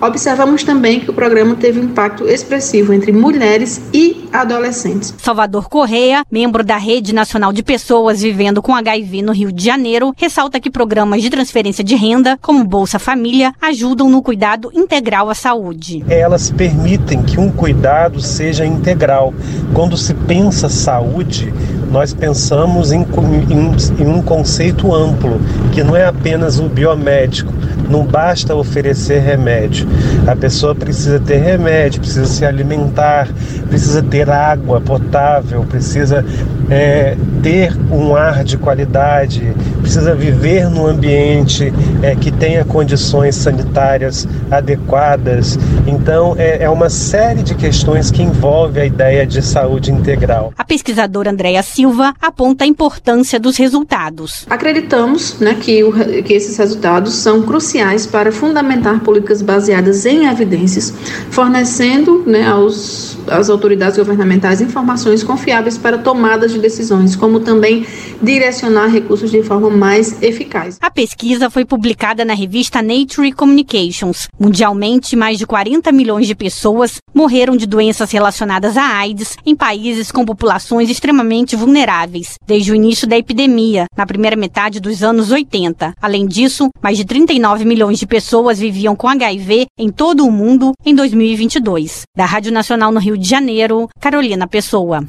Observamos 0.00 0.62
também 0.62 1.00
que 1.00 1.10
o 1.10 1.12
programa 1.12 1.56
teve 1.56 1.80
um 1.80 1.84
impacto 1.84 2.28
expressivo 2.28 2.92
entre 2.92 3.10
mulheres 3.10 3.80
e 3.92 4.28
adolescentes. 4.32 5.12
Salvador 5.18 5.68
Correia, 5.68 6.22
membro 6.30 6.51
membro 6.52 6.64
da 6.64 6.76
Rede 6.76 7.14
Nacional 7.14 7.50
de 7.50 7.62
Pessoas 7.62 8.20
Vivendo 8.20 8.60
com 8.60 8.74
HIV 8.74 9.22
no 9.22 9.32
Rio 9.32 9.50
de 9.50 9.64
Janeiro, 9.64 10.12
ressalta 10.18 10.60
que 10.60 10.70
programas 10.70 11.22
de 11.22 11.30
transferência 11.30 11.82
de 11.82 11.94
renda, 11.94 12.38
como 12.42 12.62
Bolsa 12.62 12.98
Família, 12.98 13.54
ajudam 13.58 14.10
no 14.10 14.20
cuidado 14.20 14.70
integral 14.74 15.30
à 15.30 15.34
saúde. 15.34 16.04
Elas 16.10 16.50
permitem 16.50 17.22
que 17.22 17.40
um 17.40 17.50
cuidado 17.50 18.20
seja 18.20 18.66
integral. 18.66 19.32
Quando 19.72 19.96
se 19.96 20.12
pensa 20.12 20.68
saúde, 20.68 21.50
nós 21.90 22.12
pensamos 22.12 22.92
em, 22.92 23.00
em, 23.00 24.02
em 24.02 24.06
um 24.06 24.20
conceito 24.20 24.94
amplo, 24.94 25.40
que 25.72 25.82
não 25.82 25.96
é 25.96 26.04
apenas 26.04 26.58
o 26.58 26.68
biomédico, 26.68 27.50
Não 27.88 28.04
basta 28.04 28.54
oferecer 28.54 29.20
remédio. 29.20 29.86
A 30.26 30.34
pessoa 30.34 30.74
precisa 30.74 31.20
ter 31.20 31.38
remédio, 31.38 32.00
precisa 32.00 32.24
se 32.24 32.44
alimentar, 32.44 33.28
precisa 33.68 34.02
ter 34.02 34.30
água 34.30 34.80
potável, 34.80 35.62
precisa 35.64 36.24
é, 36.70 37.16
ter 37.42 37.76
um 37.90 38.16
ar 38.16 38.44
de 38.44 38.56
qualidade, 38.56 39.42
precisa 39.80 40.14
viver 40.14 40.70
num 40.70 40.86
ambiente 40.86 41.72
é, 42.02 42.14
que 42.14 42.30
tenha 42.30 42.64
condições 42.64 43.34
sanitárias 43.34 44.26
adequadas. 44.50 45.58
Então, 45.86 46.34
é, 46.38 46.64
é 46.64 46.70
uma 46.70 46.88
série 46.88 47.42
de 47.42 47.54
questões 47.54 48.10
que 48.10 48.22
envolve 48.22 48.80
a 48.80 48.86
ideia 48.86 49.26
de 49.26 49.42
saúde 49.42 49.90
integral. 49.90 50.52
A 50.56 50.64
pesquisadora 50.64 51.30
Andréa 51.30 51.62
Silva 51.62 52.14
aponta 52.20 52.64
a 52.64 52.66
importância 52.66 53.38
dos 53.38 53.56
resultados. 53.56 54.46
Acreditamos 54.48 55.38
né, 55.40 55.56
que, 55.60 55.82
o, 55.84 55.92
que 56.22 56.32
esses 56.32 56.56
resultados 56.56 57.14
são 57.14 57.42
cruciais 57.42 58.06
para 58.06 58.32
fundamentar 58.32 59.00
políticas 59.00 59.42
baseadas 59.42 60.06
em 60.06 60.26
evidências, 60.26 60.92
fornecendo 61.30 62.22
né, 62.26 62.46
aos, 62.46 63.18
às 63.28 63.50
autoridades 63.50 63.96
governamentais 63.98 64.60
informações 64.60 65.22
confiáveis 65.22 65.78
para 65.78 65.98
tomadas 65.98 66.52
de 66.52 66.58
decisões, 66.58 67.16
como 67.16 67.40
também 67.40 67.86
direcionar 68.22 68.88
recursos 68.88 69.30
de 69.30 69.42
forma 69.42 69.70
mais 69.70 70.22
eficaz. 70.22 70.78
A 70.80 70.90
pesquisa 70.90 71.50
foi 71.50 71.64
publicada 71.64 72.24
na 72.24 72.34
revista 72.34 72.82
Nature 72.82 73.32
Communications. 73.32 74.28
Mundialmente, 74.38 75.16
mais 75.16 75.38
de 75.38 75.46
40 75.46 75.90
milhões 75.92 76.26
de 76.26 76.34
pessoas 76.34 76.96
morreram 77.14 77.56
de 77.56 77.66
doenças 77.66 78.10
relacionadas 78.10 78.76
à 78.76 78.84
AIDS 78.84 79.36
em 79.44 79.54
países 79.54 80.10
com 80.10 80.24
populações 80.24 80.90
extremamente 80.90 81.56
vulneráveis, 81.56 82.34
desde 82.46 82.72
o 82.72 82.74
início 82.74 83.06
da 83.06 83.16
epidemia, 83.16 83.86
na 83.96 84.06
primeira 84.06 84.36
metade 84.36 84.80
dos 84.80 85.02
anos 85.02 85.30
80. 85.30 85.94
Além 86.00 86.26
disso, 86.26 86.68
mais 86.82 86.96
de 86.96 87.04
39 87.04 87.64
milhões 87.64 87.98
de 87.98 88.06
pessoas 88.06 88.58
viviam 88.58 88.96
com 88.96 89.08
HIV 89.08 89.66
em 89.78 89.90
todo 89.90 90.26
o 90.26 90.30
mundo 90.30 90.72
em 90.84 90.94
2022. 90.94 92.02
Da 92.16 92.24
Rádio 92.24 92.52
Nacional 92.52 92.92
no 92.92 93.00
Rio 93.00 93.11
de 93.16 93.28
Janeiro, 93.28 93.88
Carolina 94.00 94.46
Pessoa. 94.46 95.04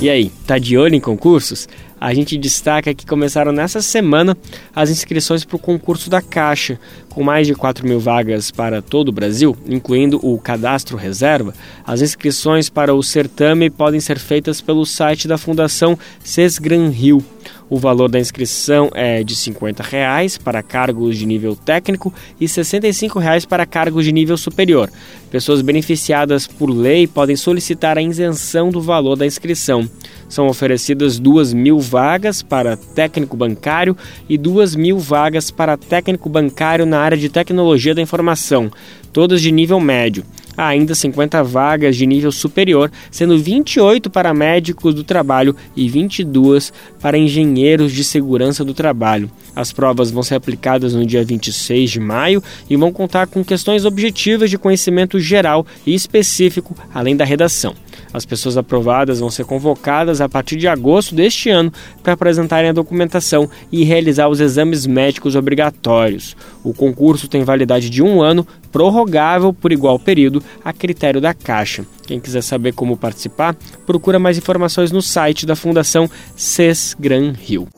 E 0.00 0.10
aí, 0.10 0.32
tá 0.46 0.58
de 0.58 0.76
olho 0.76 0.96
em 0.96 1.00
concursos? 1.00 1.68
A 2.00 2.12
gente 2.12 2.36
destaca 2.36 2.92
que 2.92 3.06
começaram 3.06 3.52
nessa 3.52 3.80
semana 3.80 4.36
as 4.74 4.90
inscrições 4.90 5.44
para 5.44 5.54
o 5.54 5.60
concurso 5.60 6.10
da 6.10 6.20
Caixa, 6.20 6.76
com 7.08 7.22
mais 7.22 7.46
de 7.46 7.54
4 7.54 7.86
mil 7.86 8.00
vagas 8.00 8.50
para 8.50 8.82
todo 8.82 9.10
o 9.10 9.12
Brasil, 9.12 9.56
incluindo 9.64 10.18
o 10.20 10.36
cadastro 10.40 10.96
reserva. 10.96 11.54
As 11.86 12.02
inscrições 12.02 12.68
para 12.68 12.92
o 12.92 13.00
certame 13.04 13.70
podem 13.70 14.00
ser 14.00 14.18
feitas 14.18 14.60
pelo 14.60 14.84
site 14.84 15.28
da 15.28 15.38
Fundação 15.38 15.96
Sesgran 16.24 16.88
Rio. 16.88 17.24
O 17.72 17.78
valor 17.78 18.10
da 18.10 18.20
inscrição 18.20 18.90
é 18.92 19.24
de 19.24 19.34
50 19.34 19.82
reais 19.82 20.36
para 20.36 20.62
cargos 20.62 21.16
de 21.16 21.24
nível 21.24 21.56
técnico 21.56 22.12
e 22.38 22.46
65 22.46 23.18
reais 23.18 23.46
para 23.46 23.64
cargos 23.64 24.04
de 24.04 24.12
nível 24.12 24.36
superior. 24.36 24.90
Pessoas 25.30 25.62
beneficiadas 25.62 26.46
por 26.46 26.68
lei 26.68 27.06
podem 27.06 27.34
solicitar 27.34 27.96
a 27.96 28.02
isenção 28.02 28.68
do 28.68 28.82
valor 28.82 29.16
da 29.16 29.24
inscrição. 29.24 29.88
São 30.28 30.48
oferecidas 30.48 31.18
2 31.18 31.54
mil 31.54 31.78
vagas 31.78 32.42
para 32.42 32.76
técnico 32.76 33.38
bancário 33.38 33.96
e 34.28 34.36
2 34.36 34.76
mil 34.76 34.98
vagas 34.98 35.50
para 35.50 35.78
técnico 35.78 36.28
bancário 36.28 36.84
na 36.84 37.00
área 37.00 37.16
de 37.16 37.30
tecnologia 37.30 37.94
da 37.94 38.02
informação, 38.02 38.70
todas 39.14 39.40
de 39.40 39.50
nível 39.50 39.80
médio. 39.80 40.24
Há 40.56 40.68
ainda 40.68 40.94
50 40.94 41.42
vagas 41.42 41.96
de 41.96 42.06
nível 42.06 42.30
superior, 42.30 42.90
sendo 43.10 43.38
28 43.38 44.10
para 44.10 44.34
médicos 44.34 44.94
do 44.94 45.02
trabalho 45.02 45.56
e 45.74 45.88
22 45.88 46.72
para 47.00 47.18
engenheiros 47.18 47.92
de 47.92 48.04
segurança 48.04 48.64
do 48.64 48.74
trabalho. 48.74 49.30
As 49.54 49.72
provas 49.72 50.10
vão 50.10 50.22
ser 50.22 50.34
aplicadas 50.34 50.94
no 50.94 51.06
dia 51.06 51.24
26 51.24 51.90
de 51.90 52.00
maio 52.00 52.42
e 52.68 52.76
vão 52.76 52.92
contar 52.92 53.26
com 53.26 53.44
questões 53.44 53.84
objetivas 53.84 54.50
de 54.50 54.58
conhecimento 54.58 55.18
geral 55.18 55.66
e 55.86 55.94
específico, 55.94 56.76
além 56.92 57.16
da 57.16 57.24
redação. 57.24 57.74
As 58.12 58.24
pessoas 58.24 58.56
aprovadas 58.56 59.20
vão 59.20 59.30
ser 59.30 59.44
convocadas 59.44 60.20
a 60.20 60.28
partir 60.28 60.56
de 60.56 60.68
agosto 60.68 61.14
deste 61.14 61.48
ano 61.48 61.72
para 62.02 62.12
apresentarem 62.12 62.70
a 62.70 62.74
documentação 62.74 63.48
e 63.70 63.84
realizar 63.84 64.28
os 64.28 64.40
exames 64.40 64.86
médicos 64.86 65.34
obrigatórios. 65.34 66.36
O 66.62 66.74
concurso 66.74 67.28
tem 67.28 67.44
validade 67.44 67.88
de 67.88 68.02
um 68.02 68.22
ano, 68.22 68.46
prorrogável 68.70 69.52
por 69.52 69.72
igual 69.72 69.98
período, 69.98 70.42
a 70.64 70.72
critério 70.72 71.20
da 71.20 71.32
Caixa. 71.32 71.86
Quem 72.06 72.20
quiser 72.20 72.42
saber 72.42 72.72
como 72.72 72.96
participar, 72.96 73.56
procura 73.86 74.18
mais 74.18 74.36
informações 74.36 74.92
no 74.92 75.00
site 75.00 75.46
da 75.46 75.56
Fundação 75.56 76.10
CES 76.36 76.96
Gran 76.98 77.32
Rio. 77.32 77.68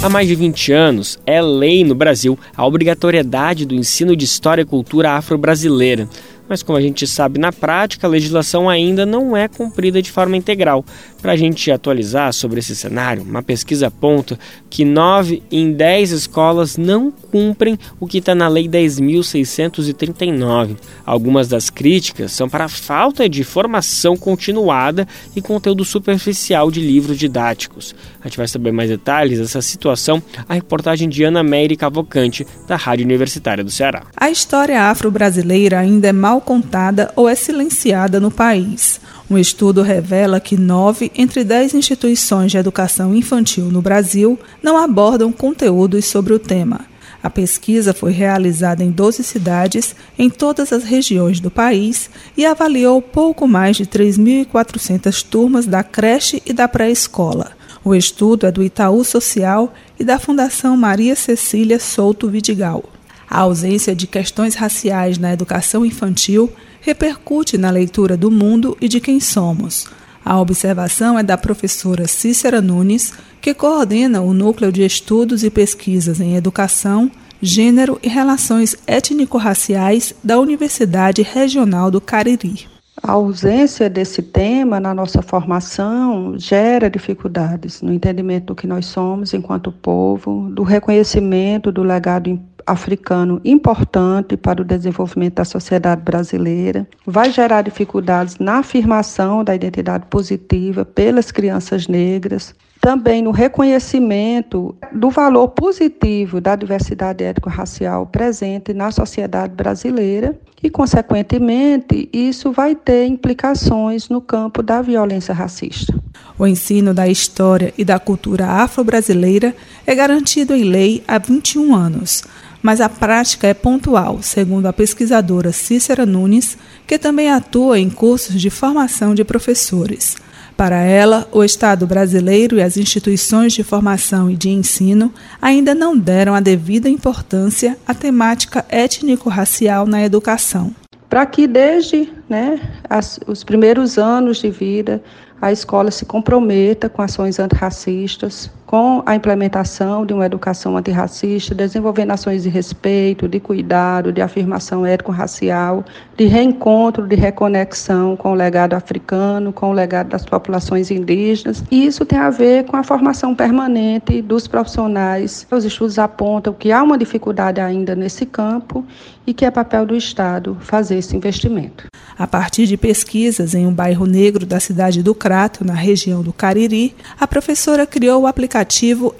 Há 0.00 0.08
mais 0.08 0.28
de 0.28 0.36
20 0.36 0.72
anos, 0.72 1.18
é 1.26 1.42
lei 1.42 1.82
no 1.82 1.92
Brasil 1.92 2.38
a 2.56 2.64
obrigatoriedade 2.64 3.66
do 3.66 3.74
ensino 3.74 4.14
de 4.14 4.24
história 4.24 4.62
e 4.62 4.64
cultura 4.64 5.12
afro-brasileira 5.12 6.08
mas 6.48 6.62
como 6.62 6.78
a 6.78 6.80
gente 6.80 7.06
sabe 7.06 7.38
na 7.38 7.52
prática, 7.52 8.06
a 8.06 8.10
legislação 8.10 8.68
ainda 8.68 9.04
não 9.04 9.36
é 9.36 9.48
cumprida 9.48 10.00
de 10.00 10.10
forma 10.10 10.36
integral. 10.36 10.84
Para 11.20 11.32
a 11.32 11.36
gente 11.36 11.68
atualizar 11.70 12.32
sobre 12.32 12.60
esse 12.60 12.74
cenário, 12.76 13.24
uma 13.24 13.42
pesquisa 13.42 13.88
aponta 13.88 14.38
que 14.70 14.84
9 14.84 15.42
em 15.50 15.72
10 15.72 16.12
escolas 16.12 16.76
não 16.76 17.10
cumprem 17.10 17.76
o 17.98 18.06
que 18.06 18.18
está 18.18 18.36
na 18.36 18.46
Lei 18.46 18.68
10.639. 18.68 20.76
Algumas 21.04 21.48
das 21.48 21.70
críticas 21.70 22.30
são 22.30 22.48
para 22.48 22.66
a 22.66 22.68
falta 22.68 23.28
de 23.28 23.42
formação 23.42 24.16
continuada 24.16 25.08
e 25.34 25.42
conteúdo 25.42 25.84
superficial 25.84 26.70
de 26.70 26.80
livros 26.80 27.18
didáticos. 27.18 27.96
A 28.20 28.28
gente 28.28 28.36
vai 28.36 28.46
saber 28.46 28.70
mais 28.70 28.88
detalhes 28.88 29.40
dessa 29.40 29.60
situação 29.60 30.22
a 30.48 30.54
reportagem 30.54 31.08
de 31.08 31.24
Ana 31.24 31.42
Meire 31.42 31.76
Cavalcante, 31.76 32.46
da 32.66 32.76
Rádio 32.76 33.04
Universitária 33.04 33.64
do 33.64 33.70
Ceará. 33.70 34.04
A 34.16 34.30
história 34.30 34.84
afro-brasileira 34.84 35.80
ainda 35.80 36.08
é 36.08 36.12
mal 36.12 36.40
contada 36.40 37.12
ou 37.16 37.28
é 37.28 37.34
silenciada 37.34 38.20
no 38.20 38.30
país. 38.30 39.00
Um 39.30 39.36
estudo 39.36 39.82
revela 39.82 40.40
que 40.40 40.56
nove 40.56 41.12
entre 41.14 41.44
dez 41.44 41.74
instituições 41.74 42.50
de 42.50 42.56
educação 42.56 43.14
infantil 43.14 43.66
no 43.66 43.82
Brasil 43.82 44.38
não 44.62 44.78
abordam 44.78 45.30
conteúdos 45.30 46.06
sobre 46.06 46.32
o 46.32 46.38
tema. 46.38 46.86
A 47.22 47.28
pesquisa 47.28 47.92
foi 47.92 48.12
realizada 48.12 48.82
em 48.82 48.90
12 48.90 49.22
cidades, 49.24 49.94
em 50.18 50.30
todas 50.30 50.72
as 50.72 50.84
regiões 50.84 51.40
do 51.40 51.50
país, 51.50 52.08
e 52.36 52.46
avaliou 52.46 53.02
pouco 53.02 53.46
mais 53.46 53.76
de 53.76 53.84
3.400 53.84 55.22
turmas 55.24 55.66
da 55.66 55.82
creche 55.82 56.40
e 56.46 56.52
da 56.52 56.68
pré-escola. 56.68 57.52
O 57.84 57.94
estudo 57.94 58.46
é 58.46 58.52
do 58.52 58.62
Itaú 58.62 59.04
Social 59.04 59.74
e 59.98 60.04
da 60.04 60.18
Fundação 60.18 60.76
Maria 60.76 61.16
Cecília 61.16 61.78
Souto 61.78 62.28
Vidigal. 62.30 62.84
A 63.28 63.40
ausência 63.40 63.94
de 63.94 64.06
questões 64.06 64.54
raciais 64.54 65.18
na 65.18 65.32
educação 65.32 65.84
infantil 65.84 66.50
repercute 66.80 67.58
na 67.58 67.70
leitura 67.70 68.16
do 68.16 68.30
mundo 68.30 68.76
e 68.80 68.88
de 68.88 69.00
quem 69.00 69.20
somos. 69.20 69.86
A 70.24 70.38
observação 70.40 71.18
é 71.18 71.22
da 71.22 71.38
professora 71.38 72.06
Cícera 72.06 72.60
Nunes, 72.60 73.12
que 73.40 73.54
coordena 73.54 74.20
o 74.20 74.34
Núcleo 74.34 74.70
de 74.70 74.84
Estudos 74.84 75.42
e 75.42 75.50
Pesquisas 75.50 76.20
em 76.20 76.36
Educação, 76.36 77.10
Gênero 77.40 77.98
e 78.02 78.08
Relações 78.08 78.76
Étnico-Raciais 78.86 80.14
da 80.22 80.38
Universidade 80.38 81.22
Regional 81.22 81.90
do 81.90 82.00
Cariri. 82.00 82.66
A 83.00 83.12
ausência 83.12 83.88
desse 83.88 84.20
tema 84.20 84.80
na 84.80 84.92
nossa 84.92 85.22
formação 85.22 86.34
gera 86.36 86.90
dificuldades 86.90 87.80
no 87.80 87.92
entendimento 87.92 88.46
do 88.46 88.54
que 88.56 88.66
nós 88.66 88.86
somos 88.86 89.32
enquanto 89.32 89.70
povo, 89.70 90.50
do 90.50 90.64
reconhecimento 90.64 91.70
do 91.70 91.84
legado 91.84 92.38
africano 92.68 93.40
importante 93.44 94.36
para 94.36 94.62
o 94.62 94.64
desenvolvimento 94.64 95.34
da 95.34 95.44
sociedade 95.44 96.02
brasileira, 96.02 96.86
vai 97.06 97.30
gerar 97.30 97.62
dificuldades 97.62 98.38
na 98.38 98.58
afirmação 98.58 99.42
da 99.42 99.54
identidade 99.54 100.06
positiva 100.06 100.84
pelas 100.84 101.32
crianças 101.32 101.88
negras, 101.88 102.54
também 102.80 103.22
no 103.22 103.30
reconhecimento 103.30 104.74
do 104.92 105.10
valor 105.10 105.48
positivo 105.48 106.40
da 106.40 106.54
diversidade 106.54 107.24
étnico-racial 107.24 108.06
presente 108.06 108.72
na 108.72 108.90
sociedade 108.90 109.54
brasileira. 109.54 110.38
E, 110.62 110.68
consequentemente, 110.70 112.08
isso 112.12 112.50
vai 112.50 112.74
ter 112.74 113.06
implicações 113.06 114.08
no 114.08 114.20
campo 114.20 114.62
da 114.62 114.82
violência 114.82 115.32
racista. 115.32 115.94
O 116.36 116.46
ensino 116.46 116.92
da 116.92 117.06
história 117.08 117.72
e 117.78 117.84
da 117.84 117.98
cultura 117.98 118.46
afro-brasileira 118.46 119.54
é 119.86 119.94
garantido 119.94 120.54
em 120.54 120.64
lei 120.64 121.02
há 121.06 121.18
21 121.18 121.74
anos 121.74 122.24
mas 122.62 122.80
a 122.80 122.88
prática 122.88 123.46
é 123.46 123.54
pontual, 123.54 124.22
segundo 124.22 124.66
a 124.66 124.72
pesquisadora 124.72 125.52
Cícera 125.52 126.04
Nunes, 126.04 126.58
que 126.86 126.98
também 126.98 127.30
atua 127.30 127.78
em 127.78 127.88
cursos 127.88 128.40
de 128.40 128.50
formação 128.50 129.14
de 129.14 129.24
professores. 129.24 130.16
Para 130.56 130.80
ela, 130.80 131.28
o 131.30 131.44
Estado 131.44 131.86
brasileiro 131.86 132.56
e 132.56 132.62
as 132.62 132.76
instituições 132.76 133.52
de 133.52 133.62
formação 133.62 134.28
e 134.28 134.34
de 134.34 134.48
ensino 134.48 135.14
ainda 135.40 135.72
não 135.72 135.96
deram 135.96 136.34
a 136.34 136.40
devida 136.40 136.88
importância 136.88 137.78
à 137.86 137.94
temática 137.94 138.64
étnico-racial 138.68 139.86
na 139.86 140.02
educação. 140.02 140.74
Para 141.08 141.24
que 141.26 141.46
desde 141.46 142.12
né, 142.28 142.60
as, 142.90 143.20
os 143.26 143.44
primeiros 143.44 143.98
anos 143.98 144.38
de 144.38 144.50
vida 144.50 145.00
a 145.40 145.52
escola 145.52 145.92
se 145.92 146.04
comprometa 146.04 146.88
com 146.88 147.02
ações 147.02 147.38
antirracistas, 147.38 148.50
com 148.68 149.02
a 149.06 149.16
implementação 149.16 150.04
de 150.04 150.12
uma 150.12 150.26
educação 150.26 150.76
antirracista, 150.76 151.54
desenvolvendo 151.54 152.10
ações 152.10 152.42
de 152.42 152.50
respeito, 152.50 153.26
de 153.26 153.40
cuidado, 153.40 154.12
de 154.12 154.20
afirmação 154.20 154.84
étnico-racial, 154.84 155.82
de 156.14 156.26
reencontro, 156.26 157.06
de 157.06 157.16
reconexão 157.16 158.14
com 158.14 158.32
o 158.32 158.34
legado 158.34 158.74
africano, 158.74 159.54
com 159.54 159.70
o 159.70 159.72
legado 159.72 160.10
das 160.10 160.26
populações 160.26 160.90
indígenas. 160.90 161.64
E 161.70 161.86
isso 161.86 162.04
tem 162.04 162.18
a 162.18 162.28
ver 162.28 162.64
com 162.64 162.76
a 162.76 162.82
formação 162.82 163.34
permanente 163.34 164.20
dos 164.20 164.46
profissionais. 164.46 165.46
Os 165.50 165.64
estudos 165.64 165.98
apontam 165.98 166.52
que 166.52 166.70
há 166.70 166.82
uma 166.82 166.98
dificuldade 166.98 167.62
ainda 167.62 167.96
nesse 167.96 168.26
campo 168.26 168.84
e 169.26 169.32
que 169.32 169.46
é 169.46 169.50
papel 169.50 169.86
do 169.86 169.96
Estado 169.96 170.58
fazer 170.60 170.98
esse 170.98 171.16
investimento. 171.16 171.86
A 172.18 172.26
partir 172.26 172.66
de 172.66 172.76
pesquisas 172.76 173.54
em 173.54 173.66
um 173.66 173.72
bairro 173.72 174.04
negro 174.04 174.44
da 174.44 174.60
cidade 174.60 175.02
do 175.02 175.14
Crato, 175.14 175.64
na 175.64 175.74
região 175.74 176.22
do 176.22 176.32
Cariri, 176.32 176.94
a 177.18 177.26
professora 177.26 177.86
criou 177.86 178.22
o 178.22 178.26
aplicativo 178.26 178.57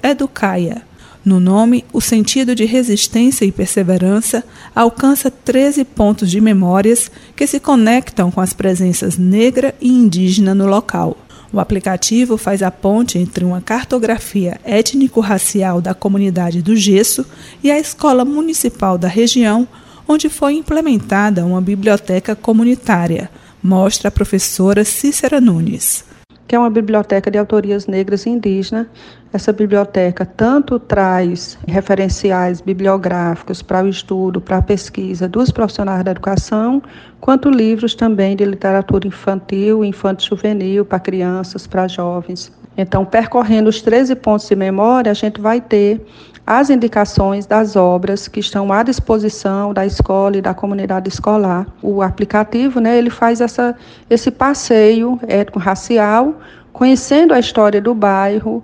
Educaia. 0.01 0.83
No 1.23 1.39
nome, 1.39 1.83
o 1.91 1.99
sentido 1.99 2.55
de 2.55 2.65
resistência 2.65 3.45
e 3.45 3.51
perseverança 3.51 4.43
alcança 4.73 5.29
13 5.29 5.83
pontos 5.83 6.31
de 6.31 6.39
memórias 6.39 7.11
que 7.35 7.45
se 7.45 7.59
conectam 7.59 8.31
com 8.31 8.39
as 8.41 8.53
presenças 8.53 9.17
negra 9.17 9.75
e 9.81 9.89
indígena 9.89 10.55
no 10.55 10.65
local. 10.65 11.17
O 11.51 11.59
aplicativo 11.59 12.37
faz 12.37 12.61
a 12.61 12.71
ponte 12.71 13.17
entre 13.17 13.43
uma 13.43 13.59
cartografia 13.59 14.59
étnico-racial 14.63 15.81
da 15.81 15.93
comunidade 15.93 16.61
do 16.61 16.75
Gesso 16.75 17.25
e 17.63 17.71
a 17.71 17.79
escola 17.79 18.23
municipal 18.23 18.97
da 18.97 19.07
região, 19.07 19.67
onde 20.07 20.29
foi 20.29 20.53
implementada 20.53 21.45
uma 21.45 21.59
biblioteca 21.59 22.35
comunitária, 22.35 23.29
mostra 23.61 24.07
a 24.07 24.11
professora 24.11 24.85
Cícera 24.85 25.41
Nunes. 25.41 26.08
Que 26.49 26.55
é 26.55 26.59
uma 26.59 26.71
biblioteca 26.71 27.29
de 27.29 27.37
autorias 27.37 27.85
negras 27.85 28.25
e 28.25 28.29
indígenas. 28.31 28.87
Essa 29.31 29.53
biblioteca 29.53 30.25
tanto 30.25 30.79
traz 30.79 31.59
referenciais 31.67 32.59
bibliográficos 32.59 33.61
para 33.61 33.83
o 33.83 33.87
estudo, 33.87 34.41
para 34.41 34.57
a 34.57 34.61
pesquisa 34.63 35.27
dos 35.27 35.51
profissionais 35.51 36.03
da 36.03 36.09
educação, 36.09 36.81
quanto 37.21 37.51
livros 37.51 37.93
também 37.93 38.35
de 38.35 38.43
literatura 38.45 39.07
infantil, 39.07 39.85
infanto-juvenil, 39.85 40.83
para 40.83 40.99
crianças, 40.99 41.67
para 41.67 41.87
jovens. 41.87 42.51
Então, 42.75 43.05
percorrendo 43.05 43.69
os 43.69 43.79
13 43.83 44.15
pontos 44.15 44.49
de 44.49 44.55
memória, 44.55 45.11
a 45.11 45.13
gente 45.13 45.39
vai 45.39 45.61
ter 45.61 46.03
as 46.49 46.71
indicações 46.71 47.45
das 47.45 47.75
obras 47.75 48.27
que 48.27 48.39
estão 48.39 48.73
à 48.73 48.81
disposição 48.81 49.71
da 49.71 49.85
escola 49.85 50.35
e 50.35 50.41
da 50.41 50.51
comunidade 50.51 51.07
escolar. 51.07 51.67
O 51.79 52.01
aplicativo, 52.01 52.79
né, 52.79 52.97
ele 52.97 53.11
faz 53.11 53.39
essa, 53.39 53.75
esse 54.09 54.31
passeio 54.31 55.19
étnico-racial, 55.27 56.41
conhecendo 56.73 57.35
a 57.35 57.39
história 57.39 57.79
do 57.79 57.93
bairro, 57.93 58.63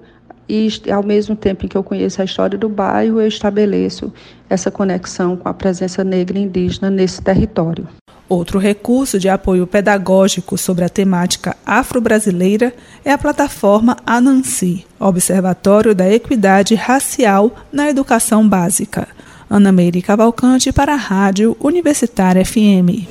e 0.50 0.68
ao 0.92 1.04
mesmo 1.04 1.36
tempo 1.36 1.64
em 1.64 1.70
que 1.70 1.78
eu 1.78 1.84
conheço 1.84 2.24
a 2.24 2.26
história 2.26 2.58
do 2.58 2.68
bairro, 2.68 3.22
eu 3.22 3.28
estabeleço 3.28 4.12
essa 4.50 4.72
conexão 4.72 5.38
com 5.38 5.48
a 5.48 5.54
presença 5.54 6.04
negra 6.04 6.40
e 6.40 6.42
indígena 6.42 6.90
nesse 6.90 7.22
território. 7.22 7.88
Outro 8.28 8.57
recurso 8.57 9.19
de 9.19 9.30
apoio 9.30 9.67
pedagógico 9.67 10.57
sobre 10.57 10.84
a 10.84 10.89
temática 10.89 11.55
afro-brasileira 11.63 12.73
é 13.03 13.11
a 13.11 13.17
plataforma 13.17 13.97
Anansi, 14.05 14.86
Observatório 14.99 15.93
da 15.93 16.11
Equidade 16.11 16.73
Racial 16.73 17.55
na 17.71 17.88
Educação 17.88 18.47
Básica. 18.47 19.07
Ana 19.47 19.71
Meire 19.71 20.01
Cavalcante 20.01 20.73
para 20.73 20.93
a 20.93 20.97
Rádio 20.97 21.55
Universitária 21.61 22.43
FM. 22.43 23.05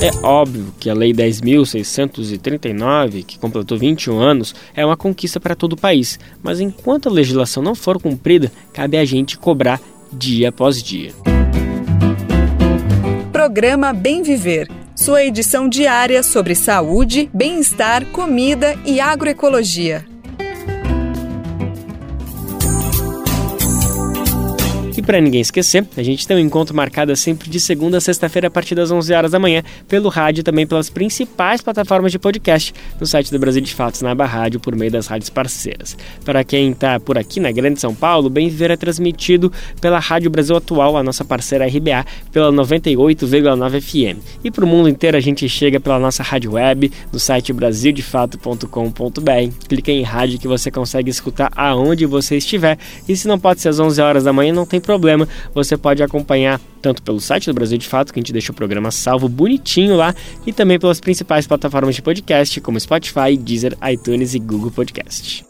É 0.00 0.12
óbvio 0.24 0.72
que 0.78 0.88
a 0.88 0.94
Lei 0.94 1.12
10.639, 1.12 3.24
que 3.24 3.36
completou 3.38 3.76
21 3.76 4.18
anos, 4.18 4.54
é 4.74 4.86
uma 4.86 4.96
conquista 4.96 5.38
para 5.38 5.56
todo 5.56 5.74
o 5.74 5.76
país, 5.76 6.18
mas 6.42 6.58
enquanto 6.58 7.08
a 7.08 7.12
legislação 7.12 7.62
não 7.62 7.74
for 7.74 8.00
cumprida, 8.00 8.50
cabe 8.72 8.96
a 8.96 9.04
gente 9.04 9.36
cobrar 9.36 9.78
dia 10.10 10.48
após 10.48 10.82
dia. 10.82 11.12
Programa 13.40 13.94
Bem 13.94 14.22
Viver, 14.22 14.68
sua 14.94 15.24
edição 15.24 15.66
diária 15.66 16.22
sobre 16.22 16.54
saúde, 16.54 17.30
bem-estar, 17.32 18.04
comida 18.12 18.78
e 18.84 19.00
agroecologia. 19.00 20.09
Para 25.10 25.20
ninguém 25.20 25.40
esquecer, 25.40 25.84
a 25.96 26.02
gente 26.04 26.24
tem 26.24 26.36
um 26.36 26.40
encontro 26.40 26.72
marcado 26.72 27.16
sempre 27.16 27.50
de 27.50 27.58
segunda 27.58 27.98
a 27.98 28.00
sexta-feira 28.00 28.46
a 28.46 28.50
partir 28.50 28.76
das 28.76 28.92
11 28.92 29.12
horas 29.12 29.32
da 29.32 29.40
manhã, 29.40 29.60
pelo 29.88 30.08
rádio 30.08 30.42
e 30.42 30.44
também 30.44 30.64
pelas 30.64 30.88
principais 30.88 31.60
plataformas 31.60 32.12
de 32.12 32.18
podcast, 32.20 32.72
no 33.00 33.04
site 33.04 33.32
do 33.32 33.36
Brasil 33.36 33.60
de 33.60 33.74
Fatos, 33.74 34.02
na 34.02 34.12
aba 34.12 34.24
rádio, 34.24 34.60
por 34.60 34.76
meio 34.76 34.92
das 34.92 35.08
rádios 35.08 35.28
parceiras. 35.28 35.96
Para 36.24 36.44
quem 36.44 36.70
está 36.70 37.00
por 37.00 37.18
aqui 37.18 37.40
na 37.40 37.50
Grande 37.50 37.80
São 37.80 37.92
Paulo, 37.92 38.30
Bem 38.30 38.48
Viver 38.48 38.70
é 38.70 38.76
transmitido 38.76 39.52
pela 39.80 39.98
Rádio 39.98 40.30
Brasil 40.30 40.56
Atual, 40.56 40.96
a 40.96 41.02
nossa 41.02 41.24
parceira 41.24 41.66
RBA, 41.66 42.06
pela 42.30 42.52
98,9 42.52 43.80
FM. 43.80 44.16
E 44.44 44.50
para 44.52 44.64
o 44.64 44.68
mundo 44.68 44.88
inteiro 44.88 45.16
a 45.16 45.20
gente 45.20 45.48
chega 45.48 45.80
pela 45.80 45.98
nossa 45.98 46.22
rádio 46.22 46.52
web, 46.52 46.88
no 47.12 47.18
site 47.18 47.52
brasildefato.com.br. 47.52 49.66
Clique 49.68 49.90
em 49.90 50.02
rádio 50.02 50.38
que 50.38 50.46
você 50.46 50.70
consegue 50.70 51.10
escutar 51.10 51.50
aonde 51.56 52.06
você 52.06 52.36
estiver. 52.36 52.78
E 53.08 53.16
se 53.16 53.26
não 53.26 53.40
pode 53.40 53.60
ser 53.60 53.70
às 53.70 53.80
11 53.80 54.00
horas 54.00 54.22
da 54.22 54.32
manhã, 54.32 54.52
não 54.52 54.64
tem 54.64 54.78
problema 54.78 54.99
problema, 55.00 55.26
você 55.54 55.76
pode 55.76 56.02
acompanhar 56.02 56.60
tanto 56.82 57.02
pelo 57.02 57.20
site 57.20 57.46
do 57.46 57.54
Brasil 57.54 57.78
de 57.78 57.88
Fato, 57.88 58.12
que 58.12 58.18
a 58.18 58.22
gente 58.22 58.32
deixa 58.32 58.52
o 58.52 58.54
programa 58.54 58.90
salvo 58.90 59.28
bonitinho 59.28 59.96
lá, 59.96 60.14
e 60.46 60.52
também 60.52 60.78
pelas 60.78 61.00
principais 61.00 61.46
plataformas 61.46 61.94
de 61.94 62.02
podcast, 62.02 62.60
como 62.60 62.78
Spotify, 62.78 63.36
Deezer, 63.36 63.76
iTunes 63.90 64.34
e 64.34 64.38
Google 64.38 64.70
Podcast. 64.70 65.44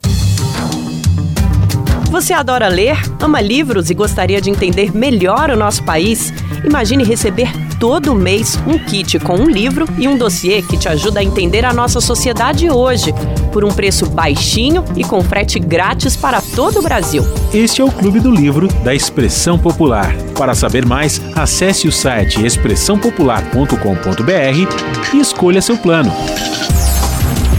Você 2.10 2.32
adora 2.32 2.66
ler, 2.66 2.98
ama 3.20 3.40
livros 3.40 3.88
e 3.88 3.94
gostaria 3.94 4.40
de 4.40 4.50
entender 4.50 4.92
melhor 4.92 5.48
o 5.48 5.56
nosso 5.56 5.84
país? 5.84 6.32
Imagine 6.64 7.04
receber 7.04 7.48
todo 7.78 8.16
mês 8.16 8.58
um 8.66 8.80
kit 8.80 9.20
com 9.20 9.36
um 9.36 9.48
livro 9.48 9.86
e 9.96 10.08
um 10.08 10.18
dossiê 10.18 10.60
que 10.60 10.76
te 10.76 10.88
ajuda 10.88 11.20
a 11.20 11.22
entender 11.22 11.64
a 11.64 11.72
nossa 11.72 12.00
sociedade 12.00 12.68
hoje, 12.68 13.14
por 13.52 13.64
um 13.64 13.68
preço 13.68 14.10
baixinho 14.10 14.84
e 14.96 15.04
com 15.04 15.22
frete 15.22 15.60
grátis 15.60 16.16
para 16.16 16.42
todo 16.42 16.80
o 16.80 16.82
Brasil. 16.82 17.22
Este 17.54 17.80
é 17.80 17.84
o 17.84 17.92
Clube 17.92 18.18
do 18.18 18.32
Livro 18.32 18.66
da 18.82 18.92
Expressão 18.92 19.56
Popular. 19.56 20.12
Para 20.36 20.52
saber 20.52 20.84
mais, 20.84 21.22
acesse 21.36 21.86
o 21.86 21.92
site 21.92 22.44
expressãopopular.com.br 22.44 25.14
e 25.14 25.20
escolha 25.20 25.62
seu 25.62 25.78
plano. 25.78 26.12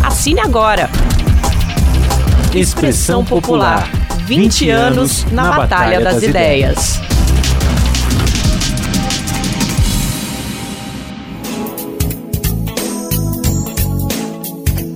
Assine 0.03 0.41
agora! 0.41 0.89
Expressão 2.53 3.23
Popular 3.23 3.89
20 4.26 4.69
anos 4.69 5.26
na 5.32 5.51
Batalha 5.51 5.99
das 6.01 6.24
Ideias. 6.24 7.01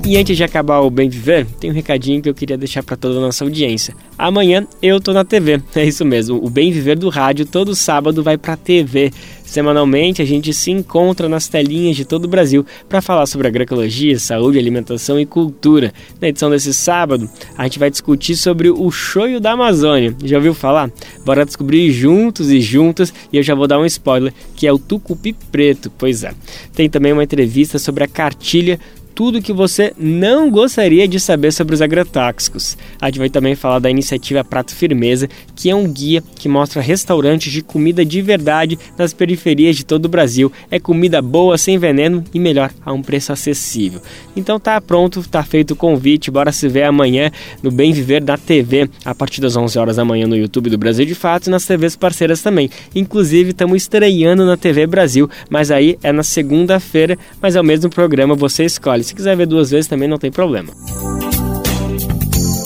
E 0.08 0.18
antes 0.18 0.38
de 0.38 0.44
acabar 0.44 0.82
o 0.82 0.90
Bem 0.92 1.10
Viver, 1.10 1.48
tem 1.60 1.72
um 1.72 1.74
recadinho 1.74 2.22
que 2.22 2.30
eu 2.30 2.34
queria 2.36 2.56
deixar 2.56 2.84
para 2.84 2.96
toda 2.96 3.18
a 3.18 3.22
nossa 3.22 3.44
audiência. 3.44 3.96
Amanhã 4.16 4.68
eu 4.80 5.02
tô 5.02 5.12
na 5.12 5.26
TV, 5.26 5.60
é 5.76 5.84
isso 5.84 6.06
mesmo. 6.06 6.38
O 6.46 6.48
Bem 6.48 6.72
Viver 6.72 6.96
do 6.96 7.10
rádio 7.10 7.44
todo 7.44 7.74
sábado 7.74 8.22
vai 8.22 8.38
para 8.38 8.56
TV. 8.56 9.12
Semanalmente 9.46 10.22
a 10.22 10.26
gente 10.26 10.54
se 10.54 10.72
encontra 10.72 11.30
nas 11.30 11.48
telinhas 11.48 11.96
de 11.96 12.04
todo 12.04 12.26
o 12.26 12.28
Brasil 12.28 12.66
para 12.90 13.02
falar 13.02 13.26
sobre 13.26 13.48
agroecologia, 13.48 14.18
saúde, 14.20 14.58
alimentação 14.58 15.20
e 15.20 15.26
cultura. 15.26 15.94
Na 16.20 16.28
edição 16.28 16.50
desse 16.50 16.74
sábado, 16.74 17.30
a 17.58 17.64
gente 17.64 17.80
vai 17.80 17.90
discutir 17.90 18.36
sobre 18.36 18.70
o 18.70 18.92
choio 18.92 19.40
da 19.40 19.52
Amazônia. 19.52 20.16
Já 20.24 20.38
ouviu 20.38 20.54
falar? 20.54 20.92
Bora 21.24 21.46
descobrir 21.46 21.92
juntos 21.92 22.50
e 22.50 22.60
juntas 22.60 23.14
e 23.32 23.38
eu 23.38 23.44
já 23.44 23.56
vou 23.56 23.68
dar 23.68 23.80
um 23.80 23.86
spoiler, 23.86 24.34
que 24.56 24.68
é 24.68 24.74
o 24.74 24.80
tucupi 24.80 25.34
preto. 25.52 25.92
Pois 25.98 26.24
é. 26.24 26.34
Tem 26.74 26.90
também 26.90 27.14
uma 27.14 27.24
entrevista 27.24 27.80
sobre 27.80 28.04
a 28.04 28.08
cartilha 28.08 28.80
tudo 29.16 29.42
que 29.42 29.54
você 29.54 29.94
não 29.98 30.52
gostaria 30.52 31.08
de 31.08 31.22
saber 31.22 31.54
sobre 31.54 31.74
os 31.74 31.82
agrotóxicos. 31.82 32.78
A 33.00 33.06
gente 33.06 33.18
vai 33.20 33.30
também 33.30 33.56
falar 33.56 33.80
da 33.80 33.90
iniciativa 33.90 34.44
Prato 34.44 34.76
Firmeza, 34.76 35.30
que 35.56 35.70
é 35.70 35.76
um 35.76 35.88
guia 35.88 36.22
que 36.36 36.50
mostra 36.50 36.82
restaurantes 36.82 37.52
de 37.52 37.62
comida 37.62 38.04
de 38.04 38.22
verdade 38.22 38.78
nas 38.98 39.14
periferias 39.14 39.78
de 39.78 39.86
todo 39.86 40.06
o 40.06 40.10
Brasil. 40.10 40.52
É 40.70 40.80
comida 40.80 41.22
boa, 41.22 41.58
sem 41.58 41.78
veneno 41.78 42.26
e 42.34 42.40
melhor, 42.40 42.72
a 42.86 42.92
um 42.92 43.02
preço 43.02 43.32
acessível. 43.32 44.02
Então 44.36 44.60
tá 44.60 44.80
pronto, 44.82 45.24
tá 45.30 45.42
feito 45.44 45.72
o 45.72 45.76
convite, 45.78 46.30
bora 46.30 46.52
se 46.52 46.68
ver 46.68 46.84
amanhã 46.84 47.32
no 47.64 47.72
Bem 47.72 47.94
Viver 47.94 48.22
da 48.22 48.38
TV, 48.38 48.90
a 49.06 49.16
partir 49.16 49.40
das 49.40 49.56
11 49.56 49.80
horas 49.80 49.96
da 49.96 50.04
manhã 50.04 50.28
no 50.28 50.36
YouTube 50.36 50.70
do 50.70 50.78
Brasil 50.78 51.06
de 51.06 51.16
Fato 51.16 51.48
e 51.48 51.50
nas 51.50 51.66
TVs 51.66 51.96
parceiras 51.96 52.42
também. 52.42 52.70
Inclusive 52.94 53.52
estamos 53.52 53.78
estreando 53.78 54.46
na 54.46 54.58
TV 54.58 54.86
Brasil, 54.86 55.30
mas 55.50 55.72
aí 55.72 55.98
é 56.04 56.12
na 56.12 56.24
segunda-feira, 56.24 57.18
mas 57.42 57.56
é 57.56 57.62
o 57.62 57.64
mesmo 57.64 57.90
programa, 57.90 58.36
você 58.36 58.66
escolhe. 58.66 59.05
Se 59.06 59.14
quiser 59.14 59.38
ver 59.38 59.46
duas 59.46 59.70
vezes 59.70 59.88
também 59.88 60.10
não 60.10 60.18
tem 60.18 60.32
problema. 60.32 60.74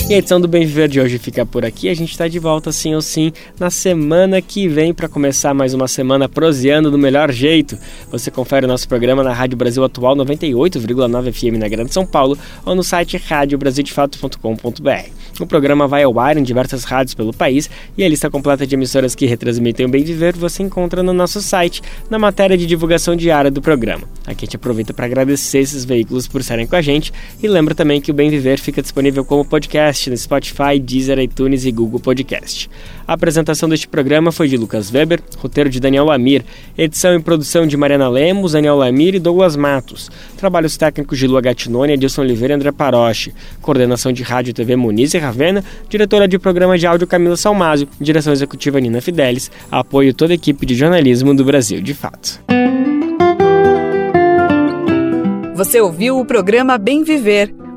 E 0.10 0.14
a 0.16 0.18
edição 0.18 0.41
do 0.41 0.47
Bem 0.47 0.66
Viver 0.66 0.88
de 0.88 0.99
hoje 0.99 1.20
fica 1.20 1.45
por 1.45 1.64
aqui. 1.64 1.88
A 1.88 1.93
gente 1.93 2.10
está 2.10 2.28
de 2.28 2.39
volta, 2.39 2.72
sim 2.72 2.95
ou 2.95 3.01
sim, 3.01 3.32
na 3.60 3.70
semana 3.70 4.41
que 4.41 4.68
vem 4.68 4.91
para 4.91 5.07
começar 5.07 5.53
mais 5.53 5.76
uma 5.76 5.88
semana 5.88 6.28
proseando 6.28 6.89
do 6.89 6.97
melhor 6.97 7.32
jeito. 7.32 7.78
Você 8.10 8.32
confere 8.32 8.66
o 8.66 8.68
nosso 8.68 8.88
programa 8.88 9.24
na 9.24 9.32
Rádio 9.32 9.55
Brasil 9.55 9.84
Atual 9.84 10.16
98,9 10.16 11.32
FM 11.32 11.60
na 11.60 11.68
Grande 11.68 11.93
São 11.93 12.07
Paulo 12.07 12.36
ou 12.66 12.74
no 12.74 12.84
site 12.84 13.18
radiobrasildefato.com.br. 13.18 15.10
O 15.39 15.45
programa 15.45 15.88
vai 15.88 16.01
ao 16.01 16.20
ar 16.20 16.38
em 16.38 16.43
diversas 16.43 16.86
rádios 16.86 17.14
pelo 17.14 17.32
país 17.32 17.70
e 17.95 18.03
a 18.03 18.10
lista 18.10 18.32
completa 18.32 18.66
de 18.66 18.74
emissoras 18.74 19.14
que 19.14 19.28
retransmitem 19.28 19.86
o 19.86 19.89
Bem 19.89 20.03
Viver 20.03 20.36
você 20.36 20.64
encontra 20.64 21.03
no 21.03 21.14
nosso 21.14 21.39
site, 21.39 21.84
na 22.10 22.18
matéria 22.18 22.57
de 22.57 22.66
divulgação 22.66 23.16
diária 23.16 23.51
do 23.51 23.62
programa. 23.62 24.10
Aqui 24.26 24.45
a 24.45 24.47
gente 24.47 24.55
aproveita 24.55 24.91
para 24.91 25.05
agradecer 25.05 25.60
esses 25.60 25.86
veículos 25.86 26.28
por 26.28 26.41
estarem 26.41 26.66
com 26.66 26.76
a 26.76 26.82
gente 26.82 27.14
e 27.43 27.47
lembra 27.47 27.76
também 27.76 28.01
que 28.01 28.10
o 28.10 28.14
Bem 28.14 28.32
Viver 28.32 28.57
fica 28.57 28.82
disponível 28.82 29.24
como 29.24 29.45
podcast 29.45 29.99
no 30.08 30.16
Spotify, 30.16 30.78
Deezer, 30.80 31.18
iTunes 31.18 31.66
e 31.66 31.72
Google 31.72 32.00
Podcast. 32.00 32.70
A 33.08 33.14
apresentação 33.14 33.68
deste 33.68 33.88
programa 33.88 34.32
foi 34.32 34.47
de 34.47 34.56
Lucas 34.56 34.93
Weber, 34.93 35.20
roteiro 35.39 35.68
de 35.68 35.80
Daniel 35.80 36.06
Lamir, 36.06 36.45
edição 36.78 37.16
e 37.16 37.20
produção 37.20 37.66
de 37.66 37.76
Mariana 37.76 38.08
Lemos, 38.08 38.52
Daniel 38.52 38.76
Lamir 38.76 39.16
e 39.16 39.20
Douglas 39.20 39.56
Matos, 39.56 40.12
trabalhos 40.38 40.78
técnicos 40.78 41.18
de 41.18 41.26
Lua 41.26 41.41
Gatinone, 41.41 41.93
Edilson 41.93 42.22
Oliveira 42.22 42.54
e 42.54 42.56
André 42.56 42.72
Paroche, 42.72 43.34
coordenação 43.62 44.12
de 44.12 44.22
rádio 44.22 44.52
e 44.52 44.54
TV 44.54 44.76
Muniz 44.76 45.16
e 45.16 45.18
Ravena, 45.18 45.64
diretora 45.89 46.28
de 46.28 46.38
programa 46.38 46.78
de 46.78 46.86
áudio 46.86 47.08
Camila 47.08 47.36
Salmásio, 47.36 47.89
direção 48.00 48.32
executiva 48.32 48.80
Nina 48.80 49.02
Fidelis, 49.02 49.50
apoio 49.72 50.14
toda 50.14 50.34
a 50.34 50.36
equipe 50.36 50.66
de 50.68 50.76
jornalismo 50.76 51.34
do 51.34 51.43
Brasil 51.43 51.82
de 51.82 51.95
Fato. 51.95 52.39
Você 55.60 55.82
ouviu 55.82 56.18
o 56.18 56.26
programa 56.26 56.78
Bem 56.78 57.04
Viver, 57.04 57.54